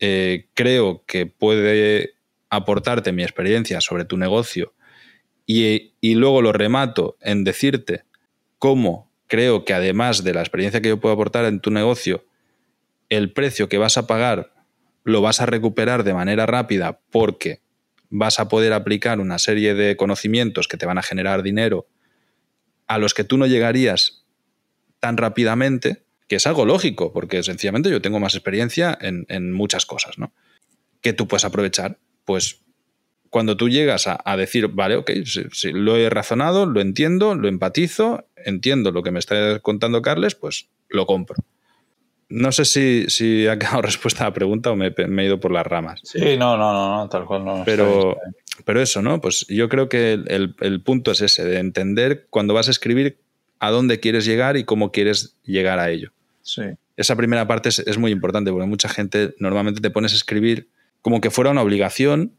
eh, 0.00 0.46
creo 0.54 1.04
que 1.06 1.26
puede 1.26 2.14
aportarte 2.50 3.12
mi 3.12 3.22
experiencia 3.22 3.80
sobre 3.80 4.04
tu 4.04 4.16
negocio 4.16 4.72
y, 5.46 5.92
y 6.00 6.14
luego 6.14 6.40
lo 6.40 6.52
remato 6.52 7.16
en 7.20 7.44
decirte 7.44 8.04
cómo 8.58 9.07
creo 9.28 9.64
que 9.64 9.74
además 9.74 10.24
de 10.24 10.34
la 10.34 10.40
experiencia 10.40 10.80
que 10.80 10.88
yo 10.88 11.00
puedo 11.00 11.14
aportar 11.14 11.44
en 11.44 11.60
tu 11.60 11.70
negocio, 11.70 12.24
el 13.08 13.32
precio 13.32 13.68
que 13.68 13.78
vas 13.78 13.96
a 13.96 14.06
pagar 14.06 14.52
lo 15.04 15.22
vas 15.22 15.40
a 15.40 15.46
recuperar 15.46 16.04
de 16.04 16.14
manera 16.14 16.46
rápida 16.46 17.00
porque 17.10 17.62
vas 18.10 18.40
a 18.40 18.48
poder 18.48 18.72
aplicar 18.72 19.20
una 19.20 19.38
serie 19.38 19.74
de 19.74 19.96
conocimientos 19.96 20.68
que 20.68 20.76
te 20.76 20.86
van 20.86 20.98
a 20.98 21.02
generar 21.02 21.42
dinero 21.42 21.86
a 22.86 22.98
los 22.98 23.14
que 23.14 23.24
tú 23.24 23.36
no 23.36 23.46
llegarías 23.46 24.24
tan 25.00 25.16
rápidamente, 25.16 26.04
que 26.26 26.36
es 26.36 26.46
algo 26.46 26.64
lógico, 26.64 27.12
porque 27.12 27.42
sencillamente 27.42 27.90
yo 27.90 28.02
tengo 28.02 28.18
más 28.18 28.34
experiencia 28.34 28.98
en, 29.00 29.52
muchas 29.52 29.86
cosas, 29.86 30.18
¿no? 30.18 30.32
Que 31.00 31.12
tú 31.12 31.28
puedes 31.28 31.44
aprovechar. 31.44 31.98
Pues 32.24 32.60
cuando 33.30 33.56
tú 33.56 33.68
llegas 33.68 34.06
a, 34.06 34.36
decir, 34.36 34.68
vale, 34.68 34.96
ok, 34.96 35.10
si, 35.24 35.72
lo 35.72 35.96
he 35.96 36.10
razonado, 36.10 36.66
lo 36.66 36.80
entiendo, 36.80 37.34
lo 37.34 37.48
empatizo, 37.48 38.27
entiendo 38.44 38.90
lo 38.90 39.02
que 39.02 39.10
me 39.10 39.18
está 39.18 39.60
contando 39.60 40.02
Carles, 40.02 40.34
pues 40.34 40.68
lo 40.88 41.06
compro. 41.06 41.36
No 42.28 42.52
sé 42.52 42.64
si, 42.64 43.06
si 43.08 43.46
ha 43.46 43.58
quedado 43.58 43.82
respuesta 43.82 44.24
a 44.24 44.28
la 44.28 44.34
pregunta 44.34 44.70
o 44.70 44.76
me, 44.76 44.92
he 44.96 45.24
ido 45.24 45.40
por 45.40 45.50
las 45.50 45.66
ramas. 45.66 46.00
Sí, 46.04 46.36
no, 46.36 46.56
no, 46.56 46.72
no, 46.72 46.96
no 46.96 47.08
tal 47.08 47.24
cual 47.24 47.44
no. 47.44 47.62
Pero, 47.64 48.16
pero 48.64 48.80
eso, 48.80 49.02
¿no? 49.02 49.20
Pues 49.20 49.46
yo 49.48 49.68
creo 49.68 49.88
que 49.88 50.12
el, 50.12 50.82
punto 50.82 51.10
es 51.10 51.20
ese, 51.20 51.44
de 51.44 51.58
entender 51.58 52.26
cuando 52.30 52.54
vas 52.54 52.68
a 52.68 52.70
escribir 52.70 53.18
a 53.60 53.70
dónde 53.70 54.00
quieres 54.00 54.24
llegar 54.24 54.56
y 54.56 54.64
cómo 54.64 54.92
quieres 54.92 55.36
llegar 55.44 55.78
a 55.78 55.90
ello. 55.90 56.12
Sí. 56.42 56.62
Esa 56.96 57.16
primera 57.16 57.46
parte 57.46 57.68
es, 57.68 57.78
es 57.80 57.98
muy 57.98 58.12
importante 58.12 58.50
porque 58.50 58.66
mucha 58.66 58.88
gente 58.88 59.34
normalmente 59.38 59.80
te 59.80 59.90
pones 59.90 60.12
a 60.12 60.16
escribir 60.16 60.68
como 61.02 61.20
que 61.20 61.30
fuera 61.30 61.50
una 61.50 61.62
obligación 61.62 62.37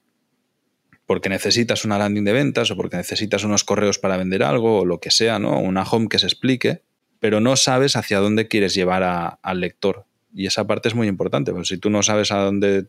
porque 1.10 1.28
necesitas 1.28 1.86
una 1.86 1.98
landing 1.98 2.24
de 2.24 2.34
ventas 2.34 2.69
o 2.69 2.76
porque 2.76 2.95
necesitas 2.95 3.43
unos 3.43 3.63
correos 3.63 3.98
para 3.98 4.15
vender 4.15 4.43
algo 4.43 4.82
o 4.82 4.86
lo 4.86 5.00
que 5.00 5.10
sea, 5.10 5.39
¿no? 5.39 5.60
Una 5.60 5.82
home 5.82 6.08
que 6.08 6.19
se 6.19 6.28
explique 6.28 6.84
pero 7.19 7.41
no 7.41 7.56
sabes 7.56 7.95
hacia 7.95 8.19
dónde 8.19 8.48
quieres 8.48 8.74
llevar 8.74 9.39
al 9.41 9.60
lector. 9.60 10.06
Y 10.34 10.45
esa 10.45 10.67
parte 10.67 10.88
es 10.88 10.95
muy 10.95 11.08
importante, 11.08 11.52
porque 11.52 11.67
si 11.67 11.78
tú 11.78 11.89
no 11.89 12.04
sabes 12.04 12.32
a 12.32 12.38
dónde 12.38 12.86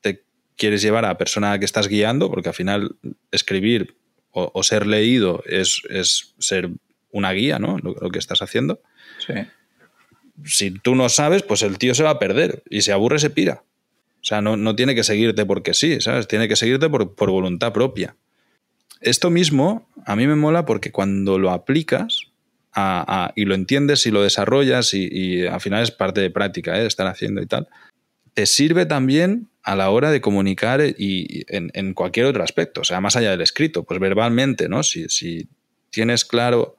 te 0.00 0.22
quieres 0.56 0.82
llevar 0.82 1.04
a 1.04 1.08
la 1.08 1.18
persona 1.18 1.58
que 1.58 1.64
estás 1.64 1.88
guiando, 1.88 2.30
porque 2.30 2.50
al 2.50 2.54
final 2.54 2.96
escribir 3.30 3.96
o, 4.30 4.62
ser 4.62 4.86
leído 4.86 5.42
es, 5.46 5.82
ser 6.38 6.70
una 7.10 7.32
guía, 7.32 7.58
¿no? 7.58 7.78
Lo, 7.78 8.10
que 8.10 8.18
estás 8.18 8.40
haciendo. 8.40 8.80
Sí. 9.18 9.34
Si 10.44 10.70
tú 10.70 10.94
no 10.94 11.08
sabes, 11.08 11.42
pues 11.42 11.62
el 11.62 11.78
tío 11.78 11.94
se 11.94 12.02
va 12.02 12.10
a 12.10 12.18
perder 12.18 12.62
y 12.70 12.82
se 12.82 12.92
aburre, 12.92 13.18
se 13.18 13.28
pira. 13.28 13.64
O 14.22 14.24
sea, 14.24 14.40
no, 14.40 14.76
tiene 14.76 14.94
que 14.94 15.02
seguirte 15.02 15.44
porque 15.44 15.74
sí, 15.74 16.00
¿sabes? 16.00 16.28
Tiene 16.28 16.46
que 16.46 16.56
seguirte 16.56 16.88
por, 16.88 17.14
por 17.14 17.30
voluntad 17.30 17.72
propia. 17.72 18.16
Esto 19.00 19.30
mismo 19.30 19.88
a 20.06 20.14
mí 20.14 20.28
me 20.28 20.36
mola 20.36 20.64
porque 20.64 20.92
cuando 20.92 21.38
lo 21.38 21.50
aplicas, 21.50 22.32
y 23.34 23.44
lo 23.44 23.54
entiendes 23.54 24.06
y 24.06 24.10
lo 24.10 24.22
desarrollas 24.22 24.94
y, 24.94 25.46
al 25.46 25.60
final 25.60 25.82
es 25.82 25.90
parte 25.90 26.20
de 26.20 26.30
práctica, 26.30 26.80
¿eh? 26.80 26.86
estar 26.86 27.06
haciendo 27.06 27.42
y 27.42 27.46
tal, 27.46 27.68
te 28.34 28.46
sirve 28.46 28.86
también 28.86 29.48
a 29.62 29.76
la 29.76 29.90
hora 29.90 30.10
de 30.10 30.20
comunicar 30.20 30.80
y 30.96 31.44
en, 31.48 31.94
cualquier 31.94 32.26
otro 32.26 32.42
aspecto, 32.42 32.80
o 32.80 32.84
sea, 32.84 33.00
más 33.00 33.16
allá 33.16 33.30
del 33.30 33.42
escrito, 33.42 33.84
pues 33.84 34.00
verbalmente, 34.00 34.68
¿no? 34.68 34.82
Si, 34.82 35.08
si 35.08 35.48
tienes 35.90 36.24
claro 36.24 36.76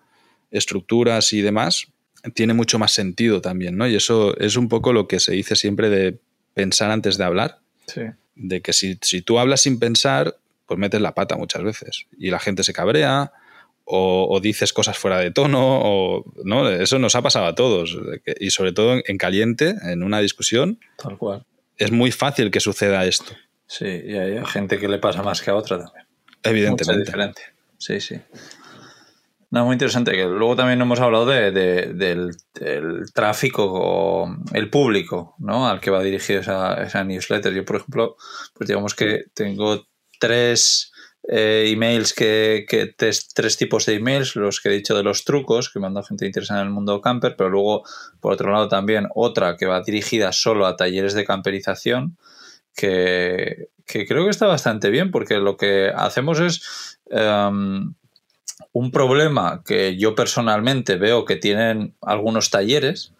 estructuras 0.52 1.32
y 1.32 1.42
demás, 1.42 1.88
tiene 2.34 2.54
mucho 2.54 2.80
más 2.80 2.92
sentido 2.92 3.42
también, 3.42 3.78
¿no? 3.78 3.88
Y 3.88 3.96
eso 3.96 4.36
es 4.38 4.58
un 4.58 4.70
poco 4.70 4.94
lo 4.94 5.08
que 5.08 5.20
se 5.20 5.34
dice 5.34 5.56
siempre 5.56 5.90
de 5.90 6.20
pensar 6.54 6.92
antes 6.92 7.18
de 7.18 7.24
hablar. 7.24 7.60
De 8.36 8.62
que 8.62 8.74
si, 8.74 8.98
si 9.02 9.22
tú 9.22 9.40
hablas 9.40 9.62
sin 9.62 9.80
pensar, 9.80 10.36
pues 10.66 10.80
metes 10.80 11.02
la 11.02 11.14
pata 11.14 11.36
muchas 11.36 11.64
veces. 11.64 12.08
Y 12.18 12.32
la 12.32 12.40
gente 12.40 12.64
se 12.64 12.74
cabrea, 12.74 13.32
o, 13.86 14.40
dices 14.42 14.72
cosas 14.74 14.98
fuera 14.98 15.20
de 15.20 15.32
tono, 15.32 15.82
o 15.84 16.26
no, 16.44 16.70
eso 16.70 17.00
nos 17.00 17.16
ha 17.16 17.22
pasado 17.22 17.46
a 17.46 17.56
todos. 17.56 17.98
Y 18.40 18.50
sobre 18.52 18.72
todo 18.72 19.02
en 19.06 19.18
caliente, 19.18 19.76
en 19.84 20.04
una 20.04 20.20
discusión. 20.20 20.80
Tal 20.98 21.18
cual. 21.18 21.46
Es 21.78 21.92
muy 21.92 22.12
fácil 22.12 22.52
que 22.52 22.60
suceda 22.60 23.06
esto. 23.06 23.34
Sí, 23.68 23.86
y 23.86 24.16
hay 24.16 24.46
gente 24.46 24.78
que 24.78 24.88
le 24.88 25.00
pasa 25.00 25.22
más 25.24 25.42
que 25.42 25.52
a 25.52 25.56
otra 25.56 25.80
también. 25.80 26.06
Evidentemente. 26.44 27.06
diferente. 27.06 27.42
Sí, 27.78 28.00
sí. 28.00 28.16
No, 29.54 29.66
muy 29.66 29.74
interesante. 29.74 30.14
Que 30.14 30.24
luego 30.26 30.56
también 30.56 30.82
hemos 30.82 31.00
hablado 31.00 31.28
de, 31.28 31.52
del, 31.52 32.36
tráfico 33.14 33.66
o 33.72 34.36
el 34.52 34.72
público, 34.72 35.36
¿no? 35.38 35.68
Al 35.68 35.80
que 35.80 35.92
va 35.92 36.02
dirigido 36.02 36.40
esa, 36.42 36.82
esa 36.82 37.04
newsletter. 37.04 37.54
Yo, 37.54 37.64
por 37.64 37.76
ejemplo, 37.76 38.16
pues 38.56 38.68
digamos 38.68 38.96
que 38.96 39.26
tengo 39.36 39.86
tres 40.20 40.92
eh, 41.28 41.66
emails 41.68 42.14
que, 42.14 42.66
tres, 42.98 43.58
tipos 43.58 43.86
de 43.86 43.94
emails, 43.94 44.36
los 44.36 44.60
que 44.60 44.70
he 44.70 44.72
dicho 44.72 44.98
de 44.98 45.04
los 45.04 45.24
trucos, 45.24 45.70
que 45.70 45.80
manda 45.80 46.02
gente 46.02 46.26
interesada 46.26 46.62
en 46.62 46.70
el 46.70 46.74
mundo 46.74 47.00
camper, 47.00 47.36
pero 47.38 47.52
luego, 47.52 47.84
por 48.20 48.34
otro 48.34 48.52
lado, 48.52 48.68
también 48.70 49.08
otra 49.14 49.56
que 49.56 49.68
va 49.68 49.84
dirigida 49.84 50.32
solo 50.32 50.66
a 50.66 50.78
talleres 50.78 51.14
de 51.14 51.26
camperización, 51.26 52.18
que, 52.76 53.68
creo 53.86 54.24
que 54.24 54.32
está 54.32 54.48
bastante 54.48 54.90
bien, 54.90 55.12
porque 55.12 55.36
lo 55.36 55.58
que 55.58 55.92
hacemos 55.96 56.40
es 56.40 56.98
em, 57.12 57.94
un 58.74 58.92
problema 58.92 59.62
que 59.66 59.98
yo 59.98 60.16
personalmente 60.16 60.98
veo 60.98 61.26
que 61.26 61.36
tienen 61.36 61.94
algunos 62.02 62.50
talleres, 62.50 63.14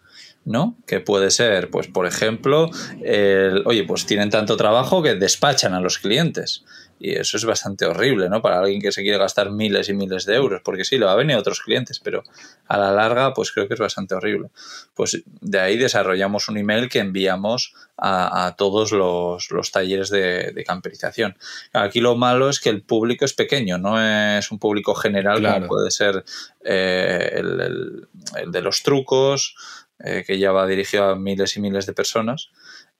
¿no? 0.44 0.76
Que 0.86 1.00
puede 1.00 1.30
ser, 1.30 1.70
pues, 1.70 1.86
por 1.86 2.06
ejemplo, 2.06 2.70
el, 3.02 3.62
oye, 3.64 3.84
pues 3.84 4.04
tienen 4.04 4.30
tanto 4.30 4.56
trabajo 4.56 5.02
que 5.02 5.14
despachan 5.14 5.72
a 5.72 5.80
los 5.80 5.98
clientes 5.98 6.64
Y 7.04 7.16
eso 7.16 7.36
es 7.36 7.44
bastante 7.44 7.84
horrible, 7.84 8.30
¿no? 8.30 8.40
Para 8.40 8.60
alguien 8.60 8.80
que 8.80 8.90
se 8.90 9.02
quiere 9.02 9.18
gastar 9.18 9.50
miles 9.50 9.90
y 9.90 9.92
miles 9.92 10.24
de 10.24 10.36
euros, 10.36 10.62
porque 10.64 10.86
sí, 10.86 10.96
le 10.96 11.04
va 11.04 11.12
a 11.12 11.16
venir 11.16 11.36
a 11.36 11.38
otros 11.38 11.60
clientes, 11.60 12.00
pero 12.02 12.22
a 12.66 12.78
la 12.78 12.92
larga, 12.92 13.34
pues 13.34 13.52
creo 13.52 13.68
que 13.68 13.74
es 13.74 13.80
bastante 13.80 14.14
horrible. 14.14 14.48
Pues 14.94 15.22
de 15.42 15.60
ahí 15.60 15.76
desarrollamos 15.76 16.48
un 16.48 16.56
email 16.56 16.88
que 16.88 17.00
enviamos 17.00 17.74
a, 17.98 18.54
todos 18.56 18.90
los, 18.92 19.70
talleres 19.70 20.08
de, 20.08 20.64
camperización. 20.66 21.36
Aquí 21.74 22.00
lo 22.00 22.16
malo 22.16 22.48
es 22.48 22.58
que 22.58 22.70
el 22.70 22.80
público 22.80 23.26
es 23.26 23.34
pequeño, 23.34 23.76
no 23.76 24.00
es 24.00 24.50
un 24.50 24.58
público 24.58 24.94
general 24.94 25.42
como 25.42 25.66
puede 25.66 25.90
ser 25.90 26.24
eh, 26.64 27.32
el, 27.34 28.08
de 28.46 28.62
los 28.62 28.82
trucos, 28.82 29.56
eh, 29.98 30.24
que 30.26 30.38
ya 30.38 30.52
va 30.52 30.66
dirigido 30.66 31.04
a 31.04 31.16
miles 31.16 31.54
y 31.58 31.60
miles 31.60 31.84
de 31.84 31.92
personas. 31.92 32.48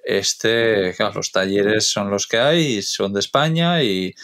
Este, 0.04 0.92
claro, 0.96 1.14
los 1.16 1.32
talleres 1.32 1.88
son 1.88 2.10
los 2.10 2.26
que 2.26 2.38
hay, 2.38 2.82
son 2.82 3.12
de 3.12 3.20
España 3.20 3.82
y, 3.82 4.14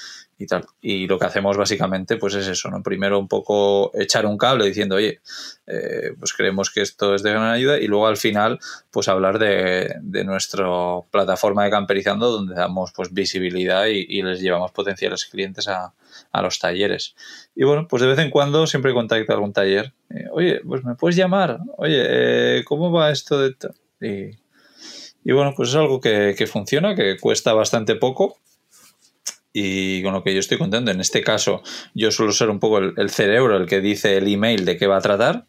y 0.41 0.47
tal. 0.47 0.64
Y 0.81 1.07
lo 1.07 1.18
que 1.18 1.26
hacemos 1.26 1.59
básicamente 1.59 2.16
pues 2.16 2.35
es 2.35 2.49
eso, 2.49 2.70
¿no? 2.70 2.83
Primero 2.83 3.18
un 3.18 3.28
poco 3.28 3.91
echar 3.95 4.24
un 4.24 4.39
cable 4.39 4.64
diciendo, 4.64 4.95
oye, 4.97 5.20
eh, 5.66 6.14
pues 6.18 6.33
creemos 6.33 6.70
que 6.70 6.81
esto 6.81 7.14
es 7.14 7.22
de 7.22 7.31
gran 7.31 7.51
ayuda 7.51 7.78
y 7.78 7.87
luego 7.87 8.07
al 8.07 8.16
final 8.16 8.59
pues 8.91 9.09
hablar 9.09 9.39
de, 9.39 9.97
de 10.01 10.24
nuestra 10.24 10.66
plataforma 11.11 11.64
de 11.64 11.70
camperizando 11.70 12.31
donde 12.31 12.55
damos 12.55 12.91
pues 12.93 13.12
visibilidad 13.12 13.85
y, 13.87 14.22
les 14.22 14.41
llevamos 14.41 14.72
potenciales 14.72 15.26
clientes 15.26 15.68
a, 15.68 15.93
a, 16.33 16.43
los 16.43 16.59
talleres. 16.59 17.14
Y 17.55 17.64
bueno, 17.64 17.87
pues 17.87 18.01
de 18.01 18.09
vez 18.09 18.18
en 18.18 18.31
cuando 18.31 18.66
siempre 18.66 18.95
contacto 18.95 19.33
algún 19.35 19.53
taller. 19.53 19.93
Eh, 20.09 20.24
oye, 20.33 20.61
pues 20.66 20.85
me 20.85 20.95
puedes 20.95 21.16
llamar. 21.16 21.59
Oye, 21.76 22.03
eh, 22.59 22.64
¿cómo 22.64 22.91
va 22.91 23.11
esto 23.11 23.39
de...? 23.39 23.55
Y, 24.01 24.41
y 25.25 25.33
bueno, 25.33 25.53
pues 25.57 25.71
es 25.71 25.75
algo 25.75 26.01
que, 26.01 26.35
que 26.37 26.47
funciona, 26.47 26.95
que 26.95 27.16
cuesta 27.18 27.53
bastante 27.53 27.95
poco 27.95 28.37
y 29.53 30.03
con 30.03 30.12
lo 30.12 30.23
que 30.23 30.33
yo 30.33 30.41
estoy 30.41 30.59
contento. 30.59 30.91
En 30.91 31.01
este 31.01 31.23
caso, 31.23 31.62
yo 31.95 32.11
suelo 32.11 32.33
ser 32.33 32.51
un 32.51 32.61
poco 32.61 32.79
el, 32.79 33.11
cerebro 33.11 33.57
el 33.57 33.66
que 33.66 33.81
dice 33.81 34.16
el 34.16 34.33
email 34.33 34.64
de 34.64 34.77
qué 34.77 34.87
va 34.87 34.99
a 34.99 35.03
tratar, 35.03 35.47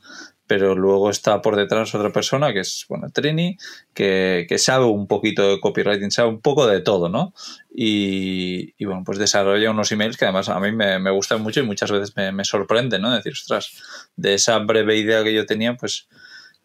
pero 0.47 0.75
luego 0.75 1.09
está 1.09 1.41
por 1.41 1.55
detrás 1.55 1.95
otra 1.95 2.11
persona 2.11 2.51
que 2.51 2.59
es, 2.59 2.85
bueno, 2.89 3.09
Trini, 3.09 3.57
que, 3.93 4.47
sabe 4.57 4.85
un 4.85 5.07
poquito 5.07 5.47
de 5.49 5.59
copywriting, 5.61 6.11
sabe 6.11 6.29
un 6.29 6.41
poco 6.41 6.67
de 6.67 6.81
todo, 6.81 7.09
¿no? 7.09 7.33
Y, 7.73 8.73
bueno, 8.83 9.03
pues 9.05 9.17
desarrolla 9.17 9.71
unos 9.71 9.91
emails 9.91 10.17
que 10.17 10.25
además 10.25 10.49
a 10.49 10.59
mí 10.59 10.71
me, 10.71 11.11
gustan 11.11 11.41
mucho 11.41 11.61
y 11.61 11.63
muchas 11.63 11.91
veces 11.91 12.15
me, 12.17 12.31
me 12.31 12.43
sorprende, 12.43 12.99
¿no? 12.99 13.13
Decir, 13.15 13.33
ostras, 13.33 13.71
de 14.15 14.33
esa 14.33 14.57
breve 14.59 14.97
idea 14.97 15.23
que 15.23 15.33
yo 15.33 15.45
tenía, 15.45 15.77
pues 15.77 16.09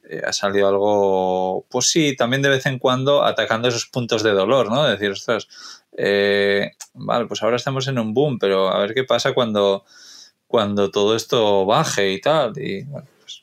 eh, 0.09 0.23
ha 0.25 0.33
salido 0.33 0.69
algo, 0.69 1.67
pues 1.69 1.87
sí, 1.87 2.17
también 2.17 2.43
de 2.43 2.49
vez 2.49 2.67
en 2.67 2.79
cuando 2.79 3.25
atacando 3.25 3.69
esos 3.69 3.87
puntos 3.87 4.23
de 4.23 4.31
dolor, 4.31 4.71
¿no? 4.71 4.85
decir, 4.85 5.11
ostras, 5.11 5.49
eh, 5.97 6.73
vale, 6.95 7.27
pues 7.27 7.43
ahora 7.43 7.57
estamos 7.57 7.89
en 7.89 7.99
un 7.99 8.15
boom, 8.15 8.39
pero 8.39 8.69
a 8.69 8.79
ver 8.81 8.95
qué 8.95 9.05
pasa 9.05 9.33
cuando, 9.33 9.85
cuando 10.47 10.91
todo 10.91 11.17
esto 11.17 11.65
baje 11.67 12.13
y 12.13 12.21
tal. 12.21 12.53
Y 12.57 12.85
bueno, 12.85 13.09
pues 13.21 13.43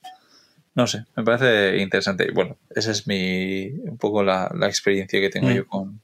no 0.75 0.87
sé, 0.87 1.05
me 1.15 1.23
parece 1.23 1.77
interesante. 1.77 2.27
Y 2.29 2.33
bueno, 2.33 2.57
esa 2.69 2.91
es 2.91 3.07
mi, 3.07 3.67
un 3.67 3.97
poco 3.97 4.23
la, 4.23 4.49
experiencia 4.61 5.19
que 5.19 5.29
tengo 5.29 5.49
mm. 5.49 5.53
yo 5.53 5.67
con, 5.67 6.01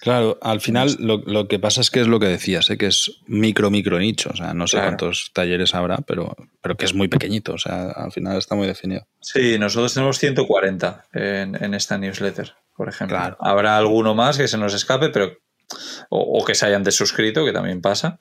Claro, 0.00 0.38
al 0.42 0.60
final 0.60 0.96
lo, 0.98 1.46
que 1.46 1.58
pasa 1.58 1.80
es 1.80 1.90
que 1.90 2.00
es 2.00 2.08
lo 2.08 2.18
que 2.18 2.26
decías, 2.26 2.68
¿eh? 2.70 2.76
que 2.76 2.86
es 2.86 3.20
micro, 3.26 3.70
micro 3.70 3.98
nicho. 3.98 4.30
O 4.32 4.36
sea, 4.36 4.54
no 4.54 4.66
sé 4.66 4.78
cuántos 4.78 5.30
talleres 5.32 5.74
habrá, 5.74 5.98
pero, 5.98 6.36
pero 6.60 6.76
que 6.76 6.84
es 6.84 6.94
muy 6.94 7.08
pequeñito. 7.08 7.54
O 7.54 7.58
sea, 7.58 7.90
al 7.90 8.10
final 8.10 8.36
está 8.38 8.56
muy 8.56 8.66
definido. 8.66 9.06
Sí, 9.20 9.58
nosotros 9.58 9.94
tenemos 9.94 10.18
140 10.18 11.04
en, 11.12 11.62
en 11.62 11.74
esta 11.74 11.96
newsletter, 11.98 12.54
por 12.76 12.88
ejemplo. 12.88 13.36
Habrá 13.38 13.76
alguno 13.76 14.14
más 14.14 14.36
que 14.36 14.48
se 14.48 14.58
nos 14.58 14.74
escape, 14.74 15.10
pero 15.10 15.36
o, 16.10 16.44
que 16.44 16.54
se 16.54 16.66
hayan 16.66 16.82
desuscrito, 16.82 17.44
que 17.44 17.52
también 17.52 17.80
pasa. 17.80 18.18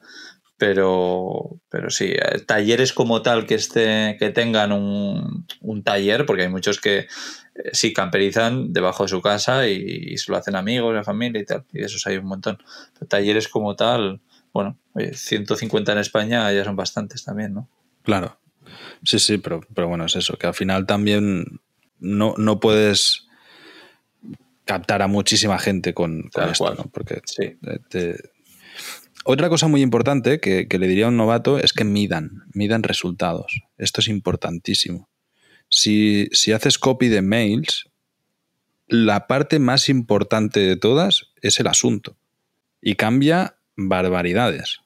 Pero, 0.58 1.60
pero 1.70 1.90
sí, 1.90 2.14
eh, 2.14 2.40
talleres 2.46 2.94
como 2.94 3.24
tal 3.24 3.48
que, 3.48 3.56
esté, 3.56 4.16
que 4.20 4.30
tengan 4.30 4.72
un, 4.72 5.48
un 5.60 5.84
taller, 5.84 6.28
porque 6.28 6.44
hay 6.44 6.50
muchos 6.50 6.80
que 6.80 7.08
sí 7.74 7.94
camperizan 7.94 8.74
debajo 8.74 9.04
de 9.04 9.10
su 9.10 9.22
casa 9.22 9.68
y, 9.68 10.18
se 10.18 10.32
lo 10.32 10.38
hacen 10.38 10.56
amigos, 10.56 10.94
la 10.94 11.04
familia 11.04 11.42
y 11.42 11.46
tal, 11.46 11.66
y 11.74 11.80
de 11.80 11.86
esos 11.86 12.06
hay 12.08 12.18
un 12.18 12.26
montón. 12.26 12.58
talleres 13.08 13.48
como 13.48 13.76
tal, 13.76 14.22
bueno, 14.54 14.78
150 14.96 15.92
en 15.92 15.98
España 15.98 16.52
ya 16.52 16.64
son 16.64 16.76
bastantes 16.76 17.24
también, 17.24 17.54
¿no? 17.54 17.70
Claro. 18.04 18.38
Sí, 19.04 19.20
sí, 19.20 19.38
pero, 19.38 19.62
pero 19.74 19.88
bueno, 19.88 20.06
es 20.06 20.16
eso, 20.16 20.38
que 20.38 20.48
al 20.48 20.54
final 20.54 20.86
también 20.86 21.60
no, 22.00 22.36
no 22.38 22.60
puedes 22.60 23.28
captar 24.66 25.02
a 25.02 25.08
muchísima 25.08 25.60
gente 25.60 25.94
con, 25.94 26.30
esto, 26.50 26.76
¿no? 26.76 26.86
Porque 26.86 27.22
Otra 29.26 29.50
cosa 29.50 29.68
muy 29.68 29.82
importante 29.82 30.40
que, 30.40 30.68
le 30.70 30.88
diría 30.88 31.06
a 31.06 31.10
un 31.10 31.18
novato 31.18 31.58
es 31.58 31.74
que 31.74 31.84
midan, 31.84 32.44
midan 32.54 32.84
resultados. 32.84 33.62
Esto 33.78 34.02
es 34.02 34.08
importantísimo. 34.08 35.10
Si, 35.72 36.28
si 36.34 36.52
haces 36.52 36.78
copy 36.78 37.08
de 37.08 37.24
mails, 37.24 37.90
la 38.88 39.26
parte 39.26 39.58
más 39.58 39.90
importante 39.90 40.60
de 40.60 40.76
todas 40.76 41.32
es 41.42 41.60
el 41.60 41.68
asunto. 41.68 42.18
Y 42.82 42.96
cambia 42.96 43.56
barbaridades. 43.76 44.82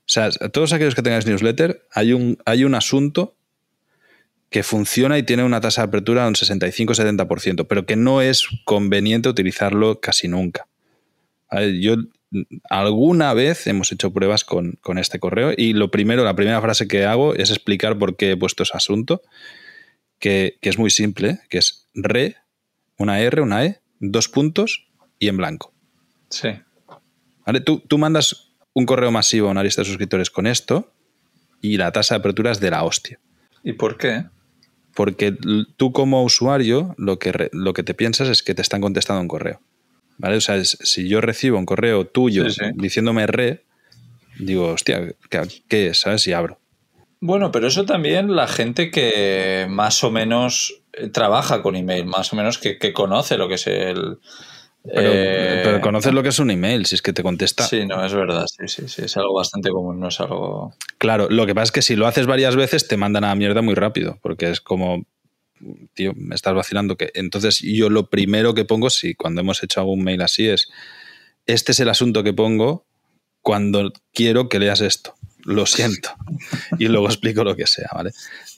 O 0.00 0.08
sea, 0.08 0.30
todos 0.30 0.72
aquellos 0.72 0.94
que 0.94 1.02
tengáis 1.02 1.26
newsletter, 1.26 1.86
hay 1.92 2.12
un, 2.12 2.38
hay 2.44 2.64
un 2.64 2.74
asunto 2.74 3.36
que 4.50 4.62
funciona 4.62 5.18
y 5.18 5.22
tiene 5.22 5.42
una 5.44 5.60
tasa 5.60 5.82
de 5.82 5.88
apertura 5.88 6.22
de 6.22 6.28
un 6.28 6.34
65-70%, 6.34 7.66
pero 7.68 7.86
que 7.86 7.96
no 7.96 8.20
es 8.22 8.46
conveniente 8.64 9.28
utilizarlo 9.28 10.00
casi 10.00 10.28
nunca. 10.28 10.66
Yo 11.80 11.96
alguna 12.68 13.34
vez 13.34 13.66
hemos 13.66 13.92
hecho 13.92 14.12
pruebas 14.12 14.44
con, 14.44 14.78
este 14.98 15.18
correo 15.18 15.52
y 15.56 15.72
lo 15.72 15.90
primero, 15.90 16.24
la 16.24 16.36
primera 16.36 16.60
frase 16.60 16.88
que 16.88 17.04
hago 17.04 17.34
es 17.34 17.50
explicar 17.50 17.98
por 17.98 18.16
qué 18.16 18.32
he 18.32 18.36
puesto 18.36 18.62
ese 18.62 18.76
asunto, 18.76 19.22
que, 20.18 20.58
es 20.60 20.78
muy 20.78 20.90
simple, 20.90 21.40
que 21.48 21.58
es 21.58 21.88
re, 21.94 22.36
una 22.98 23.20
R, 23.20 23.42
una 23.42 23.64
E, 23.64 23.80
dos 24.00 24.28
puntos 24.28 24.88
y 25.18 25.28
en 25.28 25.36
blanco. 25.36 25.72
Sí. 26.30 26.48
Tú, 27.64 27.80
tú 27.80 27.98
mandas 27.98 28.52
un 28.72 28.86
correo 28.86 29.10
masivo 29.10 29.48
a 29.48 29.52
una 29.52 29.62
lista 29.62 29.82
de 29.82 29.86
suscriptores 29.86 30.30
con 30.30 30.46
esto 30.46 30.92
y 31.60 31.76
la 31.76 31.92
tasa 31.92 32.14
de 32.14 32.20
apertura 32.20 32.50
es 32.50 32.60
de 32.60 32.70
la 32.70 32.82
hostia. 32.84 33.20
¿Y 33.62 33.72
por 33.72 33.96
qué? 33.96 34.24
porque 34.96 35.36
tú 35.76 35.92
como 35.92 36.24
usuario 36.24 36.94
lo 36.96 37.18
que, 37.18 37.50
lo 37.52 37.74
que 37.74 37.82
te 37.82 37.92
piensas 37.92 38.28
es 38.30 38.42
que 38.42 38.54
te 38.54 38.62
están 38.62 38.80
contestando 38.80 39.20
un 39.20 39.28
correo. 39.28 39.60
¿Vale? 40.18 40.36
O 40.36 40.40
sea, 40.40 40.62
si 40.64 41.08
yo 41.08 41.20
recibo 41.20 41.58
un 41.58 41.66
correo 41.66 42.06
tuyo 42.06 42.44
diciéndome 42.74 43.26
re, 43.26 43.64
digo, 44.38 44.68
hostia, 44.68 45.14
¿qué, 45.68 45.88
es? 45.88 46.00
¿Sabes? 46.00 46.26
Y 46.26 46.32
abro. 46.32 46.58
Bueno, 47.20 47.50
pero 47.50 47.66
eso 47.66 47.84
también 47.84 48.34
la 48.34 48.46
gente 48.46 48.90
que 48.90 49.66
más 49.68 50.02
o 50.04 50.10
menos 50.10 50.82
trabaja 51.12 51.62
con 51.62 51.76
email, 51.76 52.06
más 52.06 52.32
o 52.32 52.36
menos 52.36 52.58
que 52.58 52.92
conoce 52.92 53.36
lo 53.36 53.48
que 53.48 53.54
es 53.54 53.66
el, 53.66 54.18
eh, 54.92 55.62
pero, 55.64 55.80
conoces 55.80 56.12
lo 56.12 56.22
que 56.22 56.28
es 56.28 56.38
un 56.38 56.50
email, 56.50 56.86
si 56.86 56.94
es 56.94 57.02
que 57.02 57.12
te 57.12 57.22
contesta. 57.22 57.64
Sí, 57.64 57.86
no, 57.86 58.04
es 58.04 58.14
verdad, 58.14 58.46
sí, 58.46 58.68
sí, 58.68 58.88
sí, 58.88 59.02
es 59.04 59.16
algo 59.16 59.34
bastante 59.34 59.70
común, 59.70 59.98
no 59.98 60.08
es 60.08 60.20
algo... 60.20 60.74
Claro, 60.98 61.28
lo 61.28 61.46
que 61.46 61.54
pasa 61.54 61.64
es 61.64 61.72
que 61.72 61.82
si 61.82 61.96
lo 61.96 62.06
haces 62.06 62.26
varias 62.26 62.56
veces 62.56 62.86
te 62.86 62.96
mandan 62.96 63.24
a 63.24 63.28
la 63.28 63.34
mierda 63.34 63.62
muy 63.62 63.74
rápido, 63.74 64.18
porque 64.22 64.50
es 64.50 64.60
como, 64.60 65.04
tío, 65.94 66.12
me 66.14 66.34
estás 66.34 66.54
vacilando. 66.54 66.96
que 66.96 67.10
Entonces 67.14 67.60
yo 67.60 67.90
lo 67.90 68.10
primero 68.10 68.54
que 68.54 68.64
pongo, 68.64 68.90
si 68.90 69.14
cuando 69.14 69.40
hemos 69.40 69.62
hecho 69.62 69.80
algún 69.80 70.02
mail 70.02 70.22
así, 70.22 70.48
es, 70.48 70.68
este 71.46 71.72
es 71.72 71.80
el 71.80 71.88
asunto 71.88 72.22
que 72.22 72.32
pongo 72.32 72.86
cuando 73.42 73.92
quiero 74.12 74.48
que 74.48 74.58
leas 74.58 74.80
esto. 74.80 75.14
Lo 75.44 75.66
siento. 75.66 76.10
Y 76.78 76.88
luego 76.88 77.06
explico 77.06 77.44
lo 77.44 77.56
que 77.56 77.66
sea, 77.66 77.88
¿vale? 77.94 78.10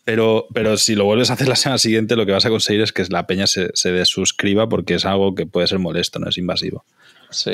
Pero, 0.04 0.46
pero 0.54 0.76
si 0.78 0.94
lo 0.94 1.04
vuelves 1.04 1.30
a 1.30 1.34
hacer 1.34 1.48
la 1.48 1.56
semana 1.56 1.78
siguiente, 1.78 2.16
lo 2.16 2.24
que 2.24 2.32
vas 2.32 2.46
a 2.46 2.50
conseguir 2.50 2.80
es 2.80 2.92
que 2.92 3.04
la 3.10 3.26
peña 3.26 3.46
se, 3.46 3.70
se 3.74 3.92
desuscriba 3.92 4.68
porque 4.68 4.94
es 4.94 5.04
algo 5.04 5.34
que 5.34 5.46
puede 5.46 5.66
ser 5.66 5.78
molesto, 5.78 6.18
no 6.18 6.28
es 6.28 6.38
invasivo. 6.38 6.84
Sí. 7.30 7.52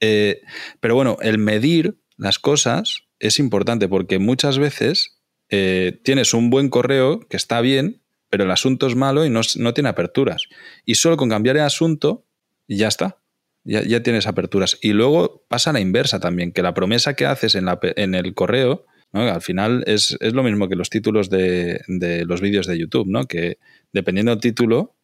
Eh, 0.00 0.42
pero 0.80 0.94
bueno, 0.94 1.18
el 1.20 1.38
medir 1.38 1.98
las 2.16 2.38
cosas 2.38 3.02
es 3.18 3.38
importante 3.38 3.88
porque 3.88 4.18
muchas 4.18 4.58
veces 4.58 5.18
eh, 5.48 6.00
tienes 6.02 6.34
un 6.34 6.50
buen 6.50 6.68
correo 6.68 7.20
que 7.20 7.36
está 7.36 7.60
bien, 7.60 8.02
pero 8.28 8.44
el 8.44 8.50
asunto 8.50 8.86
es 8.86 8.94
malo 8.96 9.24
y 9.24 9.30
no, 9.30 9.42
tiene 9.74 9.88
aperturas. 9.88 10.42
Y 10.84 10.96
solo 10.96 11.16
con 11.16 11.28
cambiar 11.28 11.56
el 11.56 11.62
asunto, 11.62 12.26
ya 12.68 12.88
está. 12.88 13.18
Ya, 13.64 13.82
ya, 13.82 14.02
tienes 14.02 14.26
aperturas. 14.26 14.78
Y 14.80 14.92
luego 14.92 15.44
pasa 15.48 15.72
la 15.72 15.80
inversa 15.80 16.20
también, 16.20 16.52
que 16.52 16.62
la 16.62 16.74
promesa 16.74 17.14
que 17.14 17.26
haces 17.26 17.56
en, 17.56 17.64
la, 17.64 17.80
en 17.82 18.14
el 18.14 18.34
correo 18.34 18.86
al 19.12 19.42
final 19.42 19.84
es, 19.86 20.16
lo 20.20 20.42
mismo 20.42 20.68
que 20.68 20.76
los 20.76 20.90
títulos 20.90 21.30
de, 21.30 21.80
los 22.26 22.40
vídeos 22.40 22.66
de 22.66 22.78
YouTube, 22.78 23.06
¿no? 23.08 23.26
que 23.26 23.58
dependiendo 23.92 24.32
del 24.32 24.40
título 24.40 24.94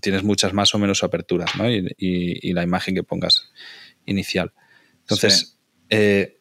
tienes 0.00 0.22
muchas 0.22 0.52
más 0.52 0.74
o 0.74 0.78
menos 0.78 1.02
aperturas 1.02 1.50
¿no? 1.56 1.70
y, 1.70 2.52
la 2.52 2.62
imagen 2.62 2.94
que 2.94 3.02
pongas 3.02 3.50
inicial. 4.06 4.52
Entonces, 5.00 5.58
eh, 5.90 6.40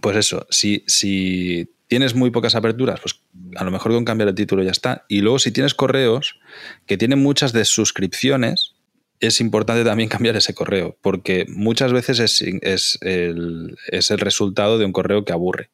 pues 0.00 0.16
eso, 0.16 0.46
si, 0.50 0.82
si 0.86 1.73
tienes 1.86 2.14
muy 2.14 2.30
pocas 2.30 2.54
aperturas, 2.54 3.00
pues 3.00 3.20
a 3.56 3.64
lo 3.64 3.70
mejor 3.70 3.92
con 3.92 4.04
cambiar 4.04 4.28
el 4.28 4.34
título 4.34 4.62
ya 4.62 4.70
está. 4.70 5.04
Y 5.08 5.20
luego 5.20 5.38
si 5.38 5.52
tienes 5.52 5.74
correos 5.74 6.38
que 6.86 6.96
tienen 6.96 7.22
muchas 7.22 7.52
de 7.52 7.64
suscripciones, 7.64 8.74
es 9.20 9.40
importante 9.40 9.84
también 9.84 10.08
cambiar 10.10 10.36
ese 10.36 10.54
correo, 10.54 10.96
porque 11.02 11.46
muchas 11.48 11.92
veces 11.92 12.20
es, 12.20 12.98
el, 13.02 13.76
es 13.88 14.10
el 14.10 14.18
resultado 14.18 14.78
de 14.78 14.84
un 14.84 14.92
correo 14.92 15.24
que 15.24 15.32
aburre. 15.32 15.70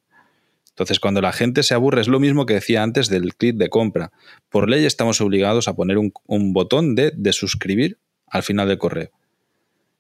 Entonces, 0.71 0.99
cuando 0.99 1.21
la 1.21 1.33
gente 1.33 1.63
se 1.63 1.75
aburre, 1.75 2.01
es 2.01 2.09
lo 2.09 2.21
mismo 2.21 2.47
que 2.47 2.55
decía 2.55 2.83
antes 2.83 3.11
del 3.11 3.35
clic 3.35 3.57
de 3.57 3.69
compra. 3.69 4.13
Por 4.49 4.71
ley 4.71 4.87
estamos 4.87 5.21
obligados 5.21 5.69
a 5.69 5.75
poner 5.75 5.99
un, 5.99 6.13
un 6.27 6.55
botón 6.55 6.95
de, 6.95 7.13
de 7.15 7.33
suscribir 7.35 7.99
al 8.27 8.43
final 8.43 8.69
del 8.69 8.79
correo. 8.79 9.11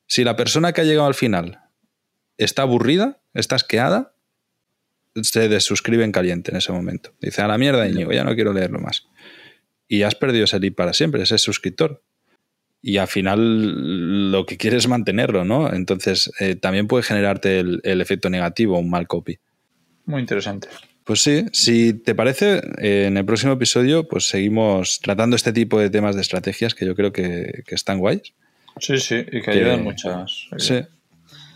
Si 0.06 0.24
la 0.24 0.36
persona 0.36 0.72
que 0.72 0.80
ha 0.80 0.84
llegado 0.84 1.06
al 1.06 1.14
final 1.14 1.60
está 2.38 2.62
aburrida, 2.62 3.20
está 3.34 3.56
asqueada, 3.56 4.14
se 5.22 5.48
desuscribe 5.48 6.04
en 6.04 6.12
caliente 6.12 6.50
en 6.50 6.58
ese 6.58 6.72
momento. 6.72 7.12
Dice, 7.20 7.42
a 7.42 7.48
la 7.48 7.58
mierda, 7.58 7.88
Íñigo, 7.88 8.12
ya 8.12 8.24
no 8.24 8.34
quiero 8.34 8.52
leerlo 8.52 8.80
más. 8.80 9.06
Y 9.88 10.02
has 10.02 10.14
perdido 10.14 10.44
ese 10.44 10.60
lead 10.60 10.74
para 10.74 10.92
siempre, 10.92 11.22
ese 11.22 11.38
suscriptor. 11.38 12.02
Y 12.82 12.96
al 12.96 13.08
final 13.08 14.30
lo 14.30 14.46
que 14.46 14.56
quieres 14.56 14.84
es 14.84 14.88
mantenerlo, 14.88 15.44
¿no? 15.44 15.72
Entonces 15.72 16.30
eh, 16.40 16.54
también 16.54 16.86
puede 16.86 17.02
generarte 17.02 17.58
el, 17.58 17.80
el, 17.84 18.00
efecto 18.00 18.30
negativo, 18.30 18.78
un 18.78 18.88
mal 18.88 19.06
copy. 19.06 19.38
Muy 20.06 20.20
interesante. 20.20 20.68
Pues 21.04 21.20
sí, 21.22 21.44
si 21.52 21.92
te 21.92 22.14
parece, 22.14 22.62
eh, 22.78 23.06
en 23.06 23.16
el 23.16 23.24
próximo 23.24 23.52
episodio 23.52 24.08
pues 24.08 24.28
seguimos 24.28 25.00
tratando 25.00 25.36
este 25.36 25.52
tipo 25.52 25.78
de 25.78 25.90
temas 25.90 26.14
de 26.14 26.22
estrategias 26.22 26.74
que 26.74 26.86
yo 26.86 26.94
creo 26.94 27.12
que, 27.12 27.64
que 27.66 27.74
están 27.74 27.98
guays. 27.98 28.32
Sí, 28.78 28.98
sí, 28.98 29.16
y 29.16 29.24
que, 29.24 29.42
que 29.42 29.50
ayudan 29.50 29.82
muchas. 29.82 30.46
Sí, 30.56 30.80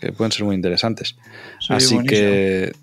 que 0.01 0.11
pueden 0.11 0.31
ser 0.31 0.45
muy 0.45 0.55
interesantes. 0.55 1.15
Sí, 1.59 1.73
Así 1.73 1.95
buenísimo. 1.95 2.05
que 2.05 2.73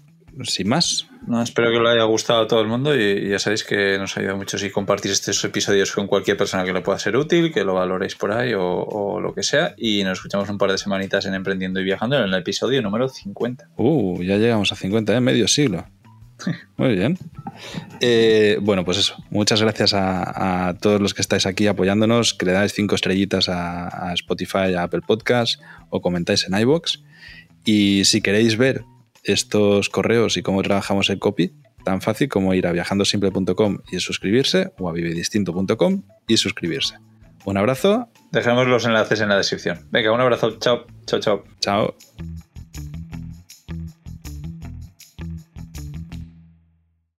sin 0.45 0.69
más. 0.69 1.07
No, 1.27 1.43
espero 1.43 1.71
que 1.71 1.79
le 1.79 1.91
haya 1.91 2.05
gustado 2.05 2.43
a 2.43 2.47
todo 2.47 2.61
el 2.61 2.67
mundo 2.67 2.97
y, 2.97 3.03
y, 3.03 3.29
ya 3.31 3.39
sabéis 3.39 3.65
que 3.65 3.99
nos 3.99 4.17
ayuda 4.17 4.35
mucho 4.35 4.59
si 4.59 4.71
compartís 4.71 5.13
estos 5.13 5.45
episodios 5.45 5.93
con 5.93 6.07
cualquier 6.07 6.37
persona 6.37 6.65
que 6.65 6.73
le 6.73 6.81
pueda 6.81 6.99
ser 6.99 7.17
útil, 7.17 7.53
que 7.53 7.65
lo 7.65 7.75
valoréis 7.75 8.17
por 8.17 8.33
ahí 8.33 8.55
o, 8.55 8.65
o, 8.65 9.21
lo 9.21 9.35
que 9.35 9.43
sea. 9.43 9.75
Y 9.77 10.03
nos 10.05 10.19
escuchamos 10.19 10.49
un 10.49 10.59
par 10.59 10.71
de 10.71 10.79
semanitas 10.79 11.25
en 11.27 11.35
Emprendiendo 11.35 11.81
y 11.81 11.85
Viajando 11.85 12.17
en 12.19 12.25
el 12.25 12.35
episodio 12.35 12.83
número 12.83 13.09
50. 13.09 13.69
Uh, 13.77 14.23
ya 14.23 14.37
llegamos 14.37 14.73
a 14.73 14.77
50, 14.77 15.17
¿eh? 15.17 15.21
Medio 15.21 15.47
siglo. 15.47 15.87
Muy 16.77 16.97
bien. 16.97 17.19
Eh, 18.01 18.59
bueno, 18.61 18.85
pues 18.85 18.99
eso. 18.99 19.17
Muchas 19.31 19.63
gracias 19.63 19.95
a, 19.95 20.69
a, 20.69 20.75
todos 20.79 21.01
los 21.01 21.15
que 21.15 21.23
estáis 21.23 21.47
aquí 21.47 21.67
apoyándonos, 21.69 22.35
que 22.35 22.47
le 22.47 22.53
dais 22.53 22.73
cinco 22.73 22.97
estrellitas 22.97 23.49
a, 23.49 24.11
a 24.11 24.15
Spotify, 24.15 24.75
a 24.77 24.85
Apple 24.85 25.03
Podcast 25.07 25.61
o 25.91 26.01
comentáis 26.01 26.47
en 26.49 26.59
iBox. 26.59 27.03
Y 27.65 28.05
si 28.07 28.23
queréis 28.23 28.57
ver 28.57 28.85
estos 29.23 29.89
correos 29.89 30.37
y 30.37 30.43
cómo 30.43 30.63
trabajamos 30.63 31.11
el 31.11 31.19
copy, 31.19 31.55
tan 31.85 32.01
fácil 32.01 32.29
como 32.29 32.55
ir 32.55 32.67
a 32.67 32.73
viajandosimple.com 32.73 33.79
y 33.91 34.01
suscribirse 34.01 34.73
o 34.79 34.89
a 34.89 34.93
vivedistinto.com 34.93 36.03
y 36.27 36.37
suscribirse. 36.37 36.99
Un 37.45 37.57
abrazo. 37.57 38.09
Dejamos 38.31 38.67
los 38.67 38.85
enlaces 38.85 39.21
en 39.21 39.29
la 39.29 39.37
descripción. 39.37 39.89
Venga, 39.91 40.13
un 40.13 40.21
abrazo. 40.21 40.59
Chao. 40.59 40.87
Chao, 41.07 41.21
chao. 41.21 41.45
Chao. 41.61 41.97